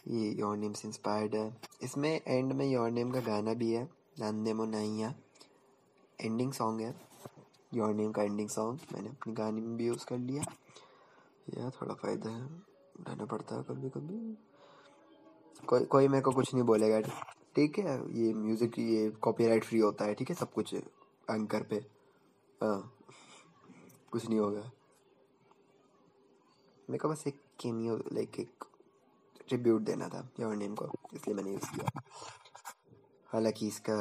ये 0.08 0.30
योर 0.32 0.58
नेम 0.58 0.74
से 0.74 0.88
इंस्पायर्ड 0.88 1.36
है। 1.36 1.56
इसमें 1.84 2.22
एंड 2.28 2.54
में 2.54 2.66
योर 2.66 2.90
नेम 2.92 3.12
का 3.12 3.20
गाना 3.22 3.54
भी 3.54 3.72
है 3.72 3.84
नानदेमो 4.20 4.66
नाइया 4.66 5.14
एंडिंग 6.20 6.52
सॉन्ग 6.54 6.82
है। 6.82 7.13
योर 7.74 7.94
नेम 7.94 8.12
का 8.12 8.24
एंडिंग 8.24 8.50
सॉन्ग 8.50 8.80
मैंने 8.94 9.10
अपनी 9.10 9.34
गाने 9.34 9.62
में 9.62 9.76
भी 9.78 9.86
यूज़ 9.88 10.06
कर 10.06 10.18
लिया। 10.18 10.44
यह 11.50 11.70
थोड़ा 11.82 11.94
फ़ायदा 11.94 12.30
है। 12.30 12.48
रहना 13.00 13.26
पड़ता 13.26 13.56
है 13.56 13.64
कभी 13.64 13.90
कभी 13.90 14.38
कोई 15.68 15.86
कोई 15.86 16.08
मेरे 16.08 16.22
को 16.22 16.32
कुछ 16.32 16.54
नहीं 16.54 16.64
बोलेगा। 16.64 17.00
ठीक 17.56 17.78
है, 17.80 17.96
ये 18.20 18.34
म्यूज़िक 18.34 18.78
ये 18.80 19.10
कॉपीराइट 19.22 19.64
फ्री 19.64 19.80
होता 19.80 20.06
है। 20.06 20.14
ठीक 20.14 20.30
है, 20.30 20.36
सब 20.36 20.52
कुछ 20.54 20.74
एंकर 20.74 21.64
पे। 21.64 21.76
हाँ 22.62 22.94
कुछ 24.12 24.28
नहीं 24.30 24.40
होगा। 24.40 24.72
मेरे 26.90 26.98
को 26.98 27.10
बस 27.10 27.24
एक 27.28 27.42
केमियो 27.60 27.96
लाइक 28.14 28.40
एक 28.40 28.66
ट्रिब्यूट 29.48 29.82
देना 29.82 30.08
था। 30.10 30.28
योर 30.40 30.56
नेम 30.56 30.76
को, 30.76 30.86
इसलिए 31.14 31.36
मैंने 31.36 31.52
यूज़ 31.52 31.70
किया। 31.72 32.02
हालाँकि 33.30 33.68
इसका 33.68 33.96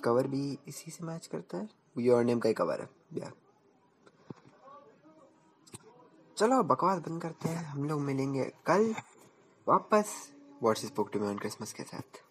कवर 0.00 0.26
भी 0.26 0.58
इसी 0.68 0.90
से 0.90 1.04
मैच 1.04 1.26
करता 1.26 1.58
है? 1.58 1.68
योर 1.98 2.24
नेम 2.24 2.38
का 2.38 2.48
ही 2.48 2.54
कवर 2.54 2.80
है। 2.80 2.90
या 3.12 3.32
चलो, 6.36 6.62
बकवास 6.62 6.98
बंद 6.98 7.22
करते 7.22 7.48
हैं। 7.48 7.64
हम 7.64 7.84
लोग 7.84 8.00
मिलेंगे 8.00 8.44
कल 8.44 8.94
वापस। 9.68 10.32
What's 10.62 10.92
book 10.96 11.10
to 11.12 11.20
me 11.20 11.26
on 11.26 11.38
Christmas 11.38 11.72
के 11.72 11.82
साथ। 11.82 12.29